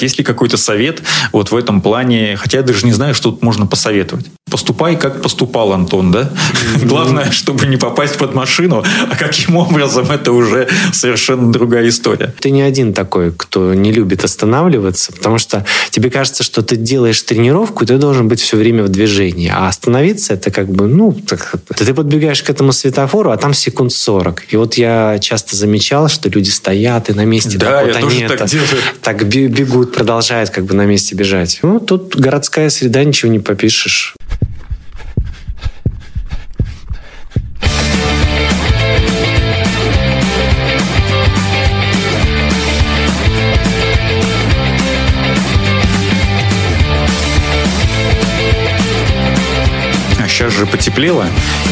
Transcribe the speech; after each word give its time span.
Есть 0.00 0.18
ли 0.18 0.24
какой-то 0.24 0.56
совет 0.56 1.02
вот 1.32 1.50
в 1.50 1.56
этом 1.56 1.80
плане? 1.80 2.36
Хотя 2.36 2.58
я 2.58 2.64
даже 2.64 2.84
не 2.84 2.92
знаю, 2.92 3.14
что 3.14 3.30
тут 3.30 3.42
можно 3.42 3.66
посоветовать. 3.66 4.26
Поступай, 4.54 4.94
как 4.94 5.20
поступал 5.20 5.72
Антон, 5.72 6.12
да? 6.12 6.30
Главное, 6.84 7.32
чтобы 7.32 7.66
не 7.66 7.76
попасть 7.76 8.16
под 8.18 8.34
машину, 8.34 8.84
а 9.10 9.16
каким 9.16 9.56
образом, 9.56 10.12
это 10.12 10.30
уже 10.30 10.68
совершенно 10.92 11.50
другая 11.50 11.88
история. 11.88 12.32
Ты 12.38 12.52
не 12.52 12.62
один 12.62 12.92
такой, 12.92 13.32
кто 13.36 13.74
не 13.74 13.90
любит 13.90 14.22
останавливаться, 14.22 15.12
потому 15.12 15.38
что 15.38 15.66
тебе 15.90 16.08
кажется, 16.08 16.44
что 16.44 16.62
ты 16.62 16.76
делаешь 16.76 17.20
тренировку, 17.22 17.82
и 17.82 17.86
ты 17.88 17.96
должен 17.96 18.28
быть 18.28 18.40
все 18.40 18.56
время 18.56 18.84
в 18.84 18.90
движении. 18.90 19.50
А 19.52 19.66
остановиться 19.66 20.34
это 20.34 20.52
как 20.52 20.68
бы, 20.68 20.86
ну, 20.86 21.10
так, 21.12 21.56
ты 21.76 21.92
подбегаешь 21.92 22.44
к 22.44 22.48
этому 22.48 22.70
светофору, 22.70 23.32
а 23.32 23.36
там 23.36 23.54
секунд 23.54 23.92
40. 23.92 24.52
И 24.52 24.56
вот 24.56 24.74
я 24.74 25.18
часто 25.18 25.56
замечал, 25.56 26.08
что 26.08 26.28
люди 26.28 26.50
стоят 26.50 27.10
и 27.10 27.12
на 27.12 27.24
месте. 27.24 27.58
Да, 27.58 27.66
так, 27.66 27.86
я 27.88 27.92
вот 27.92 28.00
тоже 28.02 28.16
они 28.18 28.28
так 28.28 28.40
это, 28.40 28.48
делаю. 28.48 28.68
Так 29.02 29.26
бегут 29.26 29.74
будут 29.74 29.94
продолжать 29.96 30.52
как 30.52 30.64
бы 30.64 30.74
на 30.74 30.86
месте 30.86 31.16
бежать. 31.16 31.58
Ну, 31.62 31.80
тут 31.80 32.14
городская 32.14 32.70
среда, 32.70 33.02
ничего 33.02 33.32
не 33.32 33.40
попишешь. 33.40 34.14
Сейчас 50.44 50.58
же 50.58 50.66
потеплело, 50.66 51.26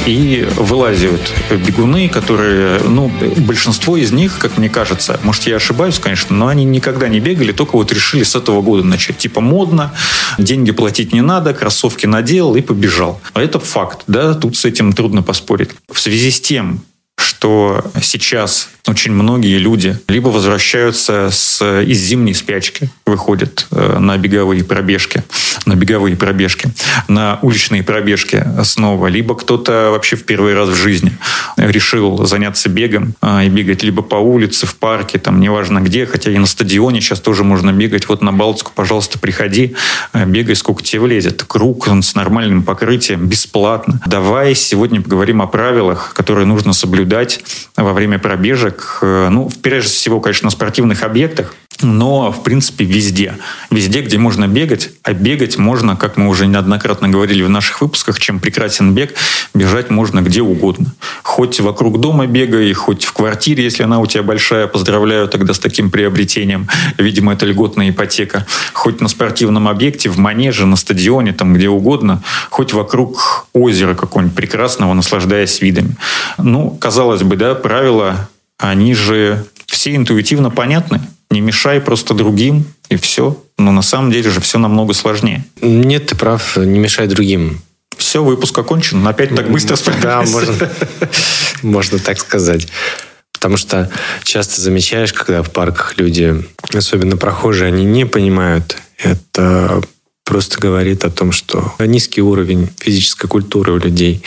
и 0.07 0.49
вылазят 0.57 1.21
бегуны, 1.51 2.09
которые, 2.09 2.81
ну, 2.81 3.12
большинство 3.39 3.98
из 3.98 4.12
них, 4.12 4.39
как 4.39 4.57
мне 4.57 4.71
кажется, 4.71 5.21
может, 5.25 5.47
я 5.47 5.57
ошибаюсь, 5.57 5.98
конечно, 5.98 6.35
но 6.35 6.47
они 6.47 6.65
никогда 6.65 7.09
не 7.09 7.21
бегали, 7.21 7.53
только 7.53 7.73
вот 7.77 7.93
решили 7.93 8.23
с 8.23 8.35
этого 8.35 8.62
года 8.62 8.83
начать. 8.85 9.19
Типа 9.19 9.43
модно, 9.43 9.93
деньги 10.39 10.71
платить 10.71 11.12
не 11.12 11.21
надо, 11.21 11.53
кроссовки 11.53 12.07
надел 12.07 12.56
и 12.56 12.62
побежал. 12.62 13.20
А 13.34 13.43
это 13.43 13.61
факт, 13.61 14.05
да, 14.06 14.33
тут 14.33 14.56
с 14.56 14.65
этим 14.65 14.95
трудно 14.95 15.23
поспорить. 15.23 15.70
В 15.91 16.00
связи 16.00 16.31
с 16.31 16.41
тем, 16.41 16.81
что 17.19 17.84
сейчас 18.03 18.70
очень 18.88 19.12
многие 19.12 19.58
люди 19.58 19.97
либо 20.08 20.28
возвращаются 20.28 21.28
с, 21.30 21.62
из 21.83 21.98
зимней 21.98 22.34
спячки, 22.34 22.91
выходят 23.06 23.66
э, 23.70 23.98
на 23.98 24.16
беговые 24.19 24.64
пробежки, 24.64 25.22
на 25.66 25.77
беговые 25.77 26.16
пробежки, 26.16 26.69
на 27.06 27.38
уличные 27.42 27.84
пробежки 27.84 28.44
снова, 28.64 29.06
либо 29.06 29.36
кто-то 29.36 29.91
вообще 29.92 30.16
в 30.16 30.25
первый 30.25 30.55
раз 30.55 30.69
в 30.69 30.75
жизни 30.75 31.12
решил 31.56 32.27
заняться 32.27 32.69
бегом 32.69 33.14
э, 33.22 33.47
и 33.47 33.48
бегать 33.48 33.84
либо 33.84 34.03
по 34.03 34.16
улице, 34.16 34.66
в 34.66 34.75
парке, 34.75 35.19
там 35.20 35.38
неважно 35.38 35.78
где, 35.80 36.05
хотя 36.05 36.33
и 36.33 36.38
на 36.38 36.47
стадионе 36.47 37.00
сейчас 37.00 37.20
тоже 37.20 37.44
можно 37.44 37.72
бегать. 37.72 38.08
Вот 38.08 38.20
на 38.20 38.33
Балтику, 38.33 38.72
пожалуйста, 38.75 39.16
приходи, 39.20 39.77
э, 40.12 40.25
бегай 40.27 40.56
сколько 40.56 40.83
тебе 40.83 41.03
влезет. 41.03 41.44
Круг 41.44 41.86
с 41.86 42.14
нормальным 42.16 42.64
покрытием, 42.64 43.27
бесплатно. 43.27 44.00
Давай 44.06 44.56
сегодня 44.56 45.00
поговорим 45.00 45.41
о 45.41 45.47
правилах, 45.47 46.14
которые 46.14 46.47
нужно 46.47 46.72
соблюдать 46.72 47.44
во 47.77 47.92
время 47.92 48.19
пробежек 48.19 48.72
пробежек, 48.73 48.98
э, 49.03 49.28
ну, 49.31 49.51
прежде 49.62 49.91
всего, 49.91 50.20
конечно, 50.20 50.47
на 50.47 50.51
спортивных 50.51 51.03
объектах, 51.03 51.55
но, 51.83 52.31
в 52.31 52.42
принципе, 52.42 52.84
везде. 52.84 53.37
Везде, 53.70 54.03
где 54.03 54.19
можно 54.19 54.47
бегать, 54.47 54.91
а 55.03 55.12
бегать 55.12 55.59
можно, 55.59 55.97
как 55.97 56.17
мы 56.17 56.28
уже 56.28 56.47
неоднократно 56.47 57.09
говорили 57.09 57.43
в 57.43 57.48
наших 57.48 57.81
выпусках, 57.81 58.20
чем 58.20 58.41
прекрасен 58.41 58.95
бег, 58.95 59.15
бежать 59.55 59.91
можно 59.91 60.20
где 60.20 60.43
угодно. 60.43 60.93
Хоть 61.23 61.61
вокруг 61.61 62.00
дома 62.00 62.27
бегай, 62.27 62.73
хоть 62.73 63.05
в 63.05 63.12
квартире, 63.12 63.65
если 63.65 63.83
она 63.83 63.98
у 63.98 64.06
тебя 64.06 64.23
большая, 64.23 64.67
поздравляю 64.67 65.28
тогда 65.28 65.55
с 65.55 65.59
таким 65.59 65.91
приобретением. 65.91 66.69
Видимо, 66.98 67.33
это 67.33 67.47
льготная 67.47 67.91
ипотека. 67.91 68.47
Хоть 68.73 69.00
на 69.00 69.09
спортивном 69.09 69.69
объекте, 69.69 70.09
в 70.09 70.19
манеже, 70.19 70.67
на 70.67 70.77
стадионе, 70.77 71.33
там 71.33 71.55
где 71.55 71.69
угодно, 71.69 72.23
хоть 72.50 72.73
вокруг 72.73 73.47
озера 73.53 73.95
какого-нибудь 73.95 74.37
прекрасного, 74.37 74.95
наслаждаясь 74.95 75.61
видами. 75.61 75.97
Ну, 76.39 76.71
казалось 76.81 77.22
бы, 77.22 77.37
да, 77.37 77.54
правила 77.54 78.28
они 78.71 78.95
же 78.95 79.45
все 79.67 79.95
интуитивно 79.95 80.50
понятны. 80.50 81.00
Не 81.31 81.41
мешай 81.41 81.81
просто 81.81 82.15
другим, 82.15 82.65
и 82.89 82.97
все. 82.97 83.43
Но 83.59 83.73
на 83.73 83.83
самом 83.83 84.11
деле 84.11 84.31
же 84.31 84.41
все 84.41 84.59
намного 84.59 84.93
сложнее. 84.95 85.45
Нет, 85.61 86.06
ты 86.06 86.15
прав, 86.15 86.56
не 86.56 86.78
мешай 86.78 87.06
другим. 87.06 87.61
Все, 87.97 88.22
выпуск 88.22 88.59
окончен. 88.59 89.06
Опять 89.06 89.34
так 89.34 89.51
быстро 89.51 89.77
справились. 89.77 90.03
Да, 90.03 90.22
можно, 90.22 90.71
можно 91.62 91.99
так 91.99 92.19
сказать. 92.19 92.69
Потому 93.33 93.56
что 93.56 93.91
часто 94.25 94.61
замечаешь, 94.61 95.12
когда 95.12 95.43
в 95.43 95.51
парках 95.51 95.95
люди, 95.97 96.45
особенно 96.72 97.17
прохожие, 97.17 97.69
они 97.69 97.84
не 97.84 98.06
понимают 98.06 98.77
это 99.03 99.83
просто 100.25 100.61
говорит 100.61 101.05
о 101.05 101.11
том, 101.11 101.33
что 101.33 101.75
низкий 101.78 102.22
уровень 102.22 102.71
физической 102.78 103.27
культуры 103.27 103.72
у 103.72 103.78
людей. 103.78 104.22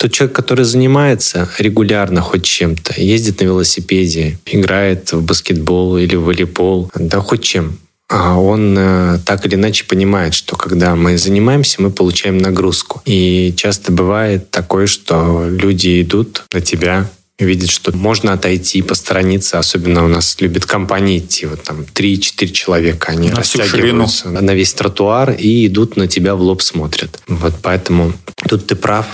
Тот 0.00 0.12
человек, 0.12 0.34
который 0.34 0.64
занимается 0.64 1.46
регулярно 1.58 2.22
хоть 2.22 2.44
чем-то, 2.44 2.94
ездит 2.98 3.40
на 3.40 3.44
велосипеде, 3.44 4.38
играет 4.46 5.12
в 5.12 5.22
баскетбол 5.22 5.98
или 5.98 6.16
в 6.16 6.22
волейбол, 6.22 6.90
да 6.94 7.20
хоть 7.20 7.42
чем, 7.42 7.78
а 8.08 8.40
он 8.40 8.74
э, 8.78 9.18
так 9.26 9.44
или 9.44 9.56
иначе 9.56 9.84
понимает, 9.84 10.32
что 10.32 10.56
когда 10.56 10.96
мы 10.96 11.18
занимаемся, 11.18 11.82
мы 11.82 11.90
получаем 11.90 12.38
нагрузку. 12.38 13.02
И 13.04 13.52
часто 13.56 13.92
бывает 13.92 14.50
такое, 14.50 14.86
что 14.86 15.46
люди 15.48 16.02
идут 16.02 16.44
на 16.50 16.60
тебя, 16.60 17.06
видят, 17.38 17.70
что 17.70 17.96
можно 17.96 18.32
отойти, 18.32 18.82
посторониться. 18.82 19.60
Особенно 19.60 20.04
у 20.04 20.08
нас 20.08 20.36
любят 20.40 20.66
компании 20.66 21.18
идти. 21.18 21.46
Вот 21.46 21.62
там 21.62 21.82
3-4 21.82 22.48
человека. 22.48 23.12
Они 23.12 23.28
на 23.28 23.36
растягиваются 23.36 24.28
на 24.30 24.54
весь 24.54 24.74
тротуар 24.74 25.30
и 25.30 25.66
идут 25.68 25.96
на 25.96 26.08
тебя 26.08 26.34
в 26.34 26.40
лоб 26.40 26.62
смотрят. 26.62 27.20
Вот 27.28 27.54
поэтому 27.62 28.12
тут 28.48 28.66
ты 28.66 28.74
прав. 28.74 29.06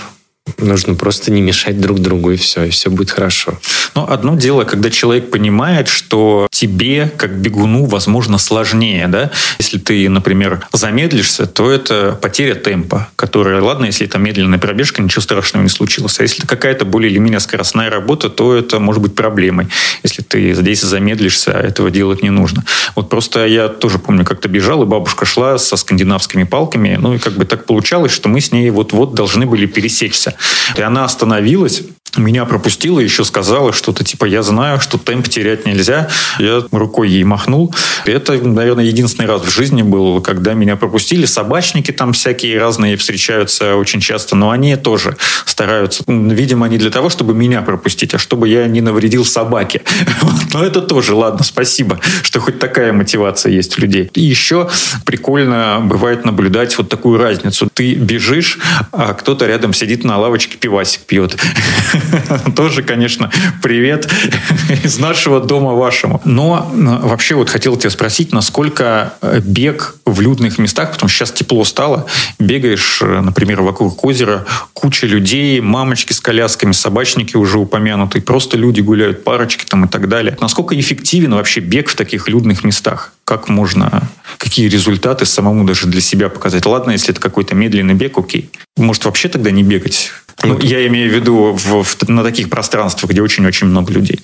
Нужно 0.57 0.95
просто 0.95 1.31
не 1.31 1.41
мешать 1.41 1.79
друг 1.79 1.99
другу, 1.99 2.31
и 2.31 2.37
все, 2.37 2.63
и 2.63 2.69
все 2.69 2.89
будет 2.89 3.11
хорошо. 3.11 3.59
Но 3.95 4.09
одно 4.09 4.35
дело, 4.35 4.63
когда 4.63 4.89
человек 4.89 5.29
понимает, 5.31 5.87
что 5.87 6.47
тебе, 6.51 7.11
как 7.17 7.35
бегуну, 7.37 7.85
возможно, 7.85 8.37
сложнее, 8.37 9.07
да? 9.07 9.31
Если 9.59 9.77
ты, 9.77 10.09
например, 10.09 10.67
замедлишься, 10.71 11.45
то 11.45 11.71
это 11.71 12.17
потеря 12.21 12.55
темпа, 12.55 13.09
которая, 13.15 13.61
ладно, 13.61 13.85
если 13.85 14.07
это 14.07 14.17
медленная 14.17 14.59
пробежка, 14.59 15.01
ничего 15.01 15.21
страшного 15.21 15.63
не 15.63 15.69
случилось. 15.69 16.19
А 16.19 16.23
если 16.23 16.39
это 16.39 16.47
какая-то 16.47 16.85
более 16.85 17.11
или 17.11 17.19
менее 17.19 17.39
скоростная 17.39 17.89
работа, 17.89 18.29
то 18.29 18.55
это 18.55 18.79
может 18.79 19.01
быть 19.01 19.15
проблемой. 19.15 19.67
Если 20.03 20.21
ты 20.21 20.53
здесь 20.53 20.81
замедлишься, 20.81 21.51
этого 21.51 21.91
делать 21.91 22.23
не 22.23 22.29
нужно. 22.29 22.63
Вот 22.95 23.09
просто 23.09 23.45
я 23.45 23.67
тоже 23.67 23.99
помню, 23.99 24.25
как-то 24.25 24.47
бежал, 24.47 24.83
и 24.83 24.85
бабушка 24.85 25.25
шла 25.25 25.57
со 25.57 25.75
скандинавскими 25.75 26.43
палками, 26.43 26.97
ну 26.99 27.13
и 27.13 27.19
как 27.19 27.33
бы 27.33 27.45
так 27.45 27.65
получалось, 27.65 28.11
что 28.11 28.29
мы 28.29 28.41
с 28.41 28.51
ней 28.51 28.69
вот-вот 28.69 29.13
должны 29.13 29.45
были 29.45 29.65
пересечься. 29.65 30.35
И 30.75 30.81
она 30.81 31.05
остановилась, 31.05 31.83
меня 32.17 32.45
пропустила, 32.45 32.99
еще 32.99 33.23
сказала 33.23 33.73
что-то 33.73 34.03
типа 34.03 34.25
«я 34.25 34.43
знаю, 34.43 34.79
что 34.79 34.97
темп 34.97 35.27
терять 35.27 35.65
нельзя». 35.65 36.09
Я 36.39 36.63
рукой 36.71 37.09
ей 37.09 37.23
махнул. 37.23 37.73
Это, 38.05 38.33
наверное, 38.33 38.85
единственный 38.85 39.25
раз 39.25 39.41
в 39.41 39.49
жизни 39.49 39.81
был, 39.81 40.21
когда 40.21 40.53
меня 40.53 40.75
пропустили. 40.75 41.25
Собачники 41.25 41.91
там 41.91 42.13
всякие 42.13 42.59
разные 42.59 42.97
встречаются 42.97 43.75
очень 43.75 43.99
часто, 43.99 44.35
но 44.35 44.51
они 44.51 44.75
тоже 44.75 45.17
стараются. 45.45 46.03
Видимо, 46.07 46.67
не 46.67 46.77
для 46.77 46.89
того, 46.89 47.09
чтобы 47.09 47.33
меня 47.33 47.61
пропустить, 47.61 48.13
а 48.13 48.17
чтобы 48.17 48.47
я 48.49 48.67
не 48.67 48.81
навредил 48.81 49.25
собаке. 49.25 49.81
Но 50.53 50.63
это 50.63 50.81
тоже, 50.81 51.13
ладно, 51.13 51.43
спасибо, 51.43 51.99
что 52.23 52.39
хоть 52.39 52.59
такая 52.59 52.93
мотивация 52.93 53.51
есть 53.51 53.77
у 53.77 53.81
людей. 53.81 54.09
И 54.13 54.21
еще 54.21 54.69
прикольно 55.05 55.79
бывает 55.83 56.25
наблюдать 56.25 56.77
вот 56.77 56.89
такую 56.89 57.17
разницу. 57.17 57.69
Ты 57.73 57.95
бежишь, 57.95 58.59
а 58.91 59.13
кто-то 59.13 59.45
рядом 59.45 59.73
сидит 59.73 60.03
на 60.03 60.17
лавочке, 60.17 60.57
пивасик 60.57 61.01
пьет. 61.01 61.37
Тоже, 62.55 62.83
конечно, 62.83 63.31
привет 63.61 64.09
из 64.83 64.99
нашего 64.99 65.39
дома 65.39 65.73
вашему. 65.73 66.21
Но 66.25 66.71
э, 66.71 67.07
вообще 67.07 67.35
вот 67.35 67.49
хотел 67.49 67.75
тебя 67.77 67.89
спросить, 67.89 68.33
насколько 68.33 69.13
э, 69.21 69.39
бег 69.43 69.95
в 70.05 70.21
людных 70.21 70.57
местах, 70.57 70.91
потому 70.91 71.09
что 71.09 71.19
сейчас 71.19 71.31
тепло 71.31 71.63
стало, 71.63 72.05
бегаешь, 72.39 72.99
э, 73.01 73.21
например, 73.21 73.61
вокруг 73.61 74.03
озера, 74.03 74.45
куча 74.73 75.07
людей, 75.07 75.59
мамочки 75.61 76.13
с 76.13 76.19
колясками, 76.19 76.71
собачники 76.71 77.35
уже 77.35 77.59
упомянутые, 77.59 78.21
просто 78.21 78.57
люди 78.57 78.81
гуляют, 78.81 79.23
парочки 79.23 79.65
там 79.65 79.85
и 79.85 79.87
так 79.87 80.07
далее. 80.09 80.37
Насколько 80.41 80.79
эффективен 80.79 81.33
вообще 81.33 81.59
бег 81.59 81.89
в 81.89 81.95
таких 81.95 82.27
людных 82.27 82.63
местах? 82.63 83.13
Как 83.25 83.49
можно, 83.49 84.03
какие 84.37 84.69
результаты 84.69 85.25
самому 85.25 85.65
даже 85.65 85.87
для 85.87 86.01
себя 86.01 86.29
показать? 86.29 86.65
Ладно, 86.65 86.91
если 86.91 87.11
это 87.11 87.19
какой-то 87.19 87.55
медленный 87.55 87.93
бег, 87.93 88.17
окей. 88.17 88.49
Может, 88.77 89.05
вообще 89.05 89.27
тогда 89.27 89.51
не 89.51 89.63
бегать 89.63 90.11
ну, 90.43 90.59
я 90.59 90.85
имею 90.87 91.11
в 91.11 91.15
виду 91.15 91.53
в, 91.53 91.83
в, 91.83 92.09
на 92.09 92.23
таких 92.23 92.49
пространствах, 92.49 93.11
где 93.11 93.21
очень-очень 93.21 93.67
много 93.67 93.91
людей. 93.91 94.19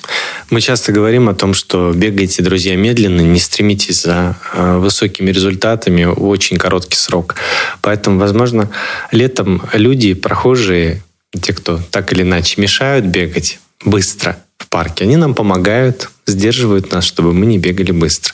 Мы 0.52 0.62
часто 0.62 0.92
говорим 0.92 1.28
о 1.28 1.34
том, 1.34 1.54
что 1.54 1.92
бегайте, 1.94 2.44
друзья, 2.44 2.76
медленно, 2.76 3.22
не 3.22 3.40
стремитесь 3.40 4.04
за 4.04 4.38
э, 4.54 4.78
высокими 4.78 5.32
результатами 5.32 6.06
в 6.06 6.28
очень 6.28 6.58
короткий 6.58 6.98
срок. 6.98 7.36
Поэтому, 7.82 8.20
возможно, 8.20 8.70
летом 9.12 9.64
люди, 9.74 10.14
прохожие, 10.14 11.02
те, 11.42 11.54
кто 11.54 11.80
так 11.90 12.14
или 12.14 12.22
иначе 12.22 12.62
мешают 12.62 13.06
бегать, 13.06 13.60
быстро 13.84 14.38
в 14.60 14.68
парке. 14.70 15.06
Они 15.06 15.18
нам 15.18 15.34
помогают, 15.34 16.12
сдерживают 16.28 16.92
нас, 16.92 17.06
чтобы 17.06 17.34
мы 17.34 17.48
не 17.48 17.58
бегали 17.58 17.92
быстро. 17.92 18.34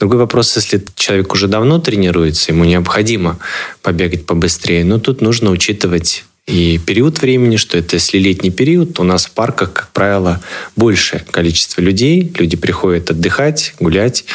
Другой 0.00 0.18
вопрос, 0.18 0.56
если 0.56 0.82
человек 0.96 1.32
уже 1.32 1.46
давно 1.46 1.78
тренируется, 1.78 2.50
ему 2.50 2.64
необходимо 2.64 3.38
побегать 3.82 4.26
побыстрее, 4.26 4.84
но 4.84 4.98
тут 4.98 5.20
нужно 5.20 5.50
учитывать 5.50 6.24
и 6.46 6.78
период 6.78 7.22
времени, 7.22 7.56
что 7.56 7.78
это 7.78 7.96
если 7.96 8.18
летний 8.18 8.50
период, 8.50 8.94
то 8.94 9.02
у 9.02 9.04
нас 9.04 9.24
в 9.24 9.30
парках, 9.30 9.72
как 9.72 9.88
правило, 9.92 10.42
большее 10.76 11.20
количество 11.30 11.80
людей. 11.80 12.30
Люди 12.38 12.56
приходят 12.56 13.10
отдыхать, 13.10 13.74
гулять. 13.80 14.26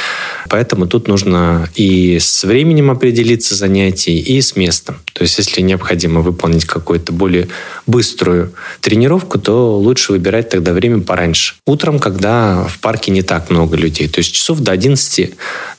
Поэтому 0.49 0.87
тут 0.87 1.07
нужно 1.07 1.69
и 1.75 2.17
с 2.19 2.43
временем 2.43 2.91
определиться 2.91 3.55
занятий, 3.55 4.17
и 4.17 4.41
с 4.41 4.55
местом. 4.55 4.97
То 5.13 5.23
есть, 5.23 5.37
если 5.37 5.61
необходимо 5.61 6.21
выполнить 6.21 6.65
какую-то 6.65 7.13
более 7.13 7.47
быструю 7.87 8.53
тренировку, 8.81 9.39
то 9.39 9.77
лучше 9.77 10.11
выбирать 10.11 10.49
тогда 10.49 10.73
время 10.73 11.01
пораньше. 11.01 11.55
Утром, 11.65 11.99
когда 11.99 12.63
в 12.67 12.79
парке 12.79 13.11
не 13.11 13.21
так 13.21 13.49
много 13.49 13.77
людей. 13.77 14.07
То 14.07 14.19
есть 14.19 14.33
часов 14.33 14.59
до 14.59 14.71
11, 14.71 15.31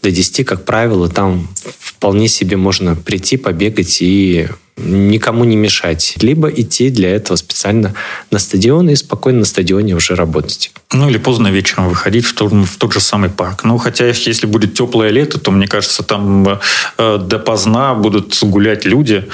до 0.02 0.11
10, 0.11 0.46
как 0.46 0.64
правило, 0.64 1.08
там 1.08 1.49
вполне 1.78 2.28
себе 2.28 2.56
можно 2.56 2.94
прийти, 2.96 3.37
побегать 3.37 3.99
и 4.00 4.49
никому 4.76 5.44
не 5.44 5.56
мешать, 5.56 6.14
либо 6.20 6.49
идти 6.49 6.90
для 6.90 7.11
этого 7.11 7.37
специально 7.37 7.94
на 8.31 8.38
стадион 8.38 8.90
и 8.90 8.96
спокойно 8.96 9.40
на 9.40 9.44
стадионе 9.44 9.94
уже 9.94 10.14
работать. 10.14 10.73
Ну 10.93 11.08
или 11.08 11.19
поздно 11.19 11.49
вечером 11.49 11.88
выходить 11.88 12.25
в 12.25 12.34
тот, 12.34 12.52
в 12.52 12.76
тот 12.78 12.93
же 12.93 13.00
самый 13.00 13.31
парк. 13.31 13.64
Ну 13.64 13.78
хотя 13.78 14.06
если 14.06 14.46
будет 14.46 14.60
теплое 14.67 15.11
лето, 15.11 15.39
то 15.39 15.51
мне 15.51 15.67
кажется, 15.67 16.03
там 16.03 16.59
э, 16.99 17.19
допоздна 17.19 17.95
будут 17.95 18.39
гулять 18.43 18.85
люди. 18.85 19.29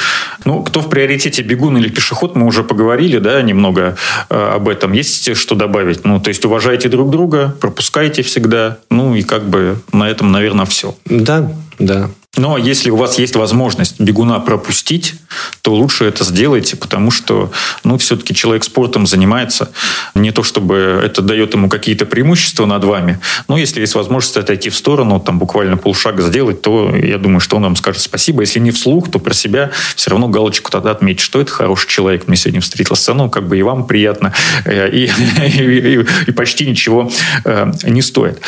Ну 0.44 0.62
кто 0.62 0.80
в 0.80 0.88
приоритете 0.88 1.42
бегун 1.42 1.76
или 1.78 1.88
пешеход, 1.88 2.36
мы 2.36 2.46
уже 2.46 2.64
поговорили, 2.64 3.18
да, 3.18 3.42
немного 3.42 3.96
э, 4.30 4.52
об 4.54 4.68
этом. 4.68 4.92
Есть 4.92 5.36
что 5.36 5.54
добавить? 5.54 6.04
Ну 6.04 6.20
то 6.20 6.28
есть 6.28 6.44
уважайте 6.44 6.88
друг 6.88 7.10
друга, 7.10 7.54
пропускайте 7.60 8.22
всегда. 8.22 8.78
Ну 8.90 9.14
и 9.14 9.22
как 9.22 9.48
бы 9.48 9.78
на 9.92 10.08
этом, 10.08 10.32
наверное, 10.32 10.66
все. 10.66 10.94
Да, 11.04 11.50
да. 11.78 12.10
Но 12.36 12.58
если 12.58 12.90
у 12.90 12.96
вас 12.96 13.18
есть 13.18 13.36
возможность 13.36 14.00
бегуна 14.00 14.40
пропустить, 14.40 15.14
то 15.62 15.74
лучше 15.74 16.04
это 16.04 16.24
сделайте, 16.24 16.76
потому 16.76 17.10
что, 17.10 17.50
ну, 17.84 17.98
все-таки 17.98 18.34
человек 18.34 18.64
спортом 18.64 19.06
занимается. 19.06 19.70
Не 20.14 20.30
то, 20.30 20.42
чтобы 20.42 21.00
это 21.04 21.22
дает 21.22 21.54
ему 21.54 21.68
какие-то 21.68 22.06
преимущества 22.06 22.66
над 22.66 22.84
вами, 22.84 23.20
но 23.48 23.56
если 23.56 23.80
есть 23.80 23.94
возможность 23.94 24.36
отойти 24.36 24.70
в 24.70 24.76
сторону, 24.76 25.20
там 25.20 25.38
буквально 25.38 25.76
полшага 25.76 26.22
сделать, 26.22 26.62
то 26.62 26.94
я 26.94 27.18
думаю, 27.18 27.40
что 27.40 27.56
он 27.56 27.62
вам 27.62 27.76
скажет 27.76 28.02
спасибо. 28.02 28.42
Если 28.42 28.60
не 28.60 28.70
вслух, 28.70 29.10
то 29.10 29.18
про 29.18 29.34
себя 29.34 29.70
все 29.94 30.10
равно 30.10 30.28
галочку 30.28 30.70
тогда 30.70 30.90
отметить, 30.90 31.20
что 31.20 31.40
это 31.40 31.50
хороший 31.50 31.88
человек 31.88 32.28
мне 32.28 32.36
сегодня 32.36 32.60
встретился. 32.60 33.14
Ну, 33.14 33.30
как 33.30 33.48
бы 33.48 33.58
и 33.58 33.62
вам 33.62 33.86
приятно, 33.86 34.32
э, 34.64 34.90
и, 34.90 35.04
и, 35.06 36.00
и, 36.00 36.06
и 36.26 36.30
почти 36.32 36.66
ничего 36.66 37.10
э, 37.44 37.72
не 37.84 38.02
стоит. 38.02 38.40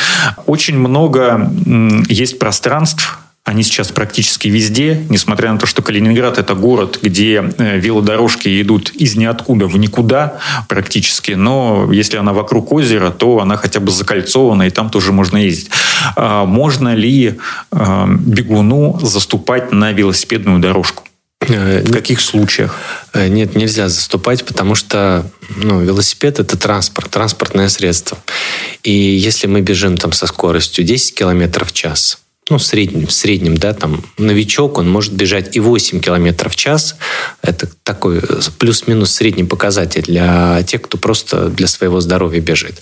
Очень 0.45 0.77
много 0.77 1.51
есть 2.07 2.39
пространств, 2.39 3.18
они 3.49 3.63
сейчас 3.63 3.91
практически 3.91 4.47
везде, 4.47 5.05
несмотря 5.09 5.51
на 5.51 5.57
то, 5.57 5.65
что 5.65 5.81
Калининград– 5.81 6.37
это 6.37 6.53
город, 6.53 6.99
где 7.01 7.43
э, 7.57 7.79
велодорожки 7.79 8.61
идут 8.61 8.91
из 8.91 9.15
ниоткуда 9.15 9.65
в 9.65 9.75
никуда 9.77 10.37
практически, 10.67 11.31
но 11.31 11.91
если 11.91 12.17
она 12.17 12.31
вокруг 12.31 12.71
озера, 12.71 13.09
то 13.09 13.39
она 13.39 13.57
хотя 13.57 13.79
бы 13.79 13.91
закольцована, 13.91 14.67
и 14.67 14.69
там 14.69 14.91
тоже 14.91 15.11
можно 15.13 15.37
ездить. 15.37 15.71
А 16.15 16.45
можно 16.45 16.93
ли 16.93 17.39
э, 17.71 18.05
бегуну 18.19 18.99
заступать 19.01 19.71
на 19.71 19.93
велосипедную 19.93 20.59
дорожку? 20.59 21.03
Э, 21.41 21.81
в 21.83 21.91
каких 21.91 22.21
случаях? 22.21 22.75
Нет, 23.15 23.55
нельзя 23.55 23.89
заступать, 23.89 24.45
потому 24.45 24.75
что 24.75 25.25
ну, 25.57 25.81
велосипед– 25.81 26.39
это 26.39 26.55
транспорт, 26.55 27.09
транспортное 27.09 27.69
средство. 27.69 28.19
И 28.83 28.91
если 28.91 29.47
мы 29.47 29.61
бежим 29.61 29.97
там 29.97 30.11
со 30.11 30.27
скоростью 30.27 30.85
10 30.85 31.15
км 31.15 31.65
в 31.65 31.71
час, 31.73 32.19
ну, 32.49 32.57
в 32.57 32.63
среднем, 32.63 33.07
в 33.07 33.11
среднем, 33.11 33.57
да, 33.57 33.73
там, 33.73 34.03
новичок, 34.17 34.77
он 34.77 34.89
может 34.89 35.13
бежать 35.13 35.55
и 35.55 35.59
8 35.59 35.99
километров 35.99 36.53
в 36.53 36.55
час. 36.55 36.95
Это 37.41 37.67
такой 37.83 38.21
плюс-минус 38.57 39.11
средний 39.11 39.43
показатель 39.43 40.03
для 40.03 40.63
тех, 40.63 40.81
кто 40.81 40.97
просто 40.97 41.49
для 41.49 41.67
своего 41.67 42.01
здоровья 42.01 42.41
бежит. 42.41 42.81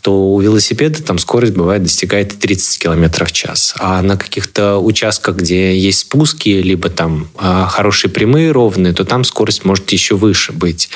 То 0.00 0.32
у 0.32 0.40
велосипеда 0.40 1.02
там 1.02 1.18
скорость 1.18 1.54
бывает 1.54 1.82
достигает 1.82 2.38
30 2.38 2.78
километров 2.78 3.28
в 3.28 3.32
час. 3.32 3.74
А 3.78 4.02
на 4.02 4.16
каких-то 4.16 4.78
участках, 4.78 5.36
где 5.36 5.78
есть 5.78 6.00
спуски, 6.00 6.48
либо 6.48 6.88
там 6.88 7.28
а, 7.36 7.66
хорошие 7.66 8.10
прямые, 8.10 8.52
ровные, 8.52 8.92
то 8.92 9.04
там 9.04 9.24
скорость 9.24 9.64
может 9.64 9.90
еще 9.92 10.16
выше 10.16 10.52
быть. 10.52 10.90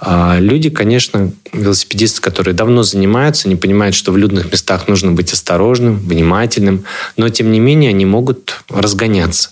А 0.00 0.38
люди, 0.38 0.70
конечно, 0.70 1.32
велосипедисты, 1.52 2.20
которые 2.20 2.54
давно 2.54 2.82
занимаются, 2.82 3.48
не 3.48 3.56
понимают, 3.56 3.94
что 3.94 4.12
в 4.12 4.16
людных 4.16 4.52
местах 4.52 4.88
нужно 4.88 5.12
быть 5.12 5.32
осторожным, 5.32 5.98
внимательным, 5.98 6.84
но 7.16 7.28
тем 7.28 7.47
не 7.50 7.60
менее 7.60 7.90
они 7.90 8.06
могут 8.06 8.62
разгоняться. 8.68 9.50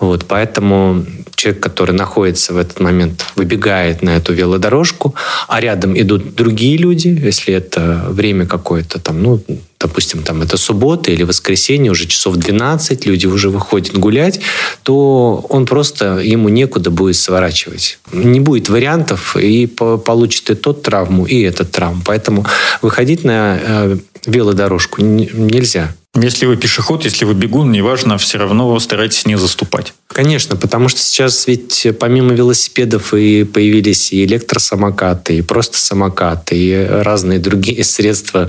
Вот, 0.00 0.26
поэтому 0.26 1.04
человек, 1.34 1.62
который 1.62 1.92
находится 1.92 2.52
в 2.52 2.56
этот 2.56 2.80
момент, 2.80 3.24
выбегает 3.36 4.02
на 4.02 4.16
эту 4.16 4.32
велодорожку, 4.32 5.14
а 5.48 5.60
рядом 5.60 5.98
идут 5.98 6.34
другие 6.34 6.76
люди, 6.76 7.08
если 7.08 7.54
это 7.54 8.06
время 8.08 8.46
какое-то 8.46 8.98
там, 8.98 9.22
ну, 9.22 9.40
допустим, 9.78 10.22
там 10.22 10.42
это 10.42 10.56
суббота 10.56 11.10
или 11.10 11.22
воскресенье, 11.22 11.90
уже 11.90 12.06
часов 12.06 12.36
12, 12.36 13.06
люди 13.06 13.26
уже 13.26 13.50
выходят 13.50 13.96
гулять, 13.96 14.40
то 14.82 15.44
он 15.48 15.66
просто, 15.66 16.18
ему 16.18 16.48
некуда 16.48 16.90
будет 16.90 17.16
сворачивать. 17.16 17.98
Не 18.12 18.40
будет 18.40 18.68
вариантов, 18.68 19.36
и 19.36 19.66
получит 19.66 20.50
и 20.50 20.54
тот 20.54 20.82
травму, 20.82 21.26
и 21.26 21.42
этот 21.42 21.70
травму. 21.70 22.02
Поэтому 22.04 22.46
выходить 22.82 23.24
на 23.24 23.58
э, 23.60 23.96
велодорожку 24.26 25.02
нельзя. 25.02 25.94
Если 26.22 26.46
вы 26.46 26.56
пешеход, 26.56 27.04
если 27.04 27.24
вы 27.24 27.34
бегун, 27.34 27.70
неважно, 27.70 28.16
все 28.16 28.38
равно 28.38 28.78
старайтесь 28.80 29.26
не 29.26 29.36
заступать. 29.36 29.92
Конечно, 30.08 30.56
потому 30.56 30.88
что 30.88 31.00
сейчас 31.00 31.46
ведь 31.46 31.86
помимо 32.00 32.32
велосипедов 32.32 33.12
и 33.12 33.44
появились 33.44 34.12
и 34.12 34.24
электросамокаты, 34.24 35.38
и 35.38 35.42
просто 35.42 35.76
самокаты, 35.76 36.56
и 36.56 36.86
разные 36.86 37.38
другие 37.38 37.84
средства, 37.84 38.48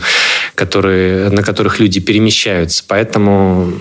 которые, 0.56 1.30
на 1.30 1.44
которых 1.44 1.80
люди 1.80 2.00
перемещаются. 2.00 2.84
Поэтому 2.88 3.74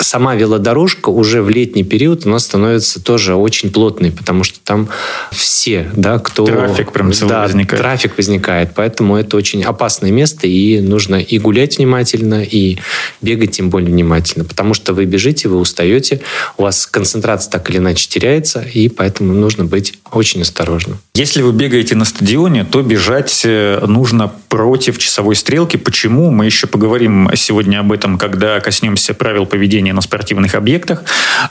сама 0.00 0.34
велодорожка 0.34 1.10
уже 1.10 1.42
в 1.42 1.50
летний 1.50 1.84
период 1.84 2.24
у 2.24 2.30
нас 2.30 2.44
становится 2.44 3.02
тоже 3.02 3.34
очень 3.34 3.70
плотной, 3.70 4.10
потому 4.10 4.42
что 4.44 4.58
там 4.60 4.88
все, 5.32 5.90
да, 5.94 6.18
кто... 6.18 6.46
Трафик 6.46 6.92
прям 6.92 7.10
да, 7.28 7.42
возникает. 7.42 7.82
трафик 7.82 8.16
возникает. 8.16 8.70
Поэтому 8.74 9.16
это 9.16 9.36
очень 9.36 9.64
опасное 9.64 10.10
место, 10.10 10.46
и 10.46 10.80
нужно 10.80 11.16
и 11.28 11.38
гулять 11.38 11.78
внимательно, 11.78 12.42
и 12.42 12.78
бегать 13.20 13.52
тем 13.52 13.70
более 13.70 13.90
внимательно, 13.90 14.44
потому 14.44 14.74
что 14.74 14.94
вы 14.94 15.04
бежите, 15.04 15.48
вы 15.48 15.58
устаете, 15.58 16.20
у 16.56 16.62
вас 16.62 16.86
концентрация 16.86 17.50
так 17.50 17.68
или 17.70 17.78
иначе 17.78 18.08
теряется, 18.08 18.60
и 18.60 18.88
поэтому 18.88 19.34
нужно 19.34 19.64
быть 19.64 19.98
очень 20.10 20.42
осторожным. 20.42 20.98
Если 21.14 21.42
вы 21.42 21.52
бегаете 21.52 21.94
на 21.94 22.04
стадионе, 22.04 22.64
то 22.64 22.82
бежать 22.82 23.42
э, 23.44 23.84
нужно 23.86 24.32
против 24.48 24.98
часовой 24.98 25.36
стрелки. 25.36 25.76
Почему? 25.76 26.30
Мы 26.30 26.46
еще 26.46 26.66
поговорим 26.66 27.30
сегодня 27.34 27.80
об 27.80 27.92
этом, 27.92 28.18
когда 28.18 28.60
коснемся 28.60 29.14
правил 29.14 29.46
поведения 29.46 29.92
на 29.92 30.00
спортивных 30.00 30.54
объектах. 30.54 31.04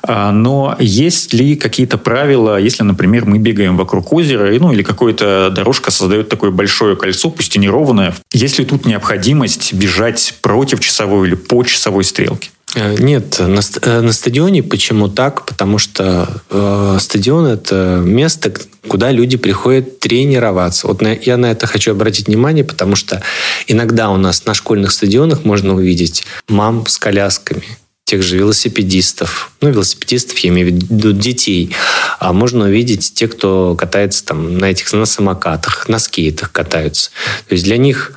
А, 0.03 0.31
но 0.31 0.75
есть 0.79 1.33
ли 1.33 1.55
какие-то 1.55 1.97
правила, 1.97 2.59
если, 2.59 2.83
например, 2.83 3.25
мы 3.25 3.37
бегаем 3.37 3.77
вокруг 3.77 4.13
озера, 4.13 4.51
ну 4.59 4.71
или 4.71 4.83
какая-то 4.83 5.51
дорожка 5.53 5.91
создает 5.91 6.29
такое 6.29 6.51
большое 6.51 6.95
кольцо, 6.95 7.29
пусть 7.29 7.55
и 7.55 7.59
неровное, 7.59 8.15
есть 8.31 8.59
ли 8.59 8.65
тут 8.65 8.85
необходимость 8.85 9.66
бежать 9.73 10.35
против 10.41 10.79
часовой 10.79 11.27
или 11.27 11.35
по 11.35 11.63
часовой 11.63 12.03
стрелке? 12.03 12.49
Э, 12.75 12.95
нет, 12.99 13.39
на, 13.39 13.61
э, 13.81 14.01
на 14.01 14.11
стадионе 14.11 14.61
почему 14.61 15.07
так? 15.07 15.45
Потому 15.45 15.77
что 15.77 16.41
э, 16.49 16.97
стадион 16.99 17.45
это 17.45 18.01
место, 18.03 18.53
куда 18.87 19.11
люди 19.11 19.37
приходят 19.37 19.99
тренироваться. 19.99 20.87
Вот 20.87 21.01
на, 21.01 21.13
я 21.13 21.37
на 21.37 21.51
это 21.51 21.65
хочу 21.65 21.91
обратить 21.91 22.27
внимание, 22.27 22.63
потому 22.63 22.95
что 22.95 23.21
иногда 23.67 24.09
у 24.09 24.17
нас 24.17 24.45
на 24.45 24.53
школьных 24.53 24.91
стадионах 24.91 25.45
можно 25.45 25.75
увидеть 25.75 26.25
мам 26.49 26.85
с 26.87 26.97
колясками, 26.97 27.63
тех 28.03 28.21
же 28.21 28.37
велосипедистов. 28.37 29.51
Ну, 29.61 29.69
велосипедистов, 29.69 30.37
я 30.39 30.49
имею 30.49 30.69
в 30.69 30.71
виду 30.71 31.13
детей. 31.13 31.75
А 32.19 32.33
можно 32.33 32.65
увидеть 32.65 33.13
те, 33.13 33.27
кто 33.27 33.75
катается 33.75 34.25
там 34.25 34.57
на 34.57 34.65
этих 34.65 34.91
на 34.93 35.05
самокатах, 35.05 35.87
на 35.87 35.99
скейтах 35.99 36.51
катаются. 36.51 37.11
То 37.47 37.53
есть 37.53 37.63
для 37.63 37.77
них 37.77 38.11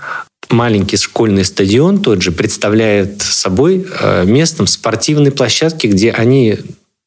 маленький 0.50 0.96
школьный 0.96 1.44
стадион 1.44 2.02
тот 2.02 2.22
же 2.22 2.32
представляет 2.32 3.22
собой 3.22 3.86
э, 4.00 4.24
местом 4.24 4.66
спортивной 4.66 5.30
площадки, 5.30 5.86
где 5.86 6.10
они 6.10 6.58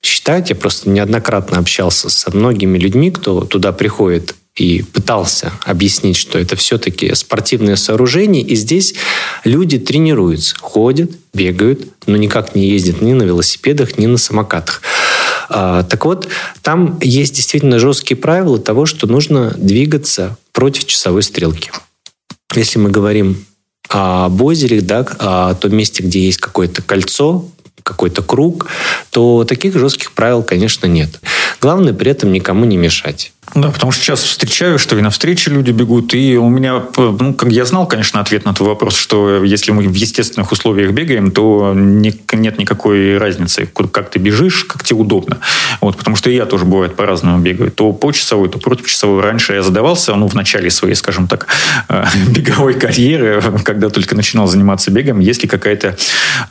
считают, 0.02 0.50
я 0.50 0.56
просто 0.56 0.90
неоднократно 0.90 1.58
общался 1.58 2.10
со 2.10 2.36
многими 2.36 2.78
людьми, 2.78 3.12
кто 3.12 3.42
туда 3.46 3.72
приходит 3.72 4.36
и 4.56 4.84
пытался 4.84 5.52
объяснить, 5.66 6.16
что 6.16 6.38
это 6.38 6.56
все-таки 6.56 7.16
спортивное 7.16 7.76
сооружение, 7.76 8.44
и 8.44 8.56
здесь 8.56 8.94
люди 9.44 9.80
тренируются, 9.80 10.56
ходят, 10.60 11.10
бегают, 11.34 11.88
но 12.06 12.18
никак 12.18 12.54
не 12.54 12.68
ездят 12.68 13.02
ни 13.02 13.14
на 13.14 13.24
велосипедах, 13.24 13.98
ни 13.98 14.06
на 14.06 14.18
самокатах. 14.18 14.82
А, 15.50 15.84
так 15.84 16.06
вот, 16.06 16.28
там 16.62 17.00
есть 17.02 17.36
действительно 17.36 17.80
жесткие 17.80 18.18
правила 18.18 18.60
того, 18.60 18.86
что 18.86 19.08
нужно 19.08 19.56
двигаться 19.58 20.38
против 20.52 20.86
часовой 20.86 21.24
стрелки. 21.24 21.72
Если 22.60 22.80
мы 22.80 22.90
говорим 22.90 23.46
об 23.90 24.42
озере, 24.42 24.82
да, 24.82 25.06
о 25.20 25.54
том 25.56 25.76
месте, 25.76 26.04
где 26.04 26.26
есть 26.26 26.40
какое-то 26.40 26.82
кольцо, 26.82 27.46
какой-то 27.84 28.24
круг, 28.24 28.68
то 29.10 29.44
таких 29.44 29.78
жестких 29.78 30.14
правил, 30.14 30.42
конечно, 30.42 30.88
нет. 30.88 31.20
Главное 31.62 31.94
при 31.94 32.12
этом 32.12 32.32
никому 32.32 32.66
не 32.66 32.78
мешать. 32.78 33.34
Да, 33.56 33.70
потому 33.70 33.92
что 33.92 34.04
сейчас 34.04 34.24
встречаю, 34.24 34.80
что 34.80 34.98
и 34.98 35.02
на 35.02 35.12
встрече 35.12 35.52
люди 35.52 35.70
бегут, 35.70 36.16
и 36.16 36.38
у 36.38 36.50
меня, 36.50 36.84
ну, 36.98 37.34
как 37.36 37.52
я 37.52 37.66
знал, 37.66 37.86
конечно, 37.88 38.20
ответ 38.20 38.46
на 38.46 38.54
твой 38.54 38.70
вопрос, 38.70 38.96
что 38.96 39.44
если 39.44 39.72
мы 39.72 39.84
в 39.84 39.94
естественных 39.94 40.52
условиях 40.52 40.92
бегаем, 40.92 41.32
то 41.32 41.74
не, 41.76 42.14
нет 42.34 42.58
никакой 42.58 43.18
разницы, 43.18 43.68
как 43.68 44.10
ты 44.10 44.18
бежишь, 44.18 44.64
как 44.66 44.84
тебе 44.84 45.00
удобно. 45.00 45.40
Вот, 45.82 45.98
потому 45.98 46.16
что 46.16 46.32
я 46.32 46.46
тоже, 46.46 46.66
бывает, 46.66 46.96
по-разному 46.96 47.40
бегаю. 47.40 47.70
То 47.72 47.94
по 47.94 48.12
часовой, 48.12 48.50
то 48.50 48.58
против 48.58 48.88
часовой. 48.88 49.22
Раньше 49.22 49.54
я 49.54 49.62
задавался, 49.62 50.16
ну, 50.16 50.28
в 50.28 50.34
начале 50.34 50.72
своей, 50.72 50.96
скажем 50.96 51.28
так, 51.28 51.48
э, 51.90 52.06
беговой 52.30 52.74
карьеры, 52.74 53.42
когда 53.64 53.90
только 53.90 54.16
начинал 54.16 54.48
заниматься 54.48 54.90
бегом, 54.90 55.20
есть 55.20 55.44
ли 55.44 55.48
какая-то 55.48 55.96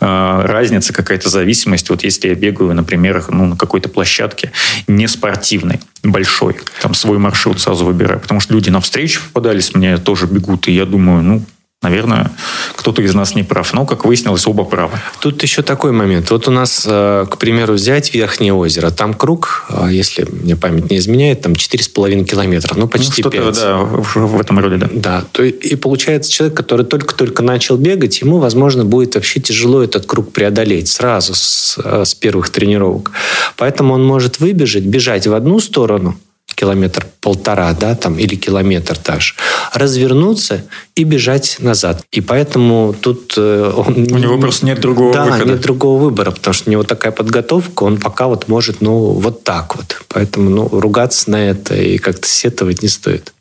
э, 0.00 0.42
разница, 0.47 0.92
какая-то 0.92 1.28
зависимость, 1.28 1.90
вот 1.90 2.04
если 2.04 2.28
я 2.28 2.35
бегаю, 2.37 2.75
например, 2.75 3.25
ну, 3.28 3.47
на 3.47 3.56
какой-то 3.56 3.88
площадке 3.88 4.52
не 4.87 5.09
спортивной, 5.09 5.80
большой, 6.02 6.56
там 6.80 6.94
свой 6.94 7.18
маршрут 7.18 7.61
сразу 7.61 7.85
выбираю. 7.85 8.21
Потому 8.21 8.40
что 8.40 8.54
люди 8.54 8.71
на 8.71 8.80
встречу 8.80 9.21
попадались, 9.23 9.75
мне 9.75 9.99
тоже 9.99 10.26
бегут, 10.26 10.68
и 10.68 10.73
я 10.73 10.85
думаю, 10.85 11.23
ну, 11.23 11.42
Наверное, 11.83 12.31
кто-то 12.77 13.03
из 13.03 13.12
нас 13.12 13.35
не 13.35 13.43
прав, 13.43 13.73
но, 13.73 13.85
как 13.85 14.05
выяснилось, 14.05 14.47
оба 14.47 14.62
правы. 14.62 14.99
Тут 15.21 15.43
еще 15.43 15.62
такой 15.62 15.91
момент. 15.91 16.31
Вот 16.31 16.47
у 16.47 16.53
нас, 16.53 16.85
э, 16.87 17.27
к 17.29 17.39
примеру, 17.39 17.75
взять 17.75 18.15
Верхнее 18.15 18.55
озеро. 18.55 18.91
Там 18.91 19.15
круг, 19.15 19.67
э, 19.69 19.89
если 19.91 20.25
мне 20.31 20.55
память 20.55 20.91
не 20.91 20.99
изменяет, 20.99 21.41
там 21.41 21.55
4,5 21.55 22.25
километра. 22.25 22.77
Ну, 22.77 22.87
почти 22.87 23.25
ну, 23.25 23.31
5. 23.31 23.55
Да, 23.55 23.79
в 23.79 24.41
этом 24.41 24.61
роде, 24.61 24.77
да. 24.77 24.89
Да. 24.93 25.25
То, 25.33 25.43
и 25.43 25.75
получается, 25.75 26.31
человек, 26.31 26.57
который 26.57 26.87
только-только 26.87 27.43
начал 27.43 27.77
бегать, 27.77 28.21
ему, 28.21 28.39
возможно, 28.39 28.85
будет 28.85 29.17
вообще 29.17 29.41
тяжело 29.41 29.83
этот 29.83 30.07
круг 30.07 30.33
преодолеть 30.33 30.87
сразу 30.87 31.35
с, 31.35 31.79
э, 31.83 32.05
с 32.05 32.15
первых 32.15 32.51
тренировок. 32.51 33.11
Поэтому 33.57 33.95
он 33.95 34.05
может 34.05 34.39
выбежать, 34.39 34.85
бежать 34.85 35.27
в 35.27 35.35
одну 35.35 35.59
сторону– 35.59 36.17
километр 36.62 37.09
полтора, 37.21 37.73
да, 37.73 37.97
там, 37.97 38.21
или 38.21 38.37
километр 38.37 38.97
даже, 39.04 39.35
развернуться 39.75 40.64
и 40.95 41.02
бежать 41.02 41.57
назад. 41.59 42.04
И 42.12 42.21
поэтому 42.21 42.95
тут 43.00 43.35
э, 43.37 43.73
он... 43.76 43.95
У 43.97 44.19
него 44.19 44.38
просто 44.38 44.66
нет 44.66 44.78
другого 44.78 45.12
да, 45.12 45.25
выхода. 45.25 45.50
нет 45.50 45.61
другого 45.61 46.00
выбора, 46.04 46.31
потому 46.31 46.54
что 46.54 46.71
у 46.71 46.73
него 46.73 46.85
такая 46.85 47.11
подготовка, 47.11 47.83
он 47.83 47.99
пока 47.99 48.28
вот 48.28 48.47
может, 48.47 48.81
ну, 48.81 48.95
вот 48.95 49.42
так 49.42 49.75
вот. 49.75 50.02
Поэтому, 50.07 50.50
ну, 50.50 50.69
ругаться 50.69 51.33
на 51.33 51.50
это 51.50 51.75
и 51.75 51.99
как-то 51.99 52.28
сетовать 52.28 52.81
не 52.81 52.88
стоит. 52.88 53.33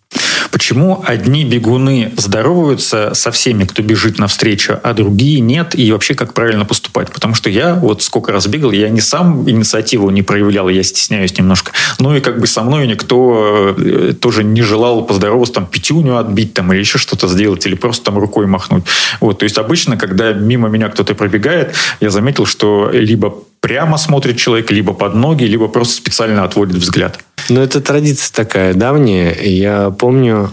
Почему 0.51 1.01
одни 1.07 1.45
бегуны 1.45 2.11
здороваются 2.17 3.13
со 3.13 3.31
всеми, 3.31 3.63
кто 3.63 3.81
бежит 3.81 4.19
навстречу, 4.19 4.79
а 4.83 4.93
другие 4.93 5.39
нет? 5.39 5.77
И 5.79 5.91
вообще, 5.91 6.13
как 6.13 6.33
правильно 6.33 6.65
поступать? 6.65 7.11
Потому 7.11 7.35
что 7.35 7.49
я 7.49 7.73
вот 7.75 8.03
сколько 8.03 8.33
раз 8.33 8.47
бегал, 8.47 8.71
я 8.71 8.89
не 8.89 8.99
сам 8.99 9.49
инициативу 9.49 10.09
не 10.09 10.23
проявлял, 10.23 10.67
я 10.67 10.83
стесняюсь 10.83 11.37
немножко. 11.37 11.71
Ну 11.99 12.15
и 12.15 12.19
как 12.19 12.39
бы 12.39 12.47
со 12.47 12.63
мной 12.63 12.85
никто 12.85 13.75
э, 13.77 14.13
тоже 14.19 14.43
не 14.43 14.61
желал 14.61 15.05
поздороваться, 15.05 15.55
там, 15.55 15.65
пятюню 15.65 16.17
отбить 16.17 16.53
там, 16.53 16.73
или 16.73 16.79
еще 16.79 16.97
что-то 16.97 17.27
сделать, 17.29 17.65
или 17.65 17.75
просто 17.75 18.05
там 18.05 18.17
рукой 18.17 18.45
махнуть. 18.45 18.83
Вот, 19.21 19.39
то 19.39 19.43
есть 19.45 19.57
обычно, 19.57 19.95
когда 19.95 20.33
мимо 20.33 20.67
меня 20.67 20.89
кто-то 20.89 21.15
пробегает, 21.15 21.75
я 22.01 22.09
заметил, 22.09 22.45
что 22.45 22.89
либо 22.91 23.33
прямо 23.61 23.97
смотрит 23.97 24.37
человек, 24.37 24.71
либо 24.71 24.93
под 24.93 25.15
ноги, 25.15 25.45
либо 25.45 25.67
просто 25.67 25.93
специально 25.93 26.43
отводит 26.43 26.75
взгляд. 26.75 27.19
Ну, 27.49 27.61
это 27.61 27.81
традиция 27.81 28.33
такая 28.33 28.73
давняя. 28.73 29.35
Я 29.41 29.89
помню, 29.91 30.51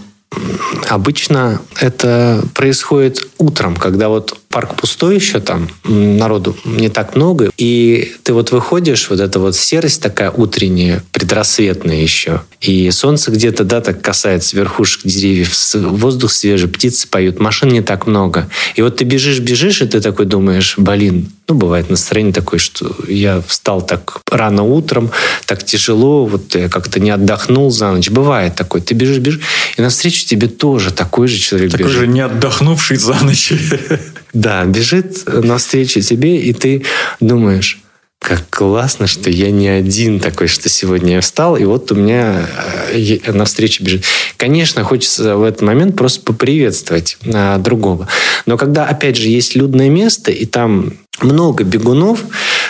обычно 0.87 1.61
это 1.79 2.41
происходит 2.53 3.27
утром, 3.37 3.75
когда 3.75 4.09
вот 4.09 4.37
парк 4.51 4.75
пустой 4.75 5.15
еще 5.15 5.39
там, 5.39 5.69
народу 5.83 6.57
не 6.65 6.89
так 6.89 7.15
много, 7.15 7.51
и 7.57 8.15
ты 8.23 8.33
вот 8.33 8.51
выходишь, 8.51 9.09
вот 9.09 9.19
эта 9.19 9.39
вот 9.39 9.55
серость 9.55 10.01
такая 10.01 10.31
утренняя, 10.31 11.03
предрассветная 11.11 12.01
еще, 12.01 12.41
и 12.59 12.89
солнце 12.89 13.29
где-то, 13.29 13.63
да, 13.63 13.79
так 13.79 14.01
касается 14.01 14.57
верхушек 14.57 15.03
деревьев, 15.05 15.55
воздух 15.75 16.31
свежий, 16.31 16.67
птицы 16.67 17.07
поют, 17.07 17.39
машин 17.39 17.69
не 17.69 17.81
так 17.81 18.07
много. 18.07 18.49
И 18.75 18.81
вот 18.81 18.97
ты 18.97 19.05
бежишь, 19.05 19.39
бежишь, 19.39 19.83
и 19.83 19.85
ты 19.85 20.01
такой 20.01 20.25
думаешь, 20.25 20.75
блин, 20.77 21.29
ну, 21.47 21.55
бывает 21.55 21.89
настроение 21.89 22.33
такое, 22.33 22.59
что 22.59 22.95
я 23.07 23.41
встал 23.41 23.81
так 23.81 24.21
рано 24.29 24.63
утром, 24.63 25.11
так 25.45 25.63
тяжело, 25.63 26.25
вот 26.25 26.55
я 26.55 26.69
как-то 26.69 26.99
не 26.99 27.09
отдохнул 27.09 27.71
за 27.71 27.91
ночь. 27.91 28.09
Бывает 28.09 28.55
такое. 28.55 28.81
Ты 28.83 28.93
бежишь, 28.93 29.17
бежишь, 29.17 29.41
и 29.75 29.81
навстречу 29.81 30.27
тебе 30.27 30.47
тоже 30.47 30.91
такой 30.91 31.27
же 31.27 31.39
человек 31.39 31.71
такой 31.71 31.85
бежит. 31.85 31.97
Такой 31.97 32.07
же 32.07 32.13
не 32.13 32.21
отдохнувший 32.21 32.97
за 32.97 33.15
ночь. 33.23 33.51
Да, 34.39 34.63
бежит 34.63 35.25
навстречу 35.27 35.99
тебе, 35.99 36.37
и 36.37 36.53
ты 36.53 36.85
думаешь, 37.19 37.81
как 38.19 38.49
классно, 38.49 39.05
что 39.05 39.29
я 39.29 39.51
не 39.51 39.67
один 39.67 40.21
такой, 40.21 40.47
что 40.47 40.69
сегодня 40.69 41.15
я 41.15 41.21
встал, 41.21 41.57
и 41.57 41.65
вот 41.65 41.91
у 41.91 41.95
меня 41.95 42.47
э, 42.93 43.33
навстречу 43.33 43.83
бежит. 43.83 44.05
Конечно, 44.37 44.85
хочется 44.85 45.35
в 45.35 45.43
этот 45.43 45.61
момент 45.61 45.97
просто 45.97 46.21
поприветствовать 46.21 47.17
а, 47.33 47.57
другого. 47.57 48.07
Но 48.45 48.57
когда, 48.57 48.85
опять 48.85 49.17
же, 49.17 49.27
есть 49.27 49.55
людное 49.55 49.89
место, 49.89 50.31
и 50.31 50.45
там 50.45 50.93
много 51.21 51.63
бегунов, 51.63 52.23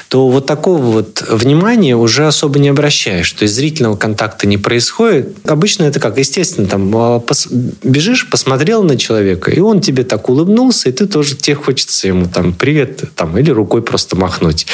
то 0.08 0.28
вот 0.28 0.48
такого 0.48 0.82
вот 0.82 1.24
внимания 1.30 1.96
уже 1.96 2.26
особо 2.26 2.58
не 2.58 2.70
обращаешь. 2.70 3.32
То 3.34 3.44
есть 3.44 3.54
зрительного 3.54 3.96
контакта 3.96 4.48
не 4.48 4.58
происходит. 4.58 5.38
Обычно 5.48 5.84
это 5.84 6.00
как, 6.00 6.18
естественно, 6.18 6.68
там 6.68 6.92
а, 6.96 7.20
пос, 7.20 7.48
бежишь, 7.84 8.28
посмотрел 8.30 8.82
на 8.84 8.98
человека, 8.98 9.52
и 9.52 9.60
он 9.60 9.82
тебе 9.82 10.04
так 10.04 10.30
улыбнулся, 10.30 10.90
и 10.90 10.92
ты 10.92 11.06
тоже, 11.06 11.36
тебе 11.36 11.56
хочется 11.56 12.08
ему 12.08 12.26
там 12.26 12.54
привет, 12.54 13.04
там, 13.16 13.38
или 13.38 13.52
рукой 13.52 13.84
просто 13.84 14.16
махнуть. 14.16 14.66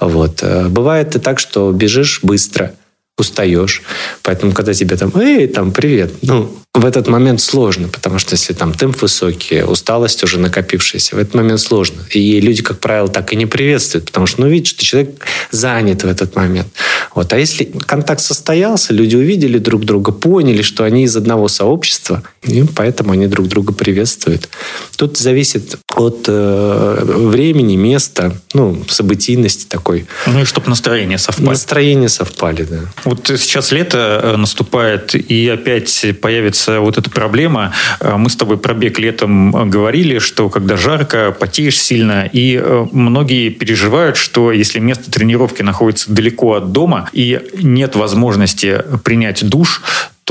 Вот. 0.00 0.40
Э, 0.42 0.68
бывает 0.68 1.16
и 1.16 1.18
так, 1.18 1.38
что 1.38 1.72
бежишь 1.72 2.20
быстро, 2.22 2.72
устаешь. 3.16 3.82
Поэтому, 4.22 4.52
когда 4.52 4.74
тебе 4.74 4.96
там, 4.96 5.10
эй, 5.16 5.46
там, 5.46 5.72
привет, 5.72 6.12
ну, 6.20 6.54
в 6.74 6.86
этот 6.86 7.06
момент 7.06 7.42
сложно, 7.42 7.88
потому 7.88 8.18
что 8.18 8.32
если 8.32 8.54
там 8.54 8.72
темп 8.72 9.02
высокий, 9.02 9.62
усталость 9.62 10.24
уже 10.24 10.38
накопившаяся, 10.38 11.16
в 11.16 11.18
этот 11.18 11.34
момент 11.34 11.60
сложно. 11.60 12.02
И 12.10 12.40
люди, 12.40 12.62
как 12.62 12.78
правило, 12.78 13.08
так 13.08 13.34
и 13.34 13.36
не 13.36 13.44
приветствуют, 13.44 14.06
потому 14.06 14.26
что, 14.26 14.40
ну, 14.40 14.48
видишь, 14.48 14.70
что 14.70 14.84
человек 14.84 15.22
занят 15.50 16.02
в 16.02 16.06
этот 16.06 16.34
момент. 16.34 16.68
Вот. 17.14 17.30
А 17.34 17.38
если 17.38 17.64
контакт 17.64 18.22
состоялся, 18.22 18.94
люди 18.94 19.16
увидели 19.16 19.58
друг 19.58 19.84
друга, 19.84 20.12
поняли, 20.12 20.62
что 20.62 20.84
они 20.84 21.04
из 21.04 21.14
одного 21.14 21.48
сообщества, 21.48 22.22
и 22.42 22.64
поэтому 22.74 23.12
они 23.12 23.26
друг 23.26 23.48
друга 23.48 23.74
приветствуют. 23.74 24.48
Тут 24.96 25.18
зависит 25.18 25.78
от 25.94 26.24
э, 26.26 27.04
времени, 27.04 27.76
места, 27.76 28.34
ну, 28.54 28.82
событийности 28.88 29.66
такой. 29.66 30.06
Ну 30.26 30.40
и 30.40 30.44
чтобы 30.46 30.70
настроение 30.70 31.18
совпало. 31.18 31.50
Настроение 31.50 32.08
совпали, 32.08 32.62
да. 32.62 32.80
Вот 33.04 33.26
сейчас 33.26 33.72
лето 33.72 34.20
э, 34.22 34.36
наступает, 34.36 35.14
и 35.14 35.46
опять 35.50 36.06
появится 36.22 36.61
появится 36.66 36.80
вот 36.80 36.98
эта 36.98 37.10
проблема. 37.10 37.72
Э, 38.00 38.16
мы 38.16 38.28
с 38.30 38.36
тобой 38.36 38.58
про 38.58 38.74
бег 38.74 38.98
летом 38.98 39.54
э, 39.56 39.64
говорили, 39.66 40.18
что 40.18 40.48
когда 40.48 40.76
жарко, 40.76 41.34
потеешь 41.38 41.80
сильно, 41.80 42.28
и 42.32 42.60
э, 42.62 42.86
многие 42.92 43.50
переживают, 43.50 44.16
что 44.16 44.52
если 44.52 44.80
место 44.80 45.10
тренировки 45.10 45.62
находится 45.62 46.12
далеко 46.12 46.54
от 46.54 46.72
дома 46.72 47.08
и 47.12 47.40
нет 47.54 47.96
возможности 47.96 48.82
принять 49.04 49.48
душ, 49.48 49.82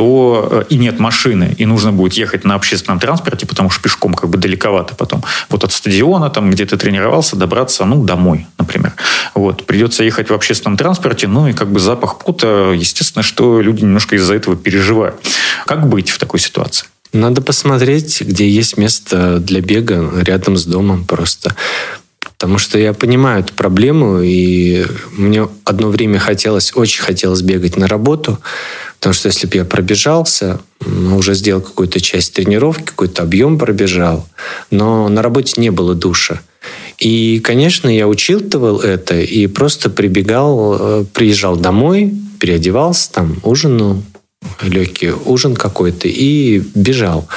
то 0.01 0.65
и 0.67 0.77
нет 0.77 0.97
машины, 0.97 1.53
и 1.59 1.67
нужно 1.67 1.91
будет 1.91 2.13
ехать 2.13 2.43
на 2.43 2.55
общественном 2.55 2.99
транспорте, 2.99 3.45
потому 3.45 3.69
что 3.69 3.83
пешком 3.83 4.15
как 4.15 4.31
бы 4.31 4.39
далековато 4.39 4.95
потом. 4.95 5.23
Вот 5.47 5.63
от 5.63 5.71
стадиона, 5.71 6.31
там, 6.31 6.49
где 6.49 6.65
ты 6.65 6.75
тренировался, 6.75 7.35
добраться, 7.35 7.85
ну, 7.85 8.03
домой, 8.03 8.47
например. 8.57 8.93
Вот. 9.35 9.67
Придется 9.67 10.03
ехать 10.03 10.31
в 10.31 10.33
общественном 10.33 10.75
транспорте, 10.75 11.27
ну, 11.27 11.47
и 11.47 11.53
как 11.53 11.71
бы 11.71 11.79
запах 11.79 12.17
пота, 12.17 12.73
естественно, 12.75 13.21
что 13.21 13.61
люди 13.61 13.83
немножко 13.83 14.15
из-за 14.15 14.33
этого 14.33 14.55
переживают. 14.55 15.17
Как 15.67 15.87
быть 15.87 16.09
в 16.09 16.17
такой 16.17 16.39
ситуации? 16.39 16.87
Надо 17.13 17.43
посмотреть, 17.43 18.21
где 18.21 18.49
есть 18.49 18.77
место 18.77 19.37
для 19.37 19.61
бега 19.61 20.09
рядом 20.23 20.57
с 20.57 20.65
домом 20.65 21.05
просто. 21.05 21.55
Потому 22.19 22.57
что 22.57 22.79
я 22.79 22.93
понимаю 22.93 23.41
эту 23.41 23.53
проблему, 23.53 24.19
и 24.19 24.83
мне 25.11 25.47
одно 25.63 25.89
время 25.89 26.17
хотелось, 26.17 26.71
очень 26.75 27.03
хотелось 27.03 27.43
бегать 27.43 27.77
на 27.77 27.87
работу, 27.87 28.39
Потому 29.01 29.15
что 29.15 29.29
если 29.29 29.47
бы 29.47 29.57
я 29.57 29.65
пробежался, 29.65 30.59
уже 30.85 31.33
сделал 31.33 31.59
какую-то 31.59 31.99
часть 31.99 32.33
тренировки, 32.33 32.83
какой-то 32.83 33.23
объем 33.23 33.57
пробежал, 33.57 34.27
но 34.69 35.09
на 35.09 35.23
работе 35.23 35.59
не 35.59 35.71
было 35.71 35.95
душа. 35.95 36.39
И, 36.99 37.39
конечно, 37.39 37.89
я 37.89 38.07
учитывал 38.07 38.79
это 38.79 39.19
и 39.19 39.47
просто 39.47 39.89
прибегал, 39.89 40.77
э, 40.79 41.05
приезжал 41.13 41.57
домой, 41.57 42.13
переодевался, 42.39 43.11
там, 43.11 43.37
ужинал, 43.41 44.03
легкий 44.61 45.09
ужин 45.09 45.55
какой-то 45.55 46.07
и 46.07 46.61
бежал. 46.75 47.27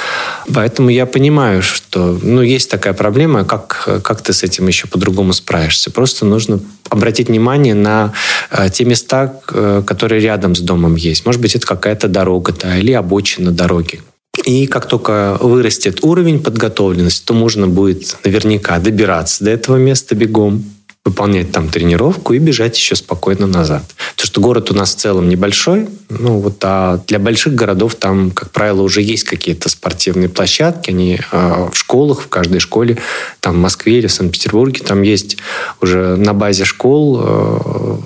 Поэтому 0.53 0.89
я 0.89 1.05
понимаю, 1.05 1.61
что 1.61 2.19
ну, 2.21 2.41
есть 2.41 2.69
такая 2.69 2.93
проблема, 2.93 3.45
как, 3.45 4.01
как 4.03 4.21
ты 4.21 4.33
с 4.33 4.43
этим 4.43 4.67
еще 4.67 4.87
по-другому 4.87 5.33
справишься. 5.33 5.91
Просто 5.91 6.25
нужно 6.25 6.59
обратить 6.89 7.29
внимание 7.29 7.73
на 7.73 8.13
э, 8.51 8.69
те 8.69 8.85
места, 8.85 9.39
э, 9.51 9.81
которые 9.85 10.21
рядом 10.21 10.55
с 10.55 10.59
домом 10.59 10.95
есть. 10.95 11.25
Может 11.25 11.41
быть, 11.41 11.55
это 11.55 11.65
какая-то 11.65 12.07
дорога 12.07 12.53
да, 12.53 12.77
или 12.77 12.91
обочина 12.91 13.51
дороги. 13.51 14.01
И 14.43 14.67
как 14.67 14.87
только 14.87 15.37
вырастет 15.39 16.03
уровень 16.03 16.39
подготовленности, 16.39 17.25
то 17.25 17.33
можно 17.33 17.67
будет 17.67 18.17
наверняка 18.23 18.77
добираться 18.79 19.43
до 19.43 19.51
этого 19.51 19.77
места 19.77 20.13
бегом, 20.13 20.63
выполнять 21.05 21.51
там 21.51 21.69
тренировку 21.69 22.33
и 22.33 22.39
бежать 22.39 22.75
еще 22.77 22.95
спокойно 22.95 23.45
назад. 23.45 23.83
Потому 24.15 24.27
что 24.27 24.41
город 24.41 24.71
у 24.71 24.73
нас 24.73 24.95
в 24.95 24.97
целом 24.97 25.29
небольшой, 25.29 25.87
ну 26.09 26.39
вот, 26.39 26.57
а 26.63 26.99
для 27.07 27.19
больших 27.19 27.53
городов 27.53 27.93
там, 27.95 28.31
как 28.31 28.49
правило, 28.49 28.81
уже 28.81 29.03
есть 29.03 29.23
какие-то 29.23 29.69
спортивные 29.69 30.29
площадки, 30.29 30.89
они 30.89 31.19
э, 31.31 31.67
в 31.71 31.77
школах, 31.77 32.21
в 32.21 32.27
каждой 32.27 32.59
школе, 32.59 32.97
там 33.39 33.53
в 33.55 33.59
Москве 33.59 33.99
или 33.99 34.07
в 34.07 34.11
Санкт-Петербурге, 34.11 34.81
там 34.83 35.03
есть 35.03 35.37
уже 35.79 36.15
на 36.15 36.33
базе 36.33 36.65
школ 36.65 37.21
э, 37.21 37.97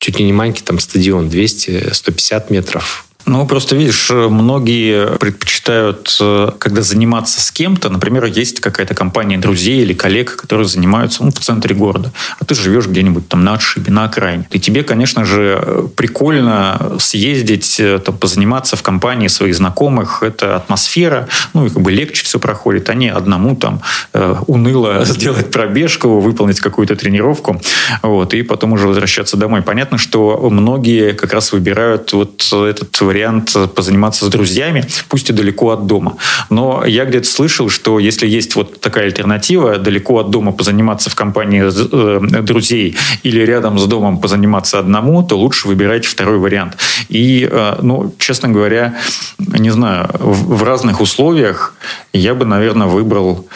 чуть 0.00 0.18
ли 0.18 0.24
не 0.24 0.32
маленький 0.32 0.62
там 0.62 0.80
стадион, 0.80 1.28
200-150 1.28 2.46
метров 2.50 3.07
ну, 3.28 3.46
просто 3.46 3.76
видишь, 3.76 4.10
многие 4.10 5.18
предпочитают, 5.18 6.16
э, 6.20 6.50
когда 6.58 6.82
заниматься 6.82 7.40
с 7.40 7.50
кем-то, 7.50 7.90
например, 7.90 8.24
есть 8.24 8.60
какая-то 8.60 8.94
компания 8.94 9.36
друзей 9.36 9.82
или 9.82 9.92
коллег, 9.92 10.36
которые 10.36 10.66
занимаются 10.66 11.22
ну, 11.22 11.30
в 11.30 11.38
центре 11.38 11.74
города, 11.74 12.10
а 12.40 12.44
ты 12.44 12.54
живешь 12.54 12.86
где-нибудь 12.86 13.28
там 13.28 13.44
на 13.44 13.54
отшибе, 13.54 13.92
на 13.92 14.04
окраине. 14.04 14.48
И 14.50 14.58
тебе, 14.58 14.82
конечно 14.82 15.24
же, 15.24 15.88
прикольно 15.94 16.96
съездить, 16.98 17.78
э, 17.78 17.98
там, 17.98 18.16
позаниматься 18.16 18.76
в 18.76 18.82
компании 18.82 19.28
своих 19.28 19.54
знакомых. 19.54 20.22
Это 20.22 20.56
атмосфера, 20.56 21.28
ну, 21.52 21.66
и 21.66 21.68
как 21.68 21.82
бы 21.82 21.92
легче 21.92 22.24
все 22.24 22.38
проходит, 22.38 22.88
а 22.88 22.94
не 22.94 23.08
одному 23.08 23.56
там 23.56 23.82
э, 24.14 24.36
уныло 24.46 25.04
сделать 25.04 25.50
пробежку, 25.50 26.20
выполнить 26.20 26.60
какую-то 26.60 26.96
тренировку, 26.96 27.60
вот, 28.02 28.32
и 28.32 28.42
потом 28.42 28.72
уже 28.72 28.88
возвращаться 28.88 29.36
домой. 29.36 29.60
Понятно, 29.60 29.98
что 29.98 30.48
многие 30.50 31.12
как 31.12 31.34
раз 31.34 31.52
выбирают 31.52 32.12
вот 32.14 32.42
этот 32.52 32.98
вариант 33.00 33.17
вариант 33.18 33.56
позаниматься 33.74 34.24
с 34.24 34.28
друзьями, 34.28 34.84
пусть 35.08 35.30
и 35.30 35.32
далеко 35.32 35.70
от 35.70 35.86
дома. 35.86 36.16
Но 36.50 36.84
я 36.86 37.04
где-то 37.04 37.26
слышал, 37.26 37.68
что 37.68 37.98
если 37.98 38.26
есть 38.28 38.54
вот 38.54 38.80
такая 38.80 39.06
альтернатива, 39.06 39.78
далеко 39.78 40.18
от 40.20 40.30
дома 40.30 40.52
позаниматься 40.52 41.10
в 41.10 41.14
компании 41.14 41.64
э, 41.64 42.42
друзей 42.42 42.96
или 43.24 43.40
рядом 43.40 43.78
с 43.78 43.86
домом 43.86 44.18
позаниматься 44.20 44.78
одному, 44.78 45.22
то 45.22 45.36
лучше 45.36 45.68
выбирайте 45.68 46.08
второй 46.08 46.38
вариант. 46.38 46.76
И, 47.08 47.48
э, 47.50 47.78
ну, 47.82 48.14
честно 48.18 48.48
говоря, 48.48 48.94
не 49.38 49.70
знаю, 49.70 50.08
в 50.20 50.62
разных 50.62 51.00
условиях 51.00 51.74
я 52.12 52.34
бы, 52.34 52.44
наверное, 52.44 52.86
выбрал 52.86 53.46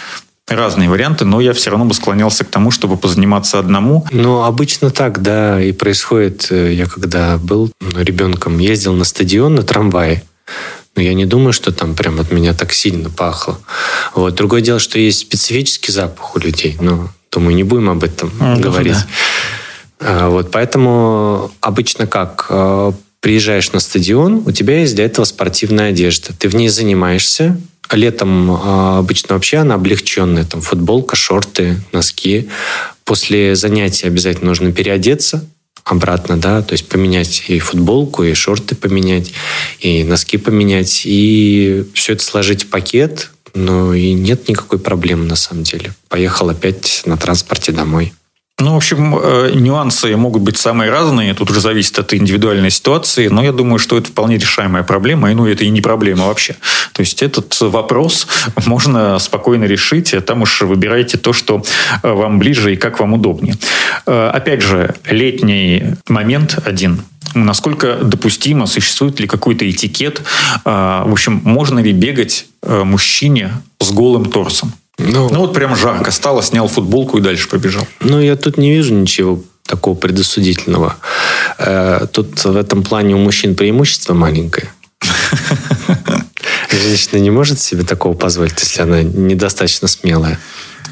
разные 0.56 0.88
варианты, 0.88 1.24
но 1.24 1.40
я 1.40 1.52
все 1.52 1.70
равно 1.70 1.84
бы 1.84 1.94
склонялся 1.94 2.44
к 2.44 2.48
тому, 2.48 2.70
чтобы 2.70 2.96
позаниматься 2.96 3.58
одному. 3.58 4.06
Ну, 4.10 4.42
обычно 4.42 4.90
так, 4.90 5.22
да, 5.22 5.62
и 5.62 5.72
происходит. 5.72 6.48
Э, 6.50 6.72
я 6.72 6.86
когда 6.86 7.38
был 7.38 7.70
ребенком, 7.80 8.58
ездил 8.58 8.94
на 8.94 9.04
стадион 9.04 9.54
на 9.54 9.62
трамвае, 9.62 10.22
но 10.94 11.02
я 11.02 11.14
не 11.14 11.24
думаю, 11.24 11.52
что 11.52 11.72
там 11.72 11.94
прям 11.94 12.20
от 12.20 12.30
меня 12.30 12.54
так 12.54 12.72
сильно 12.72 13.10
пахло. 13.10 13.58
Вот. 14.14 14.34
Другое 14.34 14.60
дело, 14.60 14.78
что 14.78 14.98
есть 14.98 15.20
специфический 15.20 15.92
запах 15.92 16.36
у 16.36 16.38
людей, 16.38 16.76
но, 16.80 17.08
думаю, 17.30 17.54
не 17.54 17.64
будем 17.64 17.90
об 17.90 18.04
этом 18.04 18.30
mm, 18.38 18.60
говорить. 18.60 18.96
Да. 20.00 20.28
Вот, 20.28 20.50
поэтому 20.50 21.50
обычно 21.60 22.06
как? 22.06 22.46
Э, 22.50 22.92
приезжаешь 23.20 23.72
на 23.72 23.80
стадион, 23.80 24.42
у 24.44 24.50
тебя 24.50 24.80
есть 24.80 24.96
для 24.96 25.04
этого 25.04 25.24
спортивная 25.24 25.90
одежда. 25.90 26.34
Ты 26.36 26.48
в 26.48 26.54
ней 26.54 26.68
занимаешься, 26.68 27.56
Летом 27.90 28.50
а, 28.50 28.98
обычно 28.98 29.34
вообще 29.34 29.58
она 29.58 29.74
облегченная. 29.74 30.44
Там 30.44 30.60
футболка, 30.60 31.16
шорты, 31.16 31.80
носки. 31.92 32.48
После 33.04 33.54
занятия 33.54 34.06
обязательно 34.06 34.48
нужно 34.48 34.72
переодеться 34.72 35.44
обратно, 35.84 36.36
да, 36.36 36.62
то 36.62 36.72
есть 36.72 36.88
поменять 36.88 37.44
и 37.48 37.58
футболку, 37.58 38.22
и 38.22 38.34
шорты 38.34 38.74
поменять, 38.74 39.32
и 39.80 40.04
носки 40.04 40.36
поменять, 40.38 41.02
и 41.04 41.84
все 41.94 42.12
это 42.12 42.22
сложить 42.22 42.64
в 42.64 42.68
пакет, 42.68 43.30
ну 43.54 43.92
и 43.92 44.12
нет 44.12 44.48
никакой 44.48 44.78
проблемы 44.78 45.24
на 45.24 45.36
самом 45.36 45.64
деле. 45.64 45.92
Поехал 46.08 46.50
опять 46.50 47.02
на 47.04 47.16
транспорте 47.16 47.72
домой. 47.72 48.12
Ну, 48.62 48.74
в 48.74 48.76
общем, 48.76 49.18
э, 49.20 49.50
нюансы 49.54 50.16
могут 50.16 50.42
быть 50.42 50.56
самые 50.56 50.90
разные. 50.90 51.34
Тут 51.34 51.50
уже 51.50 51.60
зависит 51.60 51.98
от 51.98 52.14
индивидуальной 52.14 52.70
ситуации. 52.70 53.26
Но 53.26 53.42
я 53.42 53.50
думаю, 53.50 53.80
что 53.80 53.98
это 53.98 54.08
вполне 54.08 54.38
решаемая 54.38 54.84
проблема. 54.84 55.32
И, 55.32 55.34
ну, 55.34 55.46
это 55.46 55.64
и 55.64 55.68
не 55.68 55.80
проблема 55.80 56.26
вообще. 56.26 56.54
То 56.92 57.00
есть 57.00 57.22
этот 57.22 57.60
вопрос 57.60 58.28
можно 58.66 59.18
спокойно 59.18 59.64
решить. 59.64 60.14
А 60.14 60.20
там 60.20 60.42
уж 60.42 60.62
выбирайте 60.62 61.18
то, 61.18 61.32
что 61.32 61.64
э, 62.04 62.12
вам 62.12 62.38
ближе 62.38 62.72
и 62.72 62.76
как 62.76 63.00
вам 63.00 63.14
удобнее. 63.14 63.56
Э, 64.06 64.30
опять 64.32 64.62
же, 64.62 64.94
летний 65.06 65.82
момент 66.08 66.58
один 66.64 67.02
насколько 67.34 67.96
допустимо, 68.02 68.66
существует 68.66 69.18
ли 69.18 69.26
какой-то 69.26 69.64
этикет, 69.70 70.20
в 70.66 71.10
общем, 71.10 71.40
можно 71.44 71.78
ли 71.78 71.90
бегать 71.92 72.44
мужчине 72.62 73.52
с 73.80 73.90
голым 73.90 74.26
торсом? 74.26 74.74
Ну, 75.02 75.28
ну 75.30 75.40
вот 75.40 75.54
прям 75.54 75.76
жарко 75.76 76.10
стало, 76.10 76.42
снял 76.42 76.68
футболку 76.68 77.18
и 77.18 77.20
дальше 77.20 77.48
побежал. 77.48 77.86
Ну, 78.00 78.20
я 78.20 78.36
тут 78.36 78.58
не 78.58 78.72
вижу 78.72 78.94
ничего 78.94 79.42
такого 79.64 79.94
предосудительного. 79.94 80.96
Э, 81.58 82.06
тут 82.12 82.44
в 82.44 82.56
этом 82.56 82.82
плане 82.82 83.14
у 83.14 83.18
мужчин 83.18 83.54
преимущество 83.54 84.14
маленькое. 84.14 84.72
Женщина 86.70 87.18
не 87.18 87.30
может 87.30 87.60
себе 87.60 87.84
такого 87.84 88.14
позволить, 88.14 88.60
если 88.60 88.82
она 88.82 89.02
недостаточно 89.02 89.88
смелая 89.88 90.38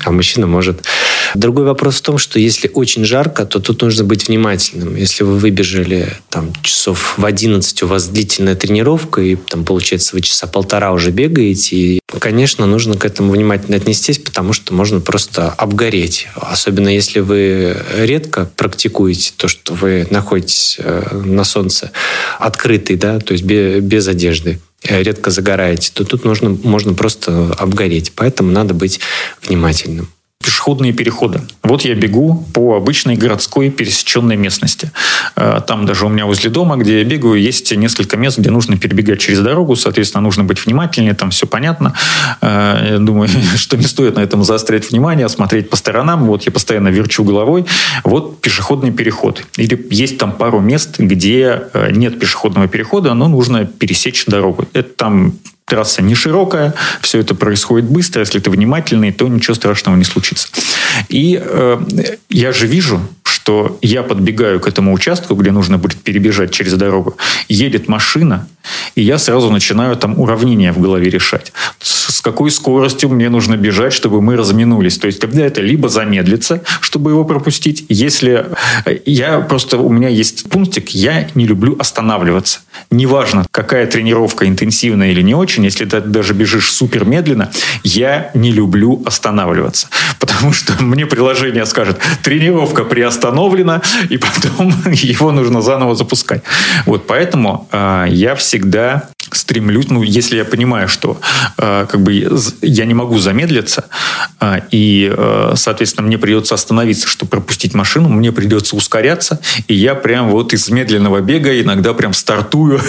а 0.04 0.10
мужчина 0.10 0.46
может. 0.46 0.84
Другой 1.34 1.64
вопрос 1.64 1.96
в 1.96 2.02
том, 2.02 2.18
что 2.18 2.38
если 2.38 2.70
очень 2.72 3.04
жарко, 3.04 3.44
то 3.44 3.60
тут 3.60 3.82
нужно 3.82 4.04
быть 4.04 4.28
внимательным. 4.28 4.96
Если 4.96 5.22
вы 5.24 5.36
выбежали 5.38 6.12
там 6.28 6.52
часов 6.62 7.14
в 7.18 7.24
11, 7.24 7.82
у 7.82 7.86
вас 7.86 8.08
длительная 8.08 8.56
тренировка, 8.56 9.20
и 9.20 9.36
там, 9.36 9.64
получается, 9.64 10.16
вы 10.16 10.22
часа 10.22 10.46
полтора 10.46 10.92
уже 10.92 11.10
бегаете, 11.10 11.76
и, 11.76 12.00
конечно, 12.18 12.66
нужно 12.66 12.96
к 12.96 13.04
этому 13.04 13.32
внимательно 13.32 13.76
отнестись, 13.76 14.18
потому 14.18 14.52
что 14.52 14.74
можно 14.74 15.00
просто 15.00 15.50
обгореть. 15.50 16.28
Особенно 16.34 16.88
если 16.88 17.20
вы 17.20 17.76
редко 17.96 18.50
практикуете 18.56 19.32
то, 19.36 19.48
что 19.48 19.74
вы 19.74 20.06
находитесь 20.10 20.76
э, 20.78 21.22
на 21.24 21.44
солнце 21.44 21.92
открытый, 22.38 22.96
да, 22.96 23.18
то 23.20 23.32
есть 23.32 23.44
без, 23.44 24.08
одежды. 24.08 24.60
Э, 24.82 25.02
редко 25.02 25.30
загораете, 25.30 25.90
то 25.92 26.04
тут 26.04 26.24
нужно, 26.24 26.50
можно 26.50 26.94
просто 26.94 27.52
обгореть. 27.58 28.12
Поэтому 28.16 28.50
надо 28.50 28.74
быть 28.74 29.00
внимательным 29.42 30.08
пешеходные 30.50 30.92
переходы. 30.92 31.40
Вот 31.62 31.82
я 31.82 31.94
бегу 31.94 32.44
по 32.52 32.74
обычной 32.74 33.14
городской 33.14 33.70
пересеченной 33.70 34.34
местности. 34.36 34.90
Э, 35.36 35.60
там 35.64 35.86
даже 35.86 36.06
у 36.06 36.08
меня 36.08 36.26
возле 36.26 36.50
дома, 36.50 36.76
где 36.76 36.98
я 36.98 37.04
бегаю, 37.04 37.40
есть 37.40 37.76
несколько 37.76 38.16
мест, 38.16 38.36
где 38.38 38.50
нужно 38.50 38.76
перебегать 38.76 39.20
через 39.20 39.38
дорогу. 39.38 39.76
Соответственно, 39.76 40.22
нужно 40.22 40.42
быть 40.42 40.66
внимательнее, 40.66 41.14
там 41.14 41.30
все 41.30 41.46
понятно. 41.46 41.94
Э, 42.40 42.88
я 42.94 42.98
думаю, 42.98 43.28
что 43.56 43.76
не 43.76 43.84
стоит 43.86 44.16
на 44.16 44.20
этом 44.20 44.42
заострять 44.42 44.90
внимание, 44.90 45.28
смотреть 45.28 45.70
по 45.70 45.76
сторонам. 45.76 46.26
Вот 46.26 46.42
я 46.42 46.50
постоянно 46.50 46.88
верчу 46.88 47.22
головой. 47.22 47.64
Вот 48.02 48.40
пешеходный 48.40 48.90
переход. 48.90 49.46
Или 49.56 49.86
есть 49.90 50.18
там 50.18 50.32
пару 50.32 50.58
мест, 50.58 50.98
где 50.98 51.62
э, 51.72 51.92
нет 51.92 52.18
пешеходного 52.18 52.66
перехода, 52.66 53.14
но 53.14 53.28
нужно 53.28 53.66
пересечь 53.66 54.24
дорогу. 54.26 54.66
Это 54.72 54.88
там 54.96 55.34
трасса 55.70 56.02
не 56.02 56.14
широкая, 56.14 56.74
все 57.00 57.20
это 57.20 57.34
происходит 57.34 57.88
быстро, 57.88 58.20
если 58.20 58.40
ты 58.40 58.50
внимательный, 58.50 59.12
то 59.12 59.28
ничего 59.28 59.54
страшного 59.54 59.96
не 59.96 60.04
случится. 60.04 60.48
И 61.08 61.40
э, 61.40 61.80
я 62.28 62.52
же 62.52 62.66
вижу, 62.66 63.00
что 63.22 63.78
я 63.80 64.02
подбегаю 64.02 64.60
к 64.60 64.66
этому 64.66 64.92
участку, 64.92 65.34
где 65.34 65.52
нужно 65.52 65.78
будет 65.78 66.02
перебежать 66.02 66.50
через 66.50 66.74
дорогу, 66.74 67.16
едет 67.48 67.88
машина, 67.88 68.48
и 68.96 69.02
я 69.02 69.18
сразу 69.18 69.50
начинаю 69.50 69.96
там 69.96 70.18
уравнения 70.18 70.72
в 70.72 70.80
голове 70.80 71.08
решать. 71.08 71.52
С 72.20 72.22
какой 72.22 72.50
скоростью 72.50 73.08
мне 73.08 73.30
нужно 73.30 73.56
бежать, 73.56 73.94
чтобы 73.94 74.20
мы 74.20 74.36
разминулись. 74.36 74.98
То 74.98 75.06
есть, 75.06 75.20
когда 75.20 75.42
это 75.42 75.62
либо 75.62 75.88
замедлиться, 75.88 76.62
чтобы 76.82 77.12
его 77.12 77.24
пропустить, 77.24 77.86
если 77.88 78.44
э, 78.84 78.98
я 79.06 79.40
просто, 79.40 79.78
у 79.78 79.88
меня 79.88 80.08
есть 80.08 80.50
пунктик, 80.50 80.90
я 80.90 81.28
не 81.34 81.46
люблю 81.46 81.76
останавливаться. 81.78 82.60
Неважно, 82.90 83.46
какая 83.50 83.86
тренировка 83.86 84.46
интенсивная 84.46 85.12
или 85.12 85.22
не 85.22 85.34
очень, 85.34 85.64
если 85.64 85.86
ты 85.86 86.02
даже 86.02 86.34
бежишь 86.34 86.70
супер 86.70 87.06
медленно, 87.06 87.50
я 87.84 88.30
не 88.34 88.52
люблю 88.52 89.02
останавливаться. 89.06 89.88
Потому 90.18 90.52
что 90.52 90.74
мне 90.82 91.06
приложение 91.06 91.64
скажет, 91.64 92.00
тренировка 92.22 92.84
приостановлена, 92.84 93.80
и 94.10 94.18
потом 94.18 94.74
его 94.92 95.32
нужно 95.32 95.62
заново 95.62 95.94
запускать. 95.94 96.42
Вот 96.84 97.06
поэтому 97.06 97.66
э, 97.72 98.08
я 98.10 98.34
всегда 98.34 99.08
стремлюсь, 99.34 99.88
ну, 99.88 100.02
если 100.02 100.36
я 100.36 100.44
понимаю, 100.44 100.88
что 100.88 101.20
э, 101.58 101.86
как 101.88 102.00
бы 102.00 102.28
я 102.62 102.84
не 102.84 102.94
могу 102.94 103.18
замедлиться, 103.18 103.84
э, 104.40 104.60
и, 104.70 105.12
э, 105.16 105.52
соответственно, 105.56 106.06
мне 106.06 106.18
придется 106.18 106.54
остановиться, 106.54 107.08
чтобы 107.08 107.30
пропустить 107.30 107.74
машину, 107.74 108.08
мне 108.08 108.32
придется 108.32 108.76
ускоряться, 108.76 109.40
и 109.68 109.74
я 109.74 109.94
прям 109.94 110.30
вот 110.30 110.52
из 110.52 110.68
медленного 110.68 111.20
бега 111.20 111.60
иногда 111.60 111.94
прям 111.94 112.12
стартую, 112.12 112.80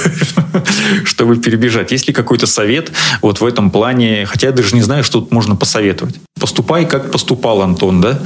чтобы 1.05 1.37
перебежать. 1.37 1.91
Есть 1.91 2.07
ли 2.07 2.13
какой-то 2.13 2.47
совет 2.47 2.91
вот 3.21 3.41
в 3.41 3.45
этом 3.45 3.71
плане? 3.71 4.25
Хотя 4.25 4.47
я 4.47 4.53
даже 4.53 4.75
не 4.75 4.81
знаю, 4.81 5.03
что 5.03 5.19
тут 5.19 5.31
можно 5.31 5.55
посоветовать. 5.55 6.15
Поступай, 6.39 6.87
как 6.87 7.11
поступал 7.11 7.61
Антон, 7.61 8.01
да? 8.01 8.19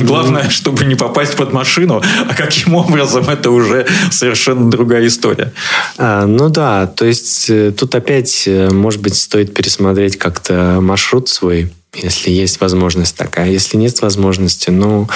Главное, 0.00 0.50
чтобы 0.50 0.84
не 0.84 0.96
попасть 0.96 1.36
под 1.36 1.52
машину, 1.52 2.02
а 2.28 2.34
каким 2.34 2.74
образом, 2.74 3.28
это 3.28 3.50
уже 3.50 3.86
совершенно 4.10 4.68
другая 4.70 5.06
история. 5.06 5.52
А, 5.96 6.26
ну 6.26 6.48
да, 6.48 6.86
то 6.88 7.04
есть 7.04 7.48
э, 7.48 7.59
тут 7.76 7.94
опять, 7.94 8.44
э, 8.46 8.70
может 8.70 9.00
быть, 9.00 9.14
стоит 9.14 9.54
пересмотреть 9.54 10.16
как-то 10.16 10.78
маршрут 10.80 11.28
свой, 11.28 11.70
если 11.94 12.30
есть 12.30 12.60
возможность 12.60 13.16
такая. 13.16 13.50
Если 13.50 13.76
нет 13.76 14.00
возможности, 14.00 14.70
ну, 14.70 15.08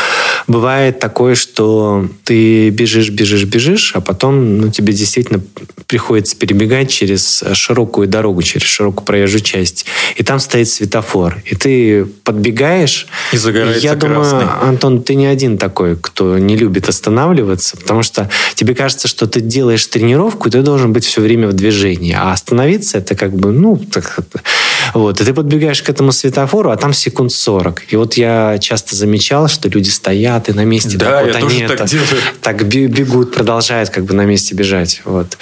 бывает 0.47 0.99
такое, 0.99 1.35
что 1.35 2.09
ты 2.25 2.71
бежишь, 2.71 3.11
бежишь, 3.11 3.45
бежишь, 3.45 3.93
а 3.95 4.01
потом 4.01 4.59
ну, 4.59 4.71
тебе 4.71 4.93
действительно 4.93 5.41
приходится 5.87 6.37
перебегать 6.37 6.91
через 6.91 7.45
широкую 7.53 8.09
дорогу, 8.09 8.43
через 8.43 8.67
широкую 8.67 9.05
проезжую 9.05 9.43
часть. 9.43 9.87
И 10.17 10.25
там 10.25 10.41
стоит 10.41 10.69
светофор. 10.69 11.43
И 11.45 11.55
ты 11.55 12.05
подбегаешь. 12.05 13.07
И 13.33 13.37
загорается 13.37 13.81
Я 13.81 13.95
красный. 13.95 14.41
думаю, 14.41 14.65
Антон, 14.65 15.03
ты 15.03 15.15
не 15.15 15.27
один 15.27 15.59
такой, 15.59 15.97
кто 15.97 16.39
не 16.39 16.57
любит 16.57 16.89
останавливаться, 16.89 17.77
потому 17.77 18.03
что 18.03 18.29
тебе 18.55 18.75
кажется, 18.75 19.07
что 19.07 19.27
ты 19.27 19.41
делаешь 19.41 19.87
тренировку, 19.87 20.49
и 20.49 20.51
ты 20.51 20.63
должен 20.63 20.93
быть 20.93 21.05
все 21.05 21.21
время 21.21 21.49
в 21.49 21.53
движении. 21.53 22.15
А 22.19 22.33
остановиться 22.33 22.99
это 22.99 23.15
как 23.15 23.35
бы, 23.35 23.53
ну, 23.53 23.77
так, 23.77 24.19
вот. 24.95 25.21
И 25.21 25.25
ты 25.25 25.35
подбегаешь 25.35 25.83
к 25.83 25.91
этому 25.91 26.13
светофору, 26.13 26.71
а 26.71 26.77
там 26.77 26.93
секунд 26.93 27.33
40. 27.33 27.93
И 27.93 27.97
вот 27.97 28.15
я 28.15 28.59
часто 28.61 28.95
замечал, 28.95 29.49
что 29.49 29.69
люди 29.69 29.91
стоят 29.91 30.49
и 30.49 30.53
на 30.53 30.65
месте. 30.65 30.97
Да, 30.97 31.07
так, 31.07 31.27
я 31.27 31.33
вот 31.33 31.41
тоже 31.41 31.57
они 31.57 31.67
так 31.67 31.81
это, 31.81 31.91
делаю. 31.91 32.07
так 32.41 32.67
бе- 32.69 32.87
бегут, 32.87 33.35
продолжают 33.35 33.91
как 33.91 34.05
бы 34.05 34.15
на 34.15 34.25
месте 34.25 34.55
бежать. 34.55 35.03
Вот. 35.05 35.37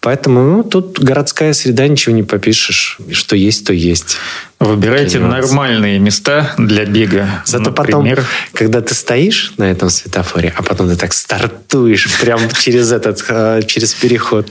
Поэтому 0.00 0.42
ну, 0.42 0.62
тут 0.64 0.98
городская 0.98 1.52
среда, 1.52 1.86
ничего 1.86 2.14
не 2.14 2.22
попишешь. 2.22 2.98
Что 3.12 3.36
есть, 3.36 3.66
то 3.66 3.74
есть. 3.74 4.16
Выбирайте 4.58 5.18
нормальные 5.18 5.98
места 5.98 6.54
для 6.56 6.86
бега. 6.86 7.42
Зато 7.44 7.70
Например, 7.70 8.16
потом, 8.16 8.26
когда 8.54 8.80
ты 8.80 8.94
стоишь 8.94 9.52
на 9.58 9.64
этом 9.64 9.90
светофоре, 9.90 10.54
а 10.56 10.62
потом 10.62 10.88
ты 10.88 10.96
так 10.96 11.12
стартуешь 11.12 12.08
прям 12.20 12.40
через 12.58 12.90
этот, 12.90 13.22
э, 13.28 13.60
через 13.66 13.92
переход, 13.92 14.48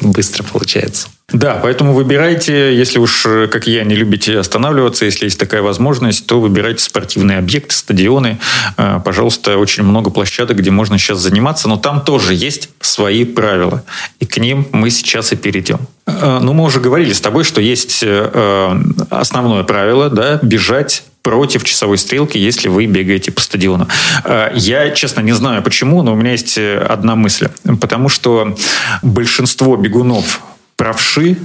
быстро 0.00 0.42
получается. 0.42 1.08
Да, 1.32 1.58
поэтому 1.62 1.94
выбирайте, 1.94 2.76
если 2.76 2.98
уж, 2.98 3.24
э, 3.24 3.48
как 3.48 3.66
я, 3.66 3.82
не 3.84 3.94
любите 3.94 4.38
останавливаться, 4.38 5.06
если 5.06 5.24
есть 5.24 5.40
такая 5.40 5.62
возможность, 5.62 6.26
то 6.26 6.38
выбирайте 6.38 6.84
спортивные 6.84 7.38
объекты, 7.38 7.74
стадионы. 7.74 8.38
Э, 8.76 9.00
Пожалуйста, 9.02 9.56
очень 9.56 9.84
много 9.84 10.10
площадок, 10.10 10.58
где 10.58 10.70
можно 10.70 10.98
сейчас 10.98 11.18
заниматься, 11.20 11.66
но 11.66 11.78
там 11.78 12.02
тоже 12.02 12.34
есть 12.34 12.68
свои 12.80 13.24
правила. 13.24 13.82
И 14.20 14.26
к 14.26 14.36
ним 14.36 14.66
мы 14.72 14.90
сейчас 14.90 15.32
и 15.32 15.36
перейдем. 15.36 15.78
Э, 16.06 16.40
Ну, 16.42 16.52
мы 16.52 16.64
уже 16.64 16.78
говорили 16.78 17.14
с 17.14 17.22
тобой, 17.22 17.44
что 17.44 17.60
есть 17.62 18.02
э, 18.02 18.30
э, 18.32 18.80
основное 19.08 19.64
правило, 19.64 20.10
да, 20.10 20.38
бежать 20.42 21.04
против 21.22 21.64
часовой 21.64 21.96
стрелки, 21.96 22.36
если 22.36 22.68
вы 22.68 22.84
бегаете 22.84 23.32
по 23.32 23.40
стадиону. 23.40 23.88
Э, 24.24 24.50
Я, 24.54 24.90
честно, 24.90 25.22
не 25.22 25.32
знаю 25.32 25.62
почему, 25.62 26.02
но 26.02 26.12
у 26.12 26.16
меня 26.16 26.32
есть 26.32 26.58
одна 26.58 27.16
мысль. 27.16 27.48
Потому 27.80 28.10
что 28.10 28.54
большинство 29.02 29.74
бегунов 29.76 30.42
правши, 30.76 31.36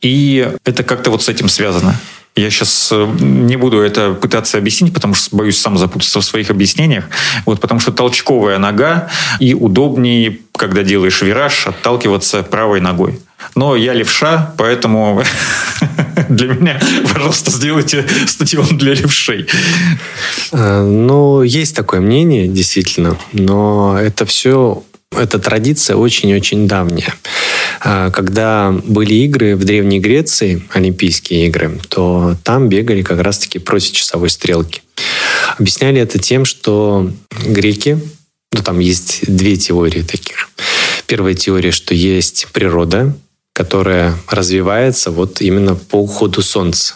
и 0.00 0.52
это 0.64 0.82
как-то 0.82 1.10
вот 1.10 1.22
с 1.22 1.28
этим 1.28 1.48
связано. 1.48 1.94
Я 2.36 2.50
сейчас 2.50 2.92
не 2.92 3.56
буду 3.56 3.80
это 3.80 4.12
пытаться 4.14 4.58
объяснить, 4.58 4.94
потому 4.94 5.14
что 5.14 5.36
боюсь 5.36 5.58
сам 5.58 5.76
запутаться 5.76 6.20
в 6.20 6.24
своих 6.24 6.50
объяснениях. 6.50 7.04
Вот 7.46 7.60
потому 7.60 7.80
что 7.80 7.90
толчковая 7.90 8.58
нога 8.58 9.08
и 9.40 9.54
удобнее, 9.54 10.38
когда 10.52 10.84
делаешь 10.84 11.20
вираж, 11.20 11.66
отталкиваться 11.66 12.44
правой 12.44 12.80
ногой. 12.80 13.18
Но 13.56 13.74
я 13.74 13.92
левша, 13.92 14.54
поэтому 14.56 15.22
для 16.28 16.48
меня, 16.54 16.80
пожалуйста, 17.12 17.50
сделайте 17.50 18.06
стадион 18.26 18.78
для 18.78 18.94
левшей. 18.94 19.46
Э, 20.52 20.82
Ну, 20.82 21.42
есть 21.42 21.74
такое 21.74 22.00
мнение, 22.00 22.46
действительно, 22.46 23.16
но 23.32 23.98
это 23.98 24.26
все, 24.26 24.82
эта 25.18 25.38
традиция 25.38 25.96
очень-очень 25.96 26.68
давняя. 26.68 27.14
Э, 27.84 28.10
Когда 28.12 28.72
были 28.84 29.14
игры 29.14 29.56
в 29.56 29.64
Древней 29.64 30.00
Греции, 30.00 30.62
Олимпийские 30.72 31.46
игры, 31.46 31.80
то 31.88 32.36
там 32.44 32.68
бегали 32.68 33.02
как 33.02 33.20
раз-таки 33.20 33.58
против 33.58 33.92
часовой 33.92 34.30
стрелки. 34.30 34.82
Объясняли 35.58 36.00
это 36.00 36.18
тем, 36.18 36.44
что 36.44 37.10
греки, 37.46 37.98
ну, 38.52 38.62
там 38.62 38.78
есть 38.78 39.20
две 39.26 39.56
теории 39.56 40.02
таких. 40.02 40.50
Первая 41.06 41.34
теория, 41.34 41.70
что 41.70 41.94
есть 41.94 42.48
природа, 42.52 43.16
которая 43.54 44.14
развивается 44.28 45.10
вот 45.10 45.40
именно 45.40 45.74
по 45.74 45.96
уходу 45.96 46.42
солнца. 46.42 46.94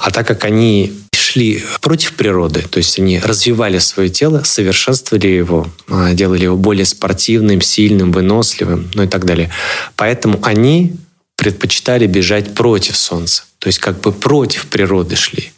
А 0.00 0.10
так 0.10 0.26
как 0.26 0.44
они 0.44 0.92
шли 1.36 1.62
против 1.82 2.14
природы, 2.14 2.62
то 2.62 2.78
есть 2.78 2.98
они 2.98 3.18
развивали 3.18 3.78
свое 3.78 4.08
тело, 4.08 4.42
совершенствовали 4.42 5.26
его, 5.26 5.68
а, 5.88 6.14
делали 6.14 6.44
его 6.44 6.56
более 6.56 6.86
спортивным, 6.86 7.60
сильным, 7.60 8.10
выносливым, 8.10 8.90
ну 8.94 9.02
и 9.02 9.06
так 9.06 9.26
далее. 9.26 9.50
Поэтому 9.96 10.38
они 10.42 10.94
предпочитали 11.36 12.06
бежать 12.06 12.54
против 12.54 12.96
солнца, 12.96 13.42
то 13.58 13.66
есть 13.66 13.80
как 13.80 14.00
бы 14.00 14.12
против 14.12 14.66
природы 14.66 15.16
шли. 15.16 15.52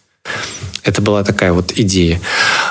Это 0.84 1.02
была 1.02 1.22
такая 1.22 1.52
вот 1.52 1.72
идея. 1.76 2.20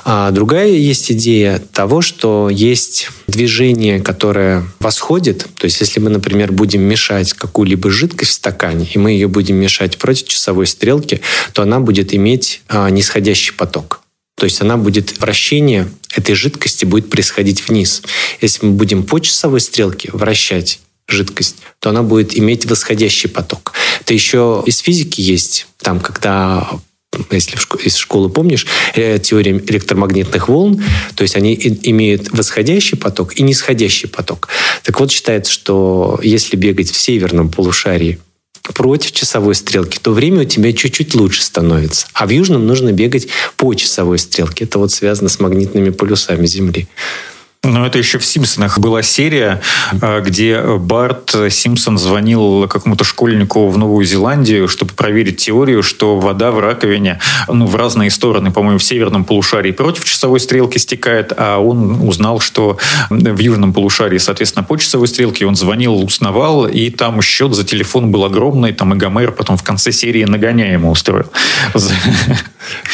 А 0.04 0.32
другая 0.32 0.70
есть 0.70 1.12
идея 1.12 1.60
того, 1.60 2.02
что 2.02 2.50
есть 2.50 3.10
движение, 3.28 4.00
которое 4.00 4.65
восходит. 4.80 5.46
То 5.56 5.65
есть, 5.65 5.82
если 5.82 6.00
мы, 6.00 6.10
например, 6.10 6.52
будем 6.52 6.82
мешать 6.82 7.34
какую-либо 7.34 7.91
жидкость 7.91 8.32
в 8.32 8.34
стакане, 8.36 8.88
и 8.91 8.98
мы 8.98 9.12
ее 9.12 9.28
будем 9.28 9.58
мешать 9.58 9.98
против 9.98 10.28
часовой 10.28 10.65
стрелки, 10.65 11.22
то 11.54 11.62
она 11.62 11.80
будет 11.80 12.13
иметь 12.13 12.62
а, 12.70 12.89
нисходящий 12.89 13.54
поток. 13.54 14.02
То 14.36 14.46
есть 14.46 14.62
она 14.62 14.78
будет, 14.78 15.20
вращение 15.20 15.88
этой 16.15 16.36
жидкости 16.36 16.86
будет 16.86 17.10
происходить 17.10 17.67
вниз. 17.67 18.04
Если 18.39 18.65
мы 18.65 18.74
будем 18.74 19.04
по 19.04 19.20
часовой 19.20 19.62
стрелке 19.62 20.10
вращать 20.13 20.80
жидкость, 21.08 21.58
то 21.80 21.89
она 21.89 22.04
будет 22.04 22.38
иметь 22.38 22.65
восходящий 22.65 23.30
поток. 23.30 23.74
Это 24.02 24.13
еще 24.13 24.63
из 24.65 24.80
физики 24.80 25.22
есть, 25.22 25.67
там, 25.78 26.00
когда 26.00 26.70
если 27.32 27.58
из 27.84 27.96
школы 27.96 28.30
помнишь, 28.30 28.67
э, 28.96 29.20
теория 29.20 29.52
электромагнитных 29.52 30.50
волн, 30.50 30.84
то 31.15 31.24
есть 31.24 31.36
они 31.36 31.56
имеют 31.56 32.32
восходящий 32.32 32.98
поток 32.98 33.36
и 33.38 33.43
нисходящий 33.43 34.08
поток. 34.08 34.50
Так 34.84 35.00
вот, 35.00 35.12
считается, 35.12 35.52
что 35.52 36.20
если 36.22 36.56
бегать 36.56 36.91
в 36.91 36.98
северном 36.98 37.50
полушарии 37.50 38.20
против 38.74 39.12
часовой 39.13 39.56
стрелки, 39.56 39.98
то 39.98 40.12
время 40.12 40.41
у 40.41 40.46
тебя 40.46 40.74
чуть-чуть 40.74 41.15
лучше 41.15 41.41
становится. 41.41 42.08
А 42.13 42.26
в 42.26 42.30
южном 42.30 42.67
нужно 42.67 42.91
бегать 42.91 43.28
по 43.56 43.74
часовой 43.74 44.20
стрелке. 44.20 44.65
Это 44.65 44.80
вот 44.80 44.91
связано 44.91 45.30
с 45.30 45.39
магнитными 45.39 45.89
полюсами 45.89 46.46
Земли. 46.46 46.88
Но 47.67 47.86
это 47.86 47.97
еще 47.97 48.17
в 48.17 48.25
«Симпсонах» 48.25 48.80
была 48.80 49.01
серия, 49.01 49.62
э, 50.01 50.21
где 50.21 50.62
Барт 50.62 51.36
Симпсон 51.49 51.97
звонил 51.97 52.67
какому-то 52.67 53.03
школьнику 53.03 53.67
в 53.67 53.77
Новую 53.77 54.06
Зеландию, 54.06 54.67
чтобы 54.67 54.93
проверить 54.93 55.38
теорию, 55.38 55.84
что 55.84 56.17
вода 56.17 56.51
в 56.51 56.60
раковине 56.60 57.19
ну, 57.47 57.65
в 57.65 57.75
разные 57.75 58.10
стороны, 58.10 58.51
по-моему, 58.51 58.80
в 58.80 58.84
северном 58.84 59.25
полушарии 59.25 59.71
против 59.71 60.06
часовой 60.06 60.39
стрелки 60.39 60.77
стекает, 60.77 61.34
а 61.36 61.60
он 61.60 62.01
узнал, 62.08 62.39
что 62.39 62.77
в 63.10 63.39
южном 63.39 63.73
полушарии, 63.73 64.17
соответственно, 64.17 64.63
по 64.63 64.77
часовой 64.77 65.08
стрелке. 65.08 65.45
Он 65.45 65.56
звонил, 65.56 65.95
узнавал, 65.95 66.67
и 66.67 66.89
там 66.89 67.21
счет 67.21 67.53
за 67.53 67.63
телефон 67.63 68.12
был 68.12 68.23
огромный, 68.25 68.71
там 68.71 68.93
и 68.93 68.97
Гомер 68.97 69.32
потом 69.32 69.58
в 69.58 69.63
конце 69.63 69.91
серии 69.91 70.23
нагоняя 70.23 70.73
ему 70.73 70.91
устроил. 70.91 71.27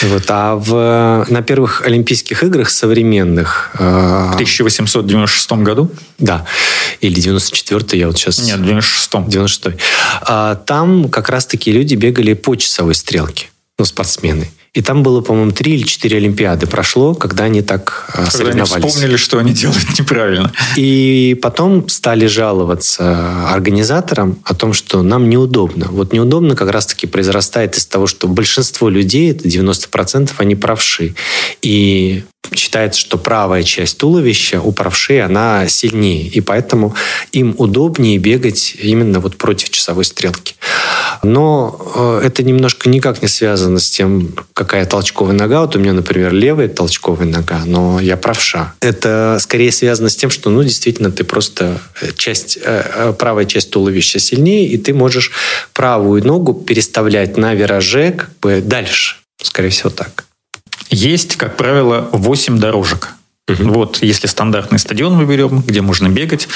Вот. 0.04 0.24
А 0.30 0.56
в, 0.56 1.26
на 1.30 1.42
первых 1.42 1.84
Олимпийских 1.86 2.44
играх 2.44 2.70
современных... 2.70 3.72
э, 3.80 4.32
В 4.34 4.38
1896 4.64 5.52
году? 5.64 5.92
Да. 6.20 6.46
Или 7.02 7.20
94 7.20 8.00
я 8.00 8.08
вот 8.08 8.18
сейчас... 8.18 8.40
Нет, 8.40 8.60
в 8.60 8.66
96 8.66 9.30
96 9.30 9.78
а, 10.22 10.56
Там 10.56 11.10
как 11.10 11.30
раз-таки 11.30 11.72
люди 11.72 11.96
бегали 11.96 12.34
по 12.34 12.56
часовой 12.56 12.96
стрелке. 12.96 13.48
Ну, 13.78 13.86
спортсмены. 13.86 14.50
И 14.74 14.82
там 14.82 15.04
было, 15.04 15.22
по-моему, 15.22 15.52
три 15.52 15.76
или 15.76 15.84
четыре 15.84 16.18
Олимпиады 16.18 16.66
прошло, 16.66 17.14
когда 17.14 17.44
они 17.44 17.62
так 17.62 18.06
а, 18.08 18.12
Когда 18.12 18.22
они 18.22 18.32
соревновались. 18.32 18.86
вспомнили, 18.86 19.18
что 19.18 19.38
они 19.38 19.54
делают 19.54 20.00
неправильно. 20.00 20.52
И 20.76 21.38
потом 21.44 21.88
стали 21.90 22.26
жаловаться 22.26 23.52
организаторам 23.52 24.40
о 24.44 24.56
том, 24.56 24.74
что 24.74 25.04
нам 25.04 25.30
неудобно. 25.30 25.90
Вот 25.92 26.12
неудобно 26.12 26.56
как 26.56 26.72
раз-таки 26.72 27.06
произрастает 27.06 27.78
из 27.78 27.86
того, 27.86 28.08
что 28.08 28.28
большинство 28.28 28.90
людей, 28.90 29.30
это 29.30 29.48
90%, 29.48 30.32
они 30.38 30.56
правши. 30.56 31.14
И 31.62 32.24
считается, 32.56 33.00
что 33.00 33.18
правая 33.18 33.64
часть 33.64 33.98
туловища 33.98 34.60
у 34.60 34.72
правшей, 34.72 35.22
она 35.22 35.68
сильнее. 35.68 36.28
И 36.28 36.42
поэтому 36.42 36.96
им 37.32 37.54
удобнее 37.58 38.18
бегать 38.18 38.76
именно 38.80 39.20
вот 39.20 39.38
против 39.38 39.70
часовой 39.70 40.06
стрелки. 40.06 40.56
Но 41.24 42.20
э, 42.22 42.26
это 42.26 42.44
немножко 42.44 42.90
никак 42.90 43.22
не 43.22 43.28
связано 43.28 43.80
с 43.80 43.90
тем, 43.90 44.34
какая 44.54 44.86
толчковая 44.86 45.34
нога. 45.34 45.62
Вот 45.62 45.76
у 45.76 45.80
меня, 45.80 45.94
например, 45.94 46.34
левая 46.34 46.68
толчковая 46.68 47.28
нога, 47.28 47.62
но 47.66 48.00
я 48.00 48.18
правша. 48.18 48.74
Это 48.82 49.38
скорее 49.40 49.72
связано 49.72 50.10
с 50.10 50.16
тем, 50.16 50.30
что, 50.30 50.50
ну, 50.50 50.64
действительно, 50.64 51.12
ты 51.12 51.24
просто 51.24 51.80
э, 52.02 52.12
часть, 52.16 52.60
э, 52.62 53.14
правая 53.18 53.46
часть 53.46 53.72
туловища 53.72 54.20
сильнее, 54.20 54.68
и 54.68 54.78
ты 54.78 54.94
можешь 54.94 55.32
правую 55.74 56.26
ногу 56.26 56.54
переставлять 56.54 57.38
на 57.38 57.54
вираже 57.54 58.12
как 58.12 58.30
бы 58.42 58.62
дальше. 58.62 59.18
Скорее 59.42 59.70
всего, 59.70 59.90
так. 59.90 60.26
Есть, 60.90 61.38
как 61.38 61.58
правило, 61.58 62.10
8 62.12 62.60
дорожек. 62.60 63.10
Угу. 63.50 63.74
Вот, 63.74 63.98
если 64.02 64.28
стандартный 64.28 64.80
стадион 64.80 65.16
мы 65.16 65.26
берем, 65.26 65.62
где 65.62 65.82
можно 65.82 66.08
бегать, 66.08 66.48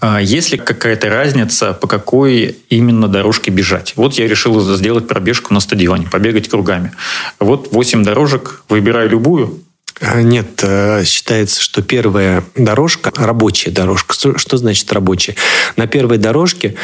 а 0.00 0.20
есть 0.20 0.50
ли 0.50 0.58
какая-то 0.58 1.08
разница, 1.08 1.72
по 1.72 1.86
какой 1.86 2.56
именно 2.68 3.06
дорожке 3.06 3.52
бежать? 3.52 3.92
Вот 3.94 4.14
я 4.14 4.26
решил 4.26 4.60
сделать 4.74 5.06
пробежку 5.06 5.54
на 5.54 5.60
стадионе, 5.60 6.08
побегать 6.08 6.48
кругами. 6.48 6.92
Вот 7.38 7.72
8 7.72 8.02
дорожек, 8.02 8.64
выбираю 8.68 9.08
любую, 9.08 9.62
а, 10.00 10.20
нет, 10.20 10.60
э, 10.64 11.04
считается, 11.04 11.60
что 11.62 11.80
первая 11.80 12.42
дорожка, 12.56 13.12
рабочая 13.14 13.70
дорожка, 13.70 14.14
что 14.14 14.56
значит 14.56 14.92
рабочая? 14.92 15.36
На 15.76 15.86
первой 15.86 16.18
дорожке 16.18 16.74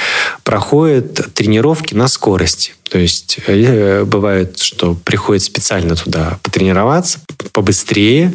проходят 0.44 1.34
тренировки 1.34 1.94
на 1.94 2.06
скорости. 2.06 2.74
То 2.90 2.98
есть 2.98 3.38
э, 3.46 4.04
бывает, 4.04 4.58
что 4.58 4.94
приходит 5.04 5.42
специально 5.42 5.94
туда 5.94 6.38
потренироваться 6.42 7.20
побыстрее, 7.52 8.32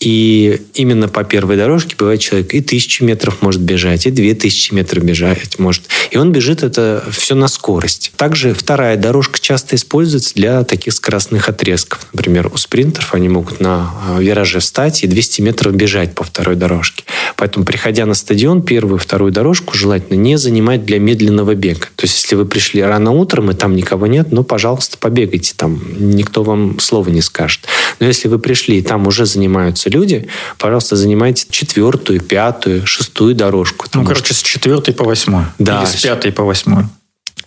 и 0.00 0.60
именно 0.74 1.08
по 1.08 1.24
первой 1.24 1.56
дорожке 1.56 1.96
бывает 1.98 2.20
человек 2.20 2.54
и 2.54 2.60
тысячу 2.60 3.04
метров 3.04 3.42
может 3.42 3.60
бежать, 3.60 4.06
и 4.06 4.10
две 4.10 4.34
тысячи 4.34 4.72
метров 4.72 5.04
бежать 5.04 5.58
может. 5.58 5.84
И 6.10 6.16
он 6.16 6.32
бежит 6.32 6.62
это 6.62 7.04
все 7.10 7.34
на 7.34 7.48
скорость. 7.48 8.12
Также 8.16 8.54
вторая 8.54 8.96
дорожка 8.96 9.38
часто 9.40 9.76
используется 9.76 10.34
для 10.34 10.64
таких 10.64 10.92
скоростных 10.92 11.48
отрезков. 11.48 12.06
Например, 12.12 12.50
у 12.52 12.56
спринтеров 12.56 13.14
они 13.14 13.28
могут 13.28 13.60
на 13.60 13.90
э, 14.08 14.22
вираже 14.22 14.60
встать 14.60 15.04
и 15.04 15.06
200 15.06 15.40
метров 15.40 15.74
бежать 15.74 16.14
по 16.14 16.24
второй 16.24 16.56
дорожке. 16.56 17.04
Поэтому, 17.36 17.64
приходя 17.64 18.06
на 18.06 18.14
стадион, 18.14 18.62
первую, 18.62 18.98
вторую 18.98 19.32
дорожку 19.32 19.74
желательно 19.74 20.16
не 20.16 20.36
занимать 20.36 20.84
для 20.84 20.98
медленного 20.98 21.54
бега. 21.54 21.86
То 21.96 22.04
есть, 22.04 22.22
если 22.22 22.36
вы 22.36 22.44
пришли 22.44 22.82
рано 22.82 23.10
утром, 23.12 23.50
и 23.50 23.54
там 23.54 23.74
никого 23.74 23.95
никого 23.96 24.06
нет, 24.06 24.28
ну, 24.30 24.44
пожалуйста, 24.44 24.98
побегайте 24.98 25.54
там. 25.56 25.80
Никто 25.98 26.42
вам 26.42 26.78
слова 26.78 27.08
не 27.08 27.22
скажет. 27.22 27.66
Но 27.98 28.06
если 28.06 28.28
вы 28.28 28.38
пришли, 28.38 28.78
и 28.78 28.82
там 28.82 29.06
уже 29.06 29.24
занимаются 29.26 29.88
люди, 29.88 30.28
пожалуйста, 30.58 30.96
занимайте 30.96 31.46
четвертую, 31.50 32.20
пятую, 32.20 32.86
шестую 32.86 33.34
дорожку. 33.34 33.86
Ну, 33.94 34.04
короче, 34.04 34.34
с 34.34 34.42
четвертой 34.42 34.94
по 34.94 35.04
восьмую. 35.04 35.46
Да. 35.58 35.82
Или 35.82 35.86
с 35.86 36.02
пятой 36.02 36.32
по 36.32 36.44
восьмую. 36.44 36.88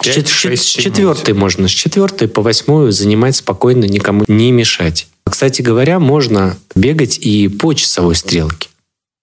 5, 0.02 0.28
с 0.28 0.32
6, 0.32 0.64
с 0.64 0.66
четвертой 0.66 1.34
можно, 1.34 1.68
с 1.68 1.72
четвертой 1.72 2.30
по 2.30 2.42
восьмую 2.42 2.92
занимать 2.92 3.36
спокойно, 3.36 3.84
никому 3.84 4.24
не 4.28 4.52
мешать. 4.52 5.08
Кстати 5.30 5.62
говоря, 5.62 6.00
можно 6.00 6.56
бегать 6.74 7.18
и 7.18 7.50
по 7.50 7.74
часовой 7.74 8.16
стрелке 8.16 8.70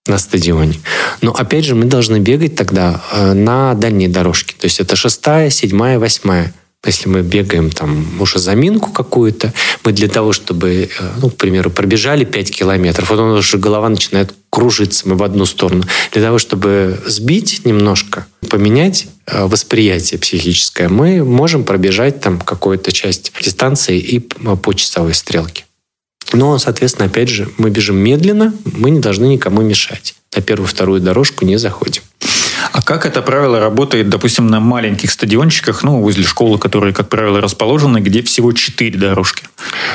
на 0.07 0.19
стадионе. 0.19 0.79
Но 1.23 1.33
опять 1.33 1.65
же, 1.65 1.75
мы 1.75 1.87
должны 1.87 2.19
бегать 2.19 2.57
тогда 2.57 3.03
э, 3.11 3.33
на 3.33 3.75
дальней 3.75 4.09
дорожке. 4.09 4.55
То 4.59 4.67
есть 4.67 4.81
это 4.81 4.97
шестая, 4.97 5.51
седьмая, 5.51 5.99
восьмая. 5.99 6.53
Если 6.85 7.09
мы 7.09 7.23
бегаем 7.23 7.71
там 7.71 8.21
уже 8.21 8.39
заминку 8.39 8.93
какую-то, 8.93 9.53
мы 9.85 9.93
для 9.93 10.09
того, 10.09 10.33
чтобы, 10.33 10.89
э, 10.99 11.11
ну, 11.21 11.31
к 11.31 11.37
примеру, 11.37 11.71
пробежали 11.71 12.25
5 12.25 12.51
километров, 12.51 13.11
вот 13.11 13.19
уже 13.19 13.59
голова 13.59 13.89
начинает 13.89 14.35
кружиться, 14.51 15.09
мы 15.09 15.17
в 15.17 15.23
одну 15.23 15.47
сторону. 15.47 15.85
Для 16.12 16.23
того, 16.23 16.39
чтобы 16.39 17.01
сбить 17.07 17.62
немножко, 17.65 18.27
поменять 18.49 19.09
э, 19.27 19.47
восприятие 19.47 20.21
психическое, 20.21 20.89
мы 20.89 21.25
можем 21.25 21.65
пробежать 21.65 22.21
там 22.21 22.41
какую-то 22.41 22.93
часть 22.93 23.33
дистанции 23.41 23.99
и 23.99 24.21
по 24.21 24.73
часовой 24.73 25.15
стрелке. 25.15 25.65
Но, 26.33 26.59
соответственно, 26.59 27.07
опять 27.07 27.29
же, 27.29 27.49
мы 27.59 27.71
бежим 27.71 27.97
медленно, 27.97 28.55
мы 28.65 28.91
не 28.91 29.01
должны 29.01 29.27
никому 29.27 29.62
мешать. 29.62 30.15
На 30.35 30.43
первую-вторую 30.43 31.01
дорожку 31.01 31.45
не 31.45 31.57
заходим. 31.57 32.03
А 32.73 32.83
как 32.83 33.07
это 33.07 33.23
правило 33.23 33.61
работает, 33.61 34.09
допустим, 34.09 34.47
на 34.47 34.61
маленьких 34.61 35.11
стадиончиках, 35.11 35.83
ну, 35.83 36.01
возле 36.01 36.25
школы, 36.25 36.59
которые, 36.59 36.92
как 36.92 37.09
правило, 37.09 37.40
расположены, 37.40 37.99
где 37.99 38.23
всего 38.23 38.53
четыре 38.53 38.99
дорожки? 38.99 39.45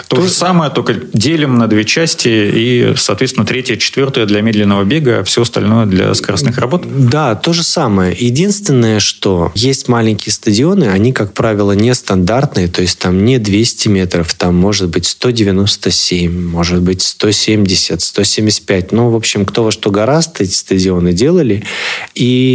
То, 0.08 0.18
То 0.18 0.22
же 0.24 0.30
самое, 0.30 0.72
только 0.72 0.96
делим 1.14 1.58
на 1.58 1.68
две 1.68 1.86
части, 1.86 2.28
и, 2.28 2.94
соответственно, 2.98 3.46
третья, 3.46 3.78
четвертая 3.78 4.26
для 4.26 4.42
медленного 4.42 4.84
бега, 4.84 5.20
а 5.20 5.24
все 5.24 5.44
остальное 5.44 5.86
для 5.86 6.14
скоростных 6.14 6.58
работ? 6.58 6.86
Да, 6.86 7.36
то 7.36 7.54
же 7.54 7.64
самое. 7.64 8.16
Единственное, 8.18 9.00
что 9.00 9.52
есть 9.56 9.88
маленькие 9.88 10.34
стадионы, 10.34 10.86
они, 10.86 11.14
как 11.14 11.34
правило, 11.34 11.72
нестандартные, 11.72 12.68
то 12.68 12.82
есть 12.82 13.00
там 13.00 13.26
не 13.26 13.38
200 13.38 13.88
метров, 13.88 14.34
там 14.34 14.56
может 14.56 14.90
быть 14.90 15.06
197, 15.06 16.50
может 16.50 16.82
быть 16.82 17.02
170, 17.02 18.02
175. 18.02 18.92
Ну, 18.92 19.10
в 19.10 19.16
общем, 19.16 19.46
кто 19.46 19.64
во 19.64 19.72
что 19.72 19.92
гораздо 19.92 20.44
эти 20.44 20.54
стадионы 20.54 21.14
делали. 21.14 21.64
И 22.16 22.51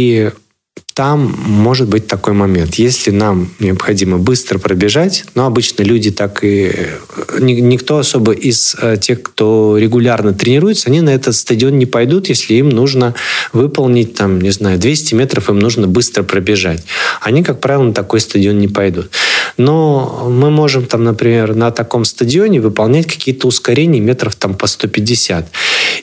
там 0.97 1.31
может 1.45 1.87
быть 1.89 2.07
такой 2.07 2.33
момент. 2.33 2.73
Если 2.75 3.11
нам 3.11 3.51
необходимо 3.59 4.17
быстро 4.17 4.57
пробежать, 4.57 5.25
но 5.35 5.45
обычно 5.45 5.83
люди 5.83 6.09
так 6.09 6.43
и... 6.43 6.71
Никто 7.39 7.99
особо 7.99 8.31
из 8.31 8.75
э, 8.81 8.97
тех, 8.99 9.21
кто 9.21 9.77
регулярно 9.77 10.33
тренируется, 10.33 10.89
они 10.89 11.01
на 11.01 11.11
этот 11.11 11.35
стадион 11.35 11.77
не 11.77 11.85
пойдут, 11.85 12.29
если 12.29 12.55
им 12.55 12.69
нужно 12.69 13.13
выполнить, 13.53 14.15
там, 14.15 14.41
не 14.41 14.49
знаю, 14.49 14.79
200 14.79 15.13
метров, 15.13 15.51
им 15.51 15.59
нужно 15.59 15.85
быстро 15.85 16.23
пробежать. 16.23 16.83
Они, 17.21 17.43
как 17.43 17.59
правило, 17.59 17.83
на 17.83 17.93
такой 17.93 18.19
стадион 18.19 18.57
не 18.57 18.67
пойдут. 18.67 19.11
Но 19.57 20.27
мы 20.31 20.49
можем, 20.49 20.87
там, 20.87 21.03
например, 21.03 21.53
на 21.53 21.69
таком 21.69 22.05
стадионе 22.05 22.59
выполнять 22.59 23.05
какие-то 23.05 23.47
ускорения 23.47 23.99
метров 23.99 24.35
там 24.35 24.55
по 24.55 24.65
150. 24.65 25.47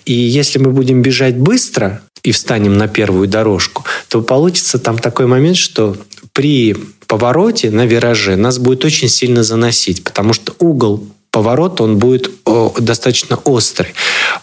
И 0.04 0.12
если 0.12 0.58
мы 0.58 0.70
будем 0.70 1.02
бежать 1.02 1.36
быстро, 1.36 2.02
и 2.24 2.32
встанем 2.32 2.76
на 2.78 2.88
первую 2.88 3.28
дорожку, 3.28 3.84
то 4.08 4.22
получится 4.22 4.78
там 4.78 4.98
такой 4.98 5.26
момент, 5.26 5.58
что 5.58 5.94
при 6.32 6.74
повороте 7.06 7.70
на 7.70 7.86
вираже 7.86 8.36
нас 8.36 8.58
будет 8.58 8.84
очень 8.84 9.08
сильно 9.08 9.44
заносить, 9.44 10.02
потому 10.02 10.32
что 10.32 10.54
угол 10.58 11.06
поворот, 11.34 11.80
он 11.80 11.98
будет 11.98 12.30
достаточно 12.78 13.36
острый. 13.44 13.88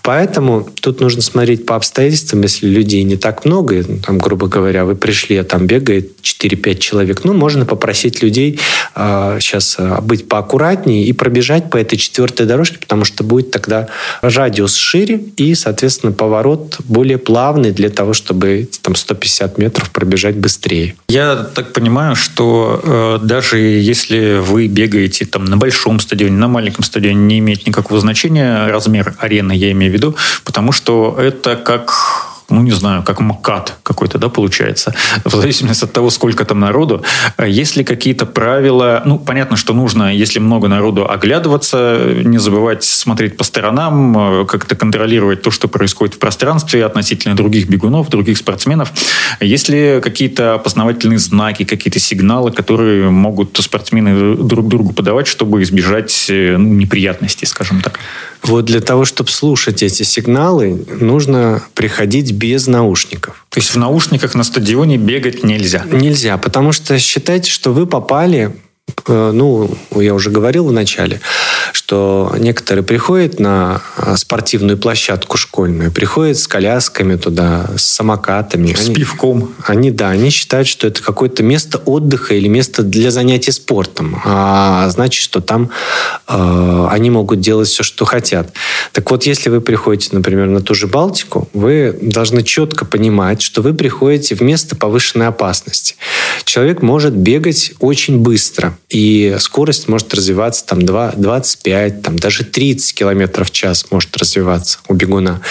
Поэтому 0.01 0.67
тут 0.81 0.99
нужно 0.99 1.21
смотреть 1.21 1.65
по 1.65 1.77
обстоятельствам, 1.77 2.41
если 2.41 2.67
людей 2.67 3.03
не 3.03 3.15
так 3.15 3.45
много, 3.45 3.83
там, 4.05 4.17
грубо 4.17 4.47
говоря, 4.47 4.83
вы 4.83 4.95
пришли, 4.95 5.37
а 5.37 5.45
там 5.45 5.67
бегает 5.67 6.19
4-5 6.21 6.77
человек, 6.79 7.23
ну, 7.23 7.33
можно 7.33 7.65
попросить 7.65 8.21
людей 8.21 8.59
э, 8.95 9.37
сейчас 9.39 9.75
а, 9.79 10.01
быть 10.01 10.27
поаккуратнее 10.27 11.05
и 11.05 11.13
пробежать 11.13 11.69
по 11.69 11.77
этой 11.77 11.97
четвертой 11.97 12.45
дорожке, 12.45 12.77
потому 12.79 13.05
что 13.05 13.23
будет 13.23 13.51
тогда 13.51 13.87
радиус 14.21 14.75
шире 14.75 15.21
и, 15.37 15.55
соответственно, 15.55 16.11
поворот 16.11 16.77
более 16.85 17.17
плавный 17.17 17.71
для 17.71 17.89
того, 17.89 18.13
чтобы 18.13 18.67
там 18.81 18.95
150 18.95 19.57
метров 19.57 19.91
пробежать 19.91 20.35
быстрее. 20.35 20.95
Я 21.07 21.35
так 21.35 21.71
понимаю, 21.71 22.15
что 22.15 22.81
э, 22.83 23.25
даже 23.25 23.59
если 23.59 24.39
вы 24.39 24.67
бегаете 24.67 25.25
там 25.25 25.45
на 25.45 25.57
большом 25.57 25.99
стадионе, 25.99 26.35
на 26.35 26.47
маленьком 26.47 26.80
маленьком 26.81 26.83
стадионе 26.83 27.25
не 27.25 27.39
имеет 27.39 27.67
никакого 27.67 27.99
значения 27.99 28.67
размер 28.67 29.13
арены, 29.19 29.53
я 29.53 29.71
имею 29.71 29.91
в 29.91 29.95
виду, 29.95 30.15
потому 30.43 30.71
что 30.71 31.15
это 31.19 31.55
как 31.55 32.30
ну, 32.51 32.61
не 32.61 32.71
знаю, 32.71 33.03
как 33.03 33.19
МКАД 33.19 33.77
какой-то, 33.83 34.17
да, 34.17 34.29
получается, 34.29 34.93
в 35.25 35.35
зависимости 35.35 35.83
от 35.83 35.93
того, 35.93 36.09
сколько 36.09 36.45
там 36.45 36.59
народу. 36.59 37.03
Есть 37.43 37.75
ли 37.75 37.83
какие-то 37.83 38.25
правила? 38.25 39.01
Ну, 39.05 39.17
понятно, 39.17 39.57
что 39.57 39.73
нужно, 39.73 40.13
если 40.13 40.39
много 40.39 40.67
народу, 40.67 41.09
оглядываться, 41.09 41.99
не 42.23 42.37
забывать 42.37 42.83
смотреть 42.83 43.37
по 43.37 43.43
сторонам, 43.43 44.45
как-то 44.47 44.75
контролировать 44.75 45.41
то, 45.41 45.51
что 45.51 45.67
происходит 45.67 46.15
в 46.15 46.19
пространстве 46.19 46.85
относительно 46.85 47.35
других 47.35 47.69
бегунов, 47.69 48.09
других 48.09 48.37
спортсменов. 48.37 48.91
Есть 49.39 49.69
ли 49.69 49.99
какие-то 50.01 50.55
опознавательные 50.55 51.19
знаки, 51.19 51.63
какие-то 51.63 51.99
сигналы, 51.99 52.51
которые 52.51 53.09
могут 53.09 53.57
спортсмены 53.57 54.35
друг 54.35 54.67
другу 54.67 54.93
подавать, 54.93 55.27
чтобы 55.27 55.61
избежать 55.63 56.25
ну, 56.29 56.73
неприятностей, 56.73 57.45
скажем 57.45 57.81
так? 57.81 57.99
Вот 58.43 58.65
для 58.65 58.81
того, 58.81 59.05
чтобы 59.05 59.29
слушать 59.29 59.83
эти 59.83 60.03
сигналы, 60.03 60.85
нужно 60.99 61.63
приходить 61.73 62.31
без 62.31 62.67
наушников. 62.67 63.45
То 63.49 63.59
есть 63.59 63.71
в 63.71 63.77
наушниках 63.77 64.33
на 64.33 64.43
стадионе 64.43 64.97
бегать 64.97 65.43
нельзя? 65.43 65.85
Нельзя, 65.91 66.37
потому 66.37 66.71
что 66.71 66.97
считайте, 66.97 67.51
что 67.51 67.71
вы 67.71 67.85
попали 67.85 68.51
Э, 69.07 69.31
ну, 69.33 69.69
я 69.95 70.13
уже 70.13 70.29
говорил 70.29 70.67
в 70.67 70.71
начале, 70.71 71.19
что 71.71 72.33
некоторые 72.37 72.83
приходят 72.83 73.39
на 73.39 73.81
э, 73.97 74.15
спортивную 74.17 74.77
площадку 74.77 75.37
школьную, 75.37 75.91
приходят 75.91 76.37
с 76.37 76.47
колясками 76.47 77.15
туда, 77.15 77.69
с 77.77 77.83
самокатами. 77.83 78.73
С 78.73 78.87
они, 78.87 78.95
пивком. 78.95 79.53
Они, 79.65 79.91
да, 79.91 80.09
они 80.09 80.29
считают, 80.29 80.67
что 80.67 80.87
это 80.87 81.01
какое-то 81.01 81.43
место 81.43 81.79
отдыха 81.85 82.35
или 82.35 82.47
место 82.47 82.83
для 82.83 83.11
занятий 83.11 83.51
спортом. 83.51 84.21
А 84.25 84.89
значит, 84.89 85.23
что 85.23 85.41
там 85.41 85.69
э, 86.27 86.87
они 86.89 87.09
могут 87.09 87.39
делать 87.39 87.67
все, 87.67 87.83
что 87.83 88.05
хотят. 88.05 88.51
Так 88.91 89.09
вот, 89.11 89.25
если 89.25 89.49
вы 89.49 89.61
приходите, 89.61 90.09
например, 90.11 90.47
на 90.47 90.61
ту 90.61 90.73
же 90.73 90.87
Балтику, 90.87 91.49
вы 91.53 91.97
должны 92.01 92.43
четко 92.43 92.85
понимать, 92.85 93.41
что 93.41 93.61
вы 93.61 93.73
приходите 93.73 94.35
в 94.35 94.41
место 94.41 94.75
повышенной 94.75 95.27
опасности. 95.27 95.95
Человек 96.45 96.81
может 96.81 97.13
бегать 97.13 97.73
очень 97.79 98.19
быстро 98.19 98.77
и 98.89 99.35
скорость 99.39 99.87
может 99.87 100.13
развиваться 100.13 100.65
там 100.65 100.81
2, 100.81 101.13
25, 101.17 101.60
там 101.63 102.17
даже 102.17 102.43
30 102.43 102.93
километров 102.93 103.49
в 103.49 103.51
час 103.51 103.87
может 103.91 104.15
развиваться 104.17 104.79
у 104.87 104.93
бегуна. 104.93 105.41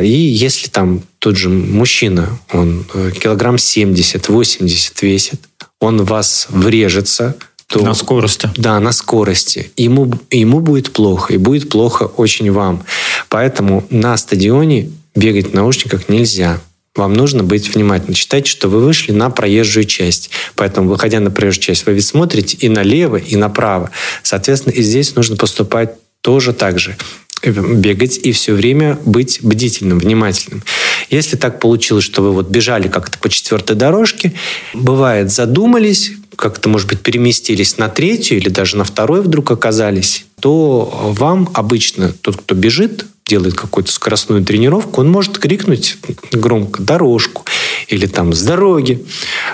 И 0.00 0.08
если 0.08 0.68
там 0.68 1.02
тот 1.18 1.36
же 1.36 1.48
мужчина, 1.48 2.38
он 2.52 2.86
э, 2.94 3.10
килограмм 3.12 3.56
70-80 3.56 4.92
весит, 5.02 5.40
он 5.80 6.02
в 6.02 6.06
вас 6.06 6.46
врежется, 6.50 7.36
то... 7.66 7.82
На 7.82 7.94
скорости. 7.94 8.50
Да, 8.56 8.78
на 8.80 8.92
скорости. 8.92 9.72
Ему, 9.76 10.12
ему 10.30 10.60
будет 10.60 10.92
плохо, 10.92 11.32
и 11.32 11.38
будет 11.38 11.70
плохо 11.70 12.04
очень 12.04 12.50
вам. 12.52 12.84
Поэтому 13.28 13.84
на 13.90 14.16
стадионе 14.16 14.90
бегать 15.14 15.50
в 15.50 15.54
наушниках 15.54 16.08
нельзя. 16.08 16.60
Вам 16.94 17.14
нужно 17.14 17.42
быть 17.42 17.74
внимательным. 17.74 18.14
Считайте, 18.14 18.50
что 18.50 18.68
вы 18.68 18.80
вышли 18.80 19.12
на 19.12 19.30
проезжую 19.30 19.84
часть. 19.84 20.30
Поэтому, 20.56 20.88
выходя 20.88 21.20
на 21.20 21.30
проезжую 21.30 21.62
часть, 21.62 21.86
вы 21.86 21.94
ведь 21.94 22.04
смотрите 22.04 22.56
и 22.58 22.68
налево, 22.68 23.16
и 23.16 23.36
направо. 23.36 23.90
Соответственно, 24.22 24.74
и 24.74 24.82
здесь 24.82 25.14
нужно 25.14 25.36
поступать 25.36 25.94
тоже 26.20 26.52
так 26.52 26.78
же 26.78 26.96
бегать 27.44 28.18
и 28.18 28.32
все 28.32 28.52
время 28.52 28.98
быть 29.04 29.40
бдительным, 29.42 29.98
внимательным. 29.98 30.62
Если 31.10 31.36
так 31.36 31.58
получилось, 31.58 32.04
что 32.04 32.22
вы 32.22 32.32
вот 32.32 32.48
бежали 32.48 32.88
как-то 32.88 33.18
по 33.18 33.28
четвертой 33.28 33.76
дорожке, 33.76 34.32
бывает 34.74 35.32
задумались, 35.32 36.12
как-то, 36.36 36.68
может 36.68 36.88
быть, 36.88 37.00
переместились 37.00 37.78
на 37.78 37.88
третью 37.88 38.38
или 38.38 38.48
даже 38.48 38.76
на 38.76 38.84
второй 38.84 39.22
вдруг 39.22 39.50
оказались, 39.50 40.24
то 40.40 41.12
вам 41.16 41.50
обычно 41.54 42.12
тот, 42.20 42.36
кто 42.36 42.54
бежит, 42.54 43.06
делает 43.26 43.54
какую-то 43.54 43.90
скоростную 43.90 44.44
тренировку, 44.44 45.00
он 45.00 45.10
может 45.10 45.38
крикнуть 45.38 45.96
громко 46.32 46.82
«дорожку» 46.82 47.44
или 47.88 48.06
там 48.06 48.32
«с 48.32 48.42
дороги», 48.42 49.04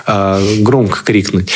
э, 0.07 0.61
громко 0.61 1.03
крикнуть. 1.03 1.51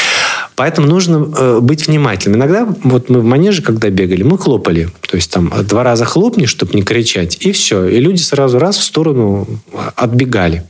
Поэтому 0.56 0.88
нужно 0.88 1.32
э, 1.36 1.60
быть 1.60 1.88
внимательным. 1.88 2.40
Иногда 2.40 2.68
вот 2.84 3.10
мы 3.10 3.22
в 3.22 3.24
манеже, 3.24 3.62
когда 3.62 3.90
бегали, 3.90 4.24
мы 4.24 4.38
хлопали. 4.38 4.90
То 5.02 5.18
есть 5.18 5.32
там 5.32 5.52
два 5.68 5.84
раза 5.84 6.06
хлопни, 6.06 6.46
чтобы 6.46 6.74
не 6.76 6.84
кричать, 6.84 7.38
и 7.42 7.52
все. 7.52 7.88
И 7.88 8.00
люди 8.00 8.22
сразу 8.22 8.60
раз 8.60 8.78
в 8.78 8.84
сторону 8.84 9.48
отбегали. 9.96 10.64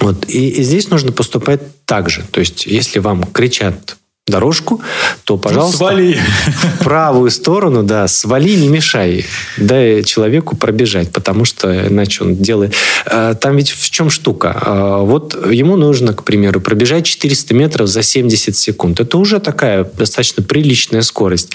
Вот. 0.00 0.28
И, 0.28 0.48
и 0.48 0.62
здесь 0.62 0.90
нужно 0.90 1.12
поступать 1.12 1.60
так 1.84 2.08
же. 2.08 2.22
То 2.30 2.40
есть, 2.40 2.66
если 2.66 3.00
вам 3.00 3.24
кричат 3.24 3.96
дорожку, 4.30 4.80
то, 5.24 5.36
пожалуйста, 5.36 5.78
свали. 5.78 6.18
в 6.80 6.84
правую 6.84 7.30
сторону, 7.30 7.82
да, 7.82 8.08
свали, 8.08 8.54
не 8.54 8.68
мешай. 8.68 9.24
Дай 9.56 10.02
человеку 10.04 10.56
пробежать, 10.56 11.12
потому 11.12 11.44
что 11.44 11.88
иначе 11.88 12.24
он 12.24 12.36
делает... 12.36 12.74
Э, 13.06 13.34
там 13.40 13.56
ведь 13.56 13.70
в 13.70 13.90
чем 13.90 14.10
штука? 14.10 14.56
Э, 14.64 15.02
вот 15.02 15.34
ему 15.50 15.76
нужно, 15.76 16.14
к 16.14 16.24
примеру, 16.24 16.60
пробежать 16.60 17.04
400 17.04 17.54
метров 17.54 17.88
за 17.88 18.02
70 18.02 18.56
секунд. 18.56 19.00
Это 19.00 19.18
уже 19.18 19.40
такая 19.40 19.84
достаточно 19.84 20.42
приличная 20.42 21.02
скорость. 21.02 21.50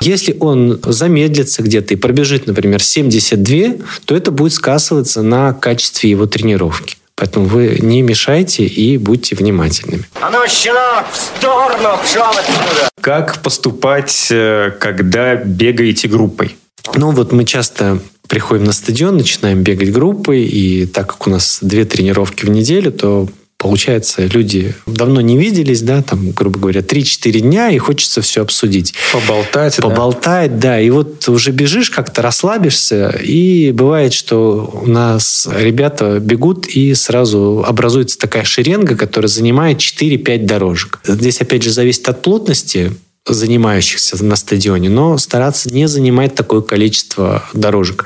Если 0.00 0.36
он 0.40 0.80
замедлится 0.84 1.62
где-то 1.62 1.94
и 1.94 1.96
пробежит, 1.96 2.46
например, 2.46 2.82
72, 2.82 3.84
то 4.04 4.14
это 4.14 4.30
будет 4.30 4.52
сказываться 4.52 5.22
на 5.22 5.52
качестве 5.52 6.10
его 6.10 6.26
тренировки. 6.26 6.96
Поэтому 7.24 7.46
вы 7.46 7.78
не 7.80 8.02
мешайте 8.02 8.64
и 8.64 8.98
будьте 8.98 9.34
внимательными. 9.34 10.04
А 10.20 10.28
ну, 10.28 10.46
щенок, 10.46 11.06
в 11.10 11.16
сторону, 11.16 11.98
пшел 12.04 12.28
отсюда! 12.28 12.90
Как 13.00 13.40
поступать, 13.40 14.26
э, 14.30 14.72
когда 14.78 15.34
бегаете 15.34 16.06
группой? 16.08 16.54
Ну, 16.94 17.12
вот 17.12 17.32
мы 17.32 17.46
часто 17.46 17.98
приходим 18.28 18.64
на 18.64 18.74
стадион, 18.74 19.16
начинаем 19.16 19.62
бегать 19.62 19.90
группой, 19.90 20.42
и 20.42 20.84
так 20.84 21.06
как 21.06 21.26
у 21.26 21.30
нас 21.30 21.60
две 21.62 21.86
тренировки 21.86 22.44
в 22.44 22.50
неделю, 22.50 22.92
то 22.92 23.26
Получается, 23.64 24.26
люди 24.26 24.74
давно 24.84 25.22
не 25.22 25.38
виделись, 25.38 25.80
да, 25.80 26.02
там, 26.02 26.32
грубо 26.32 26.58
говоря, 26.58 26.82
3-4 26.82 27.40
дня, 27.40 27.70
и 27.70 27.78
хочется 27.78 28.20
все 28.20 28.42
обсудить. 28.42 28.92
Поболтать, 29.10 29.78
Поболтать, 29.78 30.58
да. 30.58 30.72
да. 30.72 30.80
И 30.80 30.90
вот 30.90 31.26
уже 31.30 31.50
бежишь, 31.50 31.88
как-то 31.88 32.20
расслабишься, 32.20 33.08
и 33.08 33.72
бывает, 33.72 34.12
что 34.12 34.70
у 34.82 34.86
нас 34.86 35.48
ребята 35.50 36.18
бегут, 36.20 36.66
и 36.66 36.92
сразу 36.92 37.64
образуется 37.66 38.18
такая 38.18 38.44
шеренга, 38.44 38.96
которая 38.96 39.30
занимает 39.30 39.78
4-5 39.78 40.44
дорожек. 40.44 41.00
Здесь, 41.06 41.40
опять 41.40 41.62
же, 41.62 41.70
зависит 41.70 42.06
от 42.10 42.20
плотности 42.20 42.92
занимающихся 43.26 44.22
на 44.22 44.36
стадионе, 44.36 44.90
но 44.90 45.16
стараться 45.16 45.72
не 45.72 45.88
занимать 45.88 46.34
такое 46.34 46.60
количество 46.60 47.42
дорожек. 47.54 48.04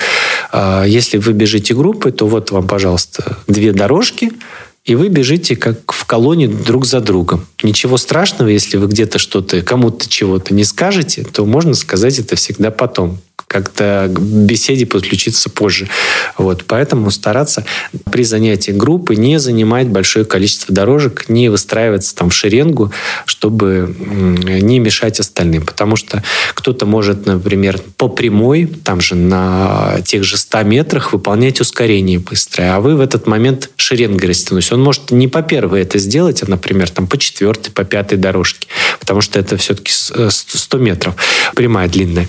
А, 0.52 0.84
если 0.84 1.18
вы 1.18 1.32
бежите 1.32 1.74
группой, 1.74 2.12
то 2.12 2.28
вот 2.28 2.52
вам, 2.52 2.68
пожалуйста, 2.68 3.38
две 3.48 3.72
дорожки– 3.72 4.30
и 4.88 4.94
вы 4.94 5.08
бежите 5.08 5.54
как 5.54 5.92
в 5.92 6.06
колонии 6.06 6.46
друг 6.46 6.86
за 6.86 7.00
другом. 7.02 7.44
Ничего 7.62 7.98
страшного, 7.98 8.48
если 8.48 8.78
вы 8.78 8.86
где-то 8.86 9.18
что-то, 9.18 9.60
кому-то 9.60 10.08
чего-то 10.08 10.54
не 10.54 10.64
скажете, 10.64 11.24
то 11.24 11.44
можно 11.44 11.74
сказать 11.74 12.18
это 12.18 12.36
всегда 12.36 12.70
потом 12.70 13.18
как-то 13.48 14.08
к 14.10 14.20
беседе 14.20 14.86
подключиться 14.86 15.50
позже. 15.50 15.88
Вот. 16.36 16.64
Поэтому 16.66 17.10
стараться 17.10 17.64
при 18.12 18.22
занятии 18.22 18.72
группы 18.72 19.16
не 19.16 19.38
занимать 19.38 19.88
большое 19.88 20.24
количество 20.24 20.74
дорожек, 20.74 21.28
не 21.28 21.48
выстраиваться 21.48 22.14
там 22.14 22.28
в 22.28 22.34
шеренгу, 22.34 22.92
чтобы 23.24 23.94
не 23.98 24.78
мешать 24.78 25.18
остальным. 25.18 25.64
Потому 25.64 25.96
что 25.96 26.22
кто-то 26.54 26.84
может, 26.86 27.26
например, 27.26 27.80
по 27.96 28.08
прямой, 28.08 28.66
там 28.66 29.00
же 29.00 29.14
на 29.14 30.00
тех 30.04 30.24
же 30.24 30.36
100 30.36 30.62
метрах 30.64 31.12
выполнять 31.12 31.60
ускорение 31.60 32.18
быстрое, 32.18 32.74
а 32.74 32.80
вы 32.80 32.96
в 32.96 33.00
этот 33.00 33.26
момент 33.26 33.70
шеренгой 33.76 34.28
растянулись. 34.28 34.70
Он 34.72 34.82
может 34.82 35.10
не 35.10 35.26
по 35.26 35.40
первой 35.42 35.82
это 35.82 35.98
сделать, 35.98 36.42
а, 36.42 36.46
например, 36.50 36.90
там 36.90 37.06
по 37.06 37.16
четвертой, 37.16 37.72
по 37.72 37.84
пятой 37.84 38.18
дорожке, 38.18 38.68
потому 39.00 39.22
что 39.22 39.40
это 39.40 39.56
все-таки 39.56 39.90
100 39.90 40.78
метров, 40.78 41.14
прямая 41.54 41.88
длинная 41.88 42.28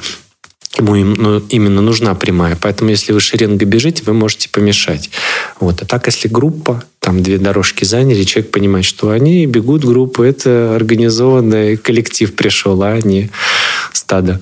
ему 0.80 1.15
ну, 1.15 1.39
именно 1.50 1.82
нужна 1.82 2.15
прямая. 2.15 2.58
Поэтому, 2.60 2.89
если 2.89 3.13
вы 3.13 3.20
шеренгой 3.20 3.68
бежите, 3.68 4.04
вы 4.06 4.13
можете 4.13 4.50
помешать. 4.50 5.10
Вот. 5.60 5.82
А 5.82 5.86
так, 5.86 6.08
если 6.08 6.28
группа, 6.28 6.84
там 7.00 7.24
две 7.24 7.38
дорожки 7.38 7.86
заняли, 7.86 8.24
человек 8.24 8.52
понимает, 8.52 8.86
что 8.86 9.10
они 9.10 9.46
бегут 9.46 9.84
группу, 9.84 10.24
это 10.24 10.76
организованный 10.76 11.78
коллектив 11.78 12.34
пришел, 12.36 12.82
а 12.84 13.00
не 13.00 13.30
стадо. 13.94 14.39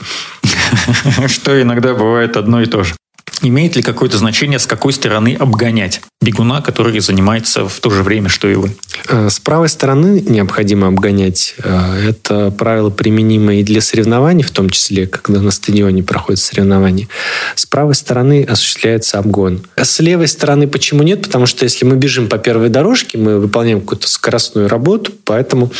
Что 1.28 1.62
иногда 1.62 1.93
бывает 1.93 2.38
одно 2.38 2.62
и 2.62 2.65
то 2.65 2.84
же. 2.84 2.95
Имеет 3.41 3.76
ли 3.76 3.84
какое-то 3.84 4.17
значение, 4.17 4.58
с 4.58 4.65
какой 4.65 4.93
стороны 4.93 5.36
обгонять 5.39 6.02
бегуна, 6.21 6.62
который 6.62 7.00
занимается 7.00 7.67
в 7.67 7.80
то 7.80 7.89
же 7.89 8.02
время, 8.02 8.30
что 8.30 8.47
и 8.47 8.56
вы? 8.56 8.71
Э, 9.10 9.30
с 9.30 9.39
правой 9.39 9.69
стороны 9.69 10.23
необходимо 10.28 10.88
обгонять. 10.88 11.56
Э, 11.63 12.10
это 12.10 12.52
правило 12.52 12.89
применимо 12.89 13.56
и 13.56 13.63
для 13.63 13.82
соревнований, 13.82 14.43
в 14.43 14.50
том 14.50 14.69
числе, 14.69 15.06
когда 15.06 15.39
на 15.41 15.52
стадионе 15.52 16.02
проходят 16.02 16.39
соревнования. 16.39 17.08
С 17.56 17.65
правой 17.67 17.93
стороны 17.93 18.43
осуществляется 18.43 19.19
обгон. 19.19 19.62
С 19.76 20.00
левой 20.00 20.28
стороны 20.28 20.67
почему 20.67 21.04
нет? 21.04 21.21
Потому 21.21 21.45
что 21.45 21.63
если 21.63 21.86
мы 21.86 21.95
бежим 21.95 22.28
по 22.30 22.39
первой 22.39 22.69
дорожке, 22.69 23.19
мы 23.19 23.39
выполняем 23.39 23.82
какую-то 23.82 24.08
скоростную 24.08 24.67
работу, 24.67 25.13
поэтому 25.23 25.71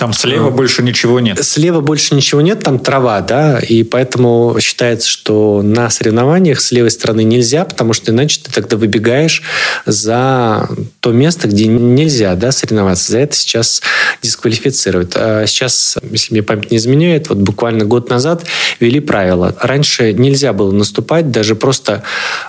там 0.00 0.14
слева 0.14 0.48
а, 0.48 0.50
больше 0.50 0.82
ничего 0.82 1.20
нет. 1.20 1.44
Слева 1.44 1.82
больше 1.82 2.14
ничего 2.14 2.40
нет, 2.40 2.60
там 2.60 2.78
трава, 2.78 3.20
да, 3.20 3.58
и 3.58 3.82
поэтому 3.82 4.56
считается, 4.58 5.06
что 5.06 5.60
на 5.62 5.90
соревнованиях 5.90 6.62
с 6.62 6.72
левой 6.72 6.90
стороны 6.90 7.22
нельзя, 7.22 7.66
потому 7.66 7.92
что 7.92 8.10
иначе 8.10 8.40
ты 8.42 8.50
тогда 8.50 8.78
выбегаешь 8.78 9.42
за 9.84 10.70
то 11.00 11.12
место, 11.12 11.48
где 11.48 11.66
нельзя, 11.66 12.34
да, 12.34 12.50
соревноваться. 12.50 13.12
За 13.12 13.18
это 13.18 13.36
сейчас 13.36 13.82
дисквалифицируют. 14.22 15.12
А 15.16 15.44
сейчас, 15.46 15.98
если 16.10 16.32
мне 16.32 16.42
память 16.42 16.70
не 16.70 16.78
изменяет, 16.78 17.28
вот 17.28 17.36
буквально 17.36 17.84
год 17.84 18.08
назад 18.08 18.44
ввели 18.80 19.00
правила. 19.00 19.54
Раньше 19.60 20.14
нельзя 20.14 20.54
было 20.54 20.72
наступать, 20.72 21.30
даже 21.30 21.54
просто 21.54 22.04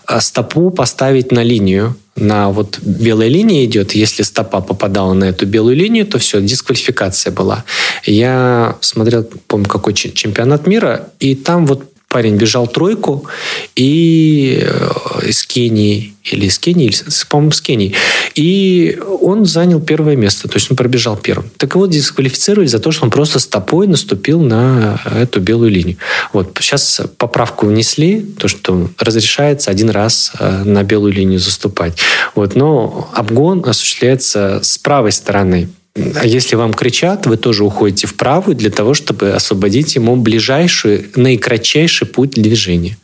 а, 0.06 0.22
стопу 0.22 0.72
поставить 0.72 1.34
на 1.34 1.44
линию 1.44 1.98
на 2.16 2.50
вот 2.50 2.80
белой 2.82 3.30
линии 3.30 3.66
идет, 3.66 3.94
если 3.94 4.24
стопа 4.24 4.62
попадала 4.62 5.14
на 5.14 5.26
эту 5.26 5.46
белую 5.46 5.76
линию, 5.76 6.06
то 6.06 6.20
все, 6.20 6.42
дисквалификация 6.42 7.32
была. 7.32 7.64
Я 8.06 8.78
смотрел, 8.82 9.24
помню, 9.48 9.68
какой 9.68 9.94
чемпионат 9.94 10.68
мира, 10.68 11.10
и 11.20 11.36
там 11.36 11.66
вот 11.66 11.91
парень 12.12 12.36
бежал 12.36 12.68
тройку 12.68 13.26
и 13.76 14.60
э, 14.62 15.28
из 15.28 15.44
Кении 15.44 16.14
или 16.24 16.46
из 16.46 16.60
Кении, 16.60 16.92
по-моему, 17.30 17.52
с 17.52 17.62
Кении. 17.62 17.96
И 18.36 19.00
он 19.22 19.46
занял 19.46 19.80
первое 19.80 20.16
место, 20.16 20.48
то 20.48 20.58
есть 20.58 20.70
он 20.70 20.78
пробежал 20.78 21.18
первым. 21.18 21.50
Так 21.58 21.76
его 21.76 21.88
дисквалифицировали 21.88 22.68
за 22.68 22.80
то, 22.80 22.92
что 22.92 23.06
он 23.06 23.12
просто 23.12 23.40
стопой 23.40 23.88
наступил 23.88 24.42
на 24.42 25.02
эту 25.06 25.40
белую 25.40 25.72
линию. 25.72 25.98
Вот. 26.34 26.58
Сейчас 26.62 27.02
поправку 27.18 27.66
внесли, 27.66 28.22
то, 28.22 28.48
что 28.48 28.90
разрешается 29.00 29.72
один 29.72 29.90
раз 29.90 30.34
э, 30.40 30.64
на 30.64 30.84
белую 30.84 31.14
линию 31.14 31.40
заступать. 31.40 31.98
Вот. 32.36 32.56
Но 32.56 33.10
обгон 33.14 33.64
осуществляется 33.66 34.60
с 34.62 34.78
правой 34.78 35.12
стороны 35.12 35.70
а 35.96 36.26
если 36.26 36.56
вам 36.56 36.74
кричат, 36.74 37.26
вы 37.26 37.38
тоже 37.38 37.64
уходите 37.64 38.08
в 38.08 38.16
правую 38.16 38.56
для 38.56 38.70
того, 38.70 38.94
чтобы 38.94 39.32
освободить 39.32 39.96
ему 39.96 40.16
ближайший, 40.16 41.08
наикратчайший 41.16 42.08
путь 42.08 42.32
движения. 42.32 42.98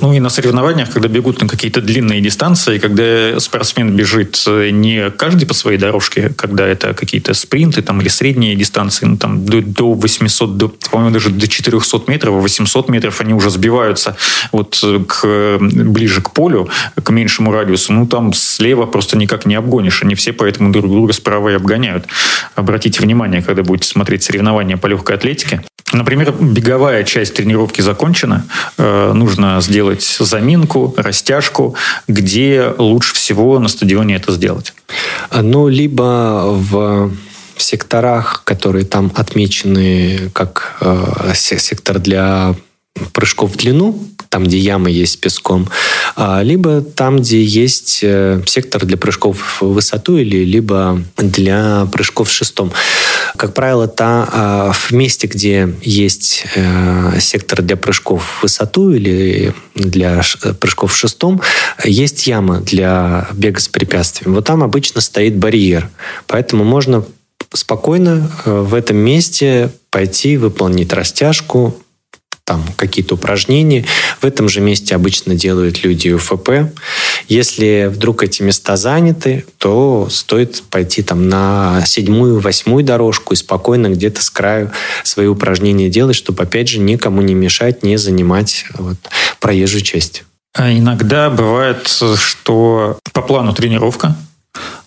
Ну 0.00 0.12
и 0.12 0.20
на 0.20 0.30
соревнованиях, 0.30 0.90
когда 0.90 1.08
бегут 1.08 1.40
на 1.40 1.48
какие-то 1.48 1.80
длинные 1.80 2.20
дистанции, 2.20 2.78
когда 2.78 3.38
спортсмен 3.40 3.94
бежит 3.94 4.42
э, 4.46 4.70
не 4.70 5.10
каждый 5.10 5.46
по 5.46 5.54
своей 5.54 5.78
дорожке, 5.78 6.32
когда 6.36 6.66
это 6.66 6.94
какие-то 6.94 7.34
спринты 7.34 7.82
там, 7.82 8.00
или 8.00 8.08
средние 8.08 8.56
дистанции, 8.56 9.06
ну, 9.06 9.16
там, 9.16 9.44
до, 9.44 9.60
до 9.60 9.92
800, 9.92 10.56
до, 10.56 10.68
по-моему, 10.68 11.12
даже 11.12 11.30
до 11.30 11.46
400 11.46 12.02
метров, 12.06 12.34
800 12.34 12.88
метров 12.88 13.20
они 13.20 13.34
уже 13.34 13.50
сбиваются 13.50 14.16
вот 14.50 14.80
э, 14.82 15.00
к, 15.06 15.58
ближе 15.60 16.20
к 16.22 16.30
полю, 16.30 16.68
к 17.02 17.10
меньшему 17.10 17.52
радиусу, 17.52 17.92
ну 17.92 18.06
там 18.06 18.32
слева 18.32 18.86
просто 18.86 19.16
никак 19.16 19.46
не 19.46 19.54
обгонишь. 19.54 20.02
Они 20.02 20.14
все 20.14 20.32
поэтому 20.32 20.72
друг 20.72 20.86
друга 20.86 21.12
справа 21.12 21.50
и 21.50 21.54
обгоняют. 21.54 22.06
Обратите 22.54 23.00
внимание, 23.02 23.42
когда 23.42 23.62
будете 23.62 23.88
смотреть 23.88 24.22
соревнования 24.22 24.76
по 24.76 24.86
легкой 24.86 25.16
атлетике, 25.16 25.62
Например, 25.92 26.32
беговая 26.32 27.04
часть 27.04 27.34
тренировки 27.34 27.82
закончена, 27.82 28.46
э, 28.78 29.12
нужно 29.12 29.51
сделать 29.60 30.02
заминку, 30.18 30.94
растяжку, 30.96 31.74
где 32.08 32.72
лучше 32.78 33.14
всего 33.14 33.58
на 33.58 33.68
стадионе 33.68 34.16
это 34.16 34.32
сделать? 34.32 34.74
Ну, 35.32 35.68
либо 35.68 36.44
в 36.52 37.12
секторах, 37.56 38.42
которые 38.44 38.84
там 38.84 39.12
отмечены 39.14 40.30
как 40.32 40.76
э, 40.80 41.32
сектор 41.34 41.98
для 41.98 42.54
прыжков 43.12 43.52
в 43.52 43.56
длину, 43.56 43.98
там, 44.32 44.44
где 44.44 44.56
ямы 44.56 44.90
есть 44.90 45.12
с 45.12 45.16
песком, 45.16 45.68
а, 46.16 46.42
либо 46.42 46.80
там, 46.80 47.18
где 47.18 47.44
есть 47.44 47.98
э, 48.02 48.40
сектор 48.46 48.86
для 48.86 48.96
прыжков 48.96 49.60
в 49.60 49.74
высоту 49.74 50.16
или 50.16 50.38
либо 50.38 51.02
для 51.18 51.86
прыжков 51.92 52.30
в 52.30 52.32
шестом. 52.32 52.72
Как 53.36 53.52
правило, 53.52 53.88
та, 53.88 54.26
а, 54.32 54.72
в 54.72 54.90
месте, 54.92 55.26
где 55.26 55.74
есть 55.82 56.46
э, 56.54 57.18
сектор 57.20 57.60
для 57.60 57.76
прыжков 57.76 58.24
в 58.24 58.42
высоту 58.44 58.90
или 58.92 59.52
для 59.74 60.22
прыжков 60.58 60.94
в 60.94 60.96
шестом, 60.96 61.42
есть 61.84 62.26
яма 62.26 62.60
для 62.60 63.28
бега 63.34 63.60
с 63.60 63.68
препятствием. 63.68 64.34
Вот 64.34 64.46
там 64.46 64.62
обычно 64.62 65.02
стоит 65.02 65.36
барьер. 65.36 65.90
Поэтому 66.26 66.64
можно 66.64 67.04
спокойно 67.52 68.30
э, 68.46 68.60
в 68.60 68.72
этом 68.72 68.96
месте 68.96 69.70
пойти 69.90 70.38
выполнить 70.38 70.94
растяжку, 70.94 71.76
там 72.44 72.64
какие-то 72.76 73.14
упражнения. 73.14 73.84
В 74.20 74.24
этом 74.24 74.48
же 74.48 74.60
месте 74.60 74.94
обычно 74.94 75.34
делают 75.34 75.84
люди 75.84 76.10
УФП. 76.10 76.74
Если 77.28 77.88
вдруг 77.92 78.22
эти 78.22 78.42
места 78.42 78.76
заняты, 78.76 79.44
то 79.58 80.08
стоит 80.10 80.62
пойти 80.70 81.02
там 81.02 81.28
на 81.28 81.82
седьмую, 81.86 82.40
восьмую 82.40 82.84
дорожку 82.84 83.34
и 83.34 83.36
спокойно 83.36 83.88
где-то 83.88 84.22
с 84.22 84.30
краю 84.30 84.72
свои 85.04 85.26
упражнения 85.26 85.88
делать, 85.88 86.16
чтобы, 86.16 86.42
опять 86.42 86.68
же, 86.68 86.78
никому 86.80 87.22
не 87.22 87.34
мешать, 87.34 87.82
не 87.82 87.96
занимать 87.96 88.66
вот, 88.74 88.96
проезжую 89.40 89.82
часть. 89.82 90.24
А 90.54 90.70
иногда 90.70 91.30
бывает, 91.30 91.88
что 91.88 92.98
по 93.12 93.22
плану 93.22 93.54
тренировка, 93.54 94.16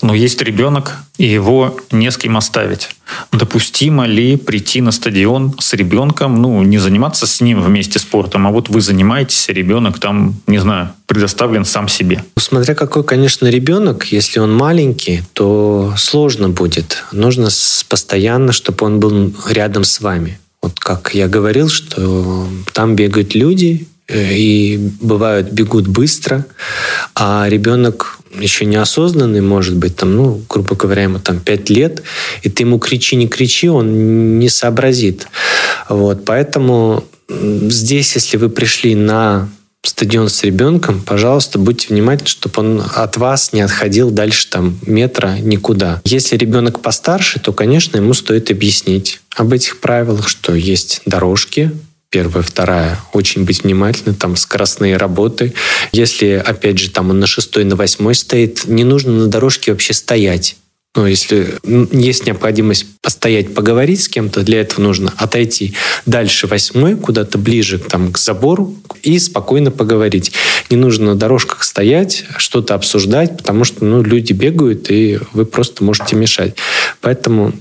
но 0.01 0.13
есть 0.13 0.41
ребенок, 0.41 0.97
и 1.17 1.25
его 1.25 1.77
не 1.91 2.11
с 2.11 2.17
кем 2.17 2.37
оставить. 2.37 2.89
Допустимо 3.31 4.05
ли 4.05 4.37
прийти 4.37 4.81
на 4.81 4.91
стадион 4.91 5.55
с 5.59 5.73
ребенком, 5.73 6.41
ну, 6.41 6.61
не 6.63 6.77
заниматься 6.77 7.25
с 7.25 7.41
ним 7.41 7.61
вместе 7.61 7.99
спортом, 7.99 8.45
а 8.47 8.51
вот 8.51 8.69
вы 8.69 8.81
занимаетесь, 8.81 9.49
а 9.49 9.53
ребенок 9.53 9.99
там, 9.99 10.35
не 10.47 10.59
знаю, 10.59 10.89
предоставлен 11.07 11.65
сам 11.65 11.87
себе? 11.87 12.23
Смотря 12.37 12.75
какой, 12.75 13.03
конечно, 13.03 13.47
ребенок, 13.47 14.05
если 14.05 14.39
он 14.39 14.55
маленький, 14.55 15.23
то 15.33 15.93
сложно 15.97 16.49
будет. 16.49 17.03
Нужно 17.11 17.49
постоянно, 17.89 18.51
чтобы 18.51 18.85
он 18.85 18.99
был 18.99 19.33
рядом 19.49 19.83
с 19.83 20.01
вами. 20.01 20.39
Вот 20.61 20.79
как 20.79 21.13
я 21.13 21.27
говорил, 21.27 21.69
что 21.69 22.47
там 22.73 22.95
бегают 22.95 23.35
люди, 23.35 23.87
и 24.07 24.91
бывают 25.01 25.51
бегут 25.51 25.87
быстро, 25.87 26.45
а 27.15 27.47
ребенок 27.49 28.19
еще 28.39 28.65
неосознанный, 28.65 29.41
может 29.41 29.75
быть, 29.75 29.95
там, 29.95 30.15
ну, 30.15 30.41
грубо 30.49 30.75
говоря, 30.75 31.03
ему 31.03 31.19
там 31.19 31.39
5 31.39 31.69
лет, 31.69 32.03
и 32.43 32.49
ты 32.49 32.63
ему 32.63 32.79
кричи, 32.79 33.15
не 33.15 33.27
кричи, 33.27 33.69
он 33.69 34.39
не 34.39 34.49
сообразит. 34.49 35.27
Вот, 35.89 36.25
поэтому 36.25 37.05
здесь, 37.29 38.15
если 38.15 38.37
вы 38.37 38.49
пришли 38.49 38.93
на 38.95 39.49
стадион 39.83 40.29
с 40.29 40.43
ребенком, 40.43 41.01
пожалуйста, 41.01 41.59
будьте 41.59 41.87
внимательны, 41.89 42.27
чтобы 42.27 42.59
он 42.59 42.83
от 42.95 43.17
вас 43.17 43.53
не 43.53 43.61
отходил 43.61 44.11
дальше 44.11 44.49
там 44.49 44.77
метра 44.85 45.37
никуда. 45.39 46.01
Если 46.05 46.37
ребенок 46.37 46.81
постарше, 46.81 47.39
то, 47.39 47.53
конечно, 47.53 47.97
ему 47.97 48.13
стоит 48.13 48.51
объяснить 48.51 49.21
об 49.35 49.53
этих 49.53 49.79
правилах, 49.79 50.27
что 50.27 50.53
есть 50.53 51.01
дорожки, 51.05 51.71
первая, 52.15 52.43
вторая, 52.43 52.97
очень 53.11 53.43
быть 53.43 53.65
внимательны, 53.65 54.15
там 54.15 54.37
скоростные 54.37 54.95
работы. 54.95 55.53
Если, 55.91 56.41
опять 56.45 56.79
же, 56.79 56.89
там 56.89 57.09
он 57.09 57.19
на 57.19 57.27
шестой, 57.27 57.65
на 57.65 57.75
восьмой 57.75 58.15
стоит, 58.15 58.67
не 58.67 58.85
нужно 58.85 59.11
на 59.11 59.27
дорожке 59.27 59.73
вообще 59.73 59.91
стоять. 59.91 60.55
Ну, 60.95 61.05
если 61.05 61.55
есть 61.91 62.25
необходимость 62.25 62.85
постоять, 63.01 63.53
поговорить 63.53 64.03
с 64.03 64.07
кем-то, 64.07 64.43
для 64.43 64.61
этого 64.61 64.81
нужно 64.81 65.11
отойти 65.17 65.73
дальше 66.05 66.47
восьмой, 66.47 66.95
куда-то 66.95 67.37
ближе 67.37 67.79
там, 67.79 68.13
к 68.13 68.17
забору 68.17 68.73
и 69.03 69.19
спокойно 69.19 69.71
поговорить. 69.71 70.31
Не 70.69 70.77
нужно 70.77 71.07
на 71.07 71.15
дорожках 71.15 71.65
стоять, 71.65 72.23
что-то 72.37 72.75
обсуждать, 72.75 73.35
потому 73.35 73.65
что 73.65 73.83
ну, 73.83 74.01
люди 74.01 74.31
бегают, 74.31 74.89
и 74.89 75.19
вы 75.33 75.45
просто 75.45 75.83
можете 75.83 76.15
мешать. 76.15 76.55
Поэтому 77.01 77.51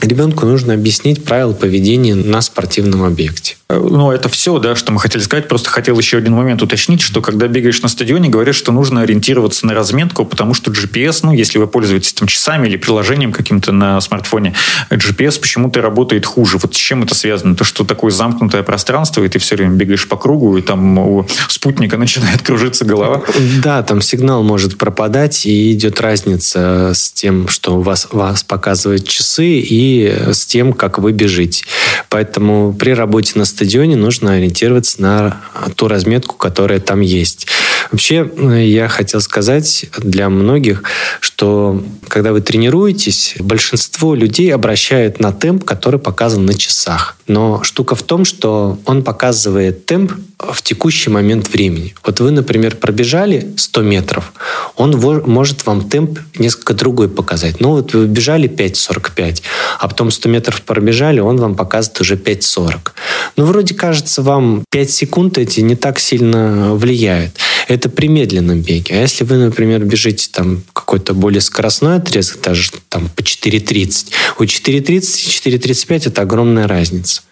ребенку 0.00 0.46
нужно 0.46 0.74
объяснить 0.74 1.24
правила 1.24 1.52
поведения 1.52 2.14
на 2.14 2.40
спортивном 2.40 3.04
объекте. 3.04 3.56
Ну, 3.68 4.12
это 4.12 4.28
все, 4.28 4.58
да, 4.58 4.76
что 4.76 4.92
мы 4.92 5.00
хотели 5.00 5.22
сказать. 5.22 5.48
Просто 5.48 5.70
хотел 5.70 5.98
еще 5.98 6.18
один 6.18 6.34
момент 6.34 6.62
уточнить, 6.62 7.00
что 7.00 7.20
когда 7.20 7.48
бегаешь 7.48 7.80
на 7.82 7.88
стадионе, 7.88 8.28
говорят, 8.28 8.54
что 8.54 8.72
нужно 8.72 9.02
ориентироваться 9.02 9.66
на 9.66 9.74
разметку, 9.74 10.24
потому 10.24 10.54
что 10.54 10.70
GPS, 10.70 11.20
ну, 11.22 11.32
если 11.32 11.58
вы 11.58 11.66
пользуетесь 11.66 12.12
там 12.12 12.28
часами 12.28 12.68
или 12.68 12.76
приложением 12.76 13.32
каким-то 13.32 13.72
на 13.72 14.00
смартфоне, 14.00 14.54
GPS 14.90 15.40
почему-то 15.40 15.80
работает 15.80 16.26
хуже. 16.26 16.58
Вот 16.58 16.74
с 16.74 16.78
чем 16.78 17.02
это 17.02 17.14
связано? 17.14 17.56
То, 17.56 17.64
что 17.64 17.84
такое 17.84 18.10
замкнутое 18.10 18.62
пространство, 18.62 19.22
и 19.24 19.28
ты 19.28 19.38
все 19.38 19.56
время 19.56 19.74
бегаешь 19.74 20.06
по 20.08 20.16
кругу, 20.16 20.56
и 20.56 20.62
там 20.62 20.98
у 20.98 21.26
спутника 21.48 21.96
начинает 22.04 22.42
кружиться 22.42 22.84
голова. 22.84 23.22
Да, 23.62 23.82
там 23.82 24.00
сигнал 24.00 24.42
может 24.42 24.78
пропадать, 24.78 25.46
и 25.46 25.72
идет 25.72 26.00
разница 26.00 26.92
с 26.94 27.12
тем, 27.12 27.48
что 27.48 27.78
у 27.78 27.80
вас, 27.80 28.08
вас 28.12 28.42
показывают 28.42 29.08
часы, 29.08 29.58
и 29.58 29.93
с 30.02 30.46
тем, 30.46 30.72
как 30.72 30.98
вы 30.98 31.12
бежите. 31.12 31.64
Поэтому 32.08 32.72
при 32.72 32.90
работе 32.90 33.32
на 33.34 33.44
стадионе 33.44 33.96
нужно 33.96 34.34
ориентироваться 34.34 35.00
на 35.02 35.40
ту 35.76 35.88
разметку, 35.88 36.36
которая 36.36 36.80
там 36.80 37.00
есть. 37.00 37.46
Вообще, 37.90 38.30
я 38.64 38.88
хотел 38.88 39.20
сказать 39.20 39.86
для 39.98 40.28
многих, 40.28 40.82
что 41.20 41.82
когда 42.08 42.32
вы 42.32 42.40
тренируетесь, 42.40 43.34
большинство 43.38 44.14
людей 44.14 44.52
обращают 44.54 45.20
на 45.20 45.32
темп, 45.32 45.64
который 45.64 46.00
показан 46.00 46.44
на 46.46 46.54
часах. 46.54 47.16
Но 47.26 47.62
штука 47.62 47.94
в 47.94 48.02
том, 48.02 48.24
что 48.24 48.78
он 48.84 49.02
показывает 49.02 49.86
темп 49.86 50.12
в 50.38 50.62
текущий 50.62 51.10
момент 51.10 51.48
времени. 51.48 51.94
Вот 52.04 52.20
вы, 52.20 52.30
например, 52.30 52.76
пробежали 52.76 53.54
100 53.56 53.82
метров, 53.82 54.32
он 54.76 54.98
может 55.26 55.64
вам 55.64 55.88
темп 55.88 56.18
несколько 56.36 56.74
другой 56.74 57.08
показать. 57.08 57.60
Ну 57.60 57.70
вот 57.70 57.94
вы 57.94 58.06
бежали 58.06 58.48
5.45, 58.48 59.42
а 59.78 59.88
потом 59.88 60.10
100 60.10 60.28
метров 60.28 60.62
пробежали, 60.62 61.20
он 61.20 61.38
вам 61.38 61.54
показывает 61.54 62.00
уже 62.00 62.16
5.40. 62.16 62.90
Ну 63.36 63.44
вроде 63.46 63.74
кажется, 63.74 64.22
вам 64.22 64.64
5 64.70 64.90
секунд 64.90 65.38
эти 65.38 65.60
не 65.60 65.76
так 65.76 65.98
сильно 65.98 66.74
влияют. 66.74 67.32
Это 67.66 67.88
при 67.88 68.08
медленном 68.08 68.60
беге. 68.60 68.94
А 68.94 69.00
если 69.00 69.24
вы, 69.24 69.36
например, 69.36 69.84
бежите 69.84 70.28
там 70.30 70.62
какой-то 70.72 71.14
более 71.14 71.40
скоростной 71.40 71.96
отрезок, 71.96 72.40
даже 72.42 72.70
там 72.88 73.08
по 73.08 73.20
4.30, 73.20 74.12
у 74.38 74.42
4.30 74.42 74.84
и 74.84 75.56
4.35 75.56 76.08
это 76.08 76.22
огромная 76.22 76.68
разница. 76.68 77.22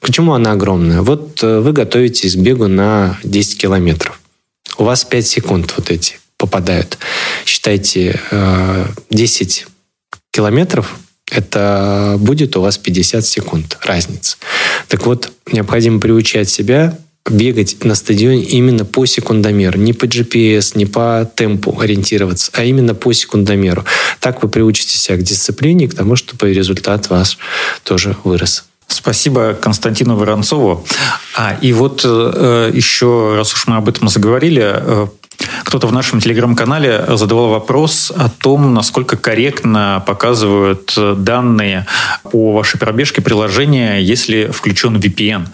Почему 0.00 0.34
она 0.34 0.52
огромная? 0.52 1.02
Вот 1.02 1.42
э, 1.42 1.60
вы 1.60 1.72
готовитесь 1.72 2.34
к 2.34 2.38
бегу 2.38 2.68
на 2.68 3.18
10 3.24 3.58
километров. 3.58 4.20
У 4.78 4.84
вас 4.84 5.04
5 5.04 5.26
секунд 5.26 5.74
вот 5.76 5.90
эти 5.90 6.18
попадают. 6.36 6.98
Считайте, 7.44 8.20
10 9.10 9.66
э, 9.66 9.70
километров 10.30 10.96
это 11.30 12.16
будет 12.18 12.56
у 12.56 12.60
вас 12.60 12.76
50 12.76 13.24
секунд 13.24 13.78
разница. 13.82 14.36
Так 14.88 15.06
вот, 15.06 15.32
необходимо 15.52 16.00
приучать 16.00 16.48
себя 16.48 16.98
бегать 17.30 17.84
на 17.84 17.94
стадионе 17.94 18.42
именно 18.42 18.84
по 18.84 19.06
секундомеру. 19.06 19.78
Не 19.78 19.92
по 19.92 20.04
GPS, 20.04 20.72
не 20.74 20.86
по 20.86 21.30
темпу 21.34 21.78
ориентироваться, 21.80 22.50
а 22.54 22.64
именно 22.64 22.94
по 22.94 23.12
секундомеру. 23.12 23.84
Так 24.20 24.42
вы 24.42 24.48
приучите 24.48 24.98
себя 24.98 25.16
к 25.16 25.22
дисциплине, 25.22 25.88
к 25.88 25.94
тому, 25.94 26.16
чтобы 26.16 26.52
результат 26.52 27.08
ваш 27.10 27.38
тоже 27.84 28.16
вырос. 28.24 28.64
Спасибо 28.86 29.54
Константину 29.54 30.16
Воронцову. 30.16 30.84
А, 31.36 31.56
и 31.60 31.72
вот 31.72 32.02
э, 32.04 32.70
еще, 32.74 33.34
раз 33.36 33.54
уж 33.54 33.68
мы 33.68 33.76
об 33.76 33.88
этом 33.88 34.08
заговорили, 34.08 34.62
э, 34.64 35.06
Кто-то 35.64 35.86
в 35.86 35.92
нашем 35.92 36.20
телеграм-канале 36.20 37.04
задавал 37.16 37.50
вопрос 37.50 38.12
о 38.14 38.28
том, 38.28 38.74
насколько 38.74 39.16
корректно 39.16 40.02
показывают 40.06 40.94
данные 40.96 41.86
о 42.32 42.52
вашей 42.52 42.78
пробежке 42.78 43.22
приложения, 43.22 43.98
если 43.98 44.46
включен 44.46 44.96
VPN. 44.96 45.46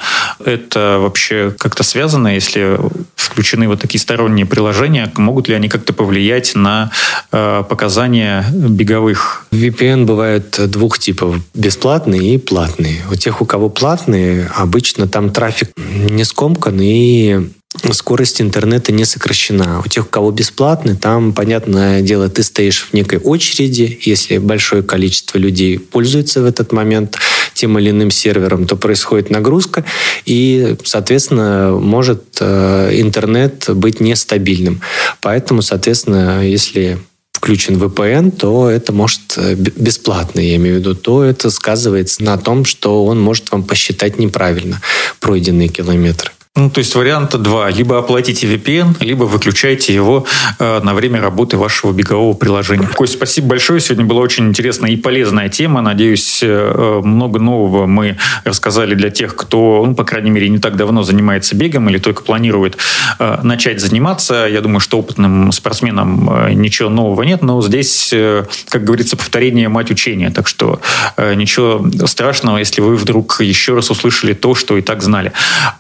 Это 0.44 0.98
вообще 1.00 1.54
как-то 1.58 1.82
связано, 1.82 2.34
если 2.34 2.78
включены 3.14 3.68
вот 3.68 3.80
такие 3.80 4.00
сторонние 4.00 4.46
приложения, 4.46 5.12
могут 5.16 5.48
ли 5.48 5.54
они 5.54 5.68
как-то 5.68 5.92
повлиять 5.92 6.54
на 6.54 6.90
э, 7.32 7.64
показания 7.68 8.44
беговых? 8.50 9.46
VPN 9.50 10.04
бывает 10.04 10.58
двух 10.70 10.98
типов, 10.98 11.36
бесплатные 11.54 12.34
и 12.34 12.38
платные. 12.38 13.02
У 13.10 13.14
тех, 13.14 13.42
у 13.42 13.44
кого 13.44 13.68
платные, 13.68 14.50
обычно 14.56 15.06
там 15.06 15.30
трафик 15.30 15.70
не 15.76 16.24
скомкан 16.24 16.78
и 16.80 17.50
скорость 17.92 18.40
интернета 18.40 18.92
не 18.92 19.04
сокращена. 19.04 19.82
У 19.84 19.88
тех, 19.88 20.04
у 20.04 20.08
кого 20.08 20.30
бесплатный, 20.30 20.96
там, 20.96 21.32
понятное 21.32 22.02
дело, 22.02 22.28
ты 22.28 22.42
стоишь 22.42 22.88
в 22.90 22.94
некой 22.94 23.18
очереди. 23.18 23.98
Если 24.02 24.38
большое 24.38 24.82
количество 24.82 25.38
людей 25.38 25.78
пользуется 25.78 26.42
в 26.42 26.44
этот 26.44 26.72
момент 26.72 27.16
тем 27.54 27.78
или 27.78 27.90
иным 27.90 28.10
сервером, 28.10 28.66
то 28.66 28.76
происходит 28.76 29.30
нагрузка, 29.30 29.84
и, 30.24 30.76
соответственно, 30.84 31.70
может 31.80 32.22
э, 32.40 32.90
интернет 33.00 33.70
быть 33.74 34.00
нестабильным. 34.00 34.80
Поэтому, 35.20 35.62
соответственно, 35.62 36.46
если 36.46 36.98
включен 37.32 37.76
VPN, 37.76 38.30
то 38.32 38.68
это 38.68 38.92
может 38.92 39.20
э, 39.36 39.54
бесплатно, 39.54 40.40
я 40.40 40.56
имею 40.56 40.76
в 40.76 40.78
виду, 40.80 40.94
то 40.94 41.22
это 41.22 41.50
сказывается 41.50 42.22
на 42.22 42.36
том, 42.38 42.64
что 42.64 43.04
он 43.04 43.20
может 43.20 43.52
вам 43.52 43.62
посчитать 43.62 44.18
неправильно 44.18 44.80
пройденные 45.20 45.68
километры. 45.68 46.32
Ну, 46.56 46.70
то 46.70 46.78
есть 46.78 46.94
варианта 46.94 47.36
два. 47.36 47.68
Либо 47.68 47.98
оплатите 47.98 48.46
VPN, 48.46 48.96
либо 49.00 49.24
выключайте 49.24 49.92
его 49.94 50.24
э, 50.58 50.80
на 50.82 50.94
время 50.94 51.20
работы 51.20 51.58
вашего 51.58 51.92
бегового 51.92 52.32
приложения. 52.32 52.88
Кость, 52.94 53.12
спасибо 53.12 53.48
большое. 53.48 53.78
Сегодня 53.78 54.06
была 54.06 54.22
очень 54.22 54.48
интересная 54.48 54.90
и 54.92 54.96
полезная 54.96 55.50
тема. 55.50 55.82
Надеюсь, 55.82 56.40
э, 56.42 57.00
много 57.04 57.38
нового 57.38 57.86
мы 57.86 58.16
рассказали 58.44 58.94
для 58.94 59.10
тех, 59.10 59.36
кто, 59.36 59.84
ну, 59.86 59.94
по 59.94 60.04
крайней 60.04 60.30
мере, 60.30 60.48
не 60.48 60.58
так 60.58 60.76
давно 60.76 61.02
занимается 61.02 61.54
бегом 61.54 61.90
или 61.90 61.98
только 61.98 62.22
планирует 62.22 62.78
э, 63.18 63.40
начать 63.42 63.78
заниматься. 63.78 64.48
Я 64.50 64.62
думаю, 64.62 64.80
что 64.80 64.98
опытным 64.98 65.52
спортсменам 65.52 66.30
э, 66.30 66.52
ничего 66.54 66.88
нового 66.88 67.22
нет, 67.22 67.42
но 67.42 67.60
здесь, 67.60 68.08
э, 68.14 68.46
как 68.70 68.82
говорится, 68.82 69.18
повторение 69.18 69.68
мать 69.68 69.90
учения. 69.90 70.30
Так 70.30 70.48
что 70.48 70.80
э, 71.18 71.34
ничего 71.34 71.84
страшного, 72.06 72.56
если 72.56 72.80
вы 72.80 72.96
вдруг 72.96 73.42
еще 73.42 73.74
раз 73.74 73.90
услышали 73.90 74.32
то, 74.32 74.54
что 74.54 74.78
и 74.78 74.80
так 74.80 75.02
знали. 75.02 75.32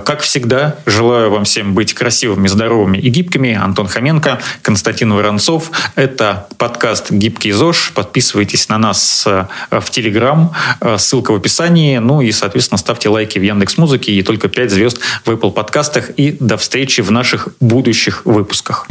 Как 0.04 0.20
всегда, 0.20 0.65
Желаю 0.86 1.30
вам 1.30 1.44
всем 1.44 1.74
быть 1.74 1.94
красивыми, 1.94 2.48
здоровыми 2.48 2.98
и 2.98 3.08
гибкими. 3.08 3.54
Антон 3.54 3.86
Хоменко, 3.86 4.40
Константин 4.62 5.12
Воронцов. 5.12 5.70
Это 5.94 6.46
подкаст 6.58 7.10
«Гибкий 7.10 7.52
ЗОЖ». 7.52 7.92
Подписывайтесь 7.94 8.68
на 8.68 8.78
нас 8.78 9.24
э, 9.26 9.46
в 9.70 9.90
Телеграм. 9.90 10.52
Э, 10.80 10.98
ссылка 10.98 11.32
в 11.32 11.36
описании. 11.36 11.98
Ну 11.98 12.20
и, 12.20 12.32
соответственно, 12.32 12.78
ставьте 12.78 13.08
лайки 13.08 13.38
в 13.38 13.42
Яндекс 13.42 13.78
Музыке 13.78 14.12
и 14.12 14.22
только 14.22 14.48
5 14.48 14.70
звезд 14.70 15.00
в 15.24 15.30
Apple 15.30 15.52
подкастах. 15.52 16.10
И 16.10 16.36
до 16.38 16.56
встречи 16.56 17.00
в 17.00 17.10
наших 17.10 17.48
будущих 17.60 18.24
выпусках. 18.24 18.86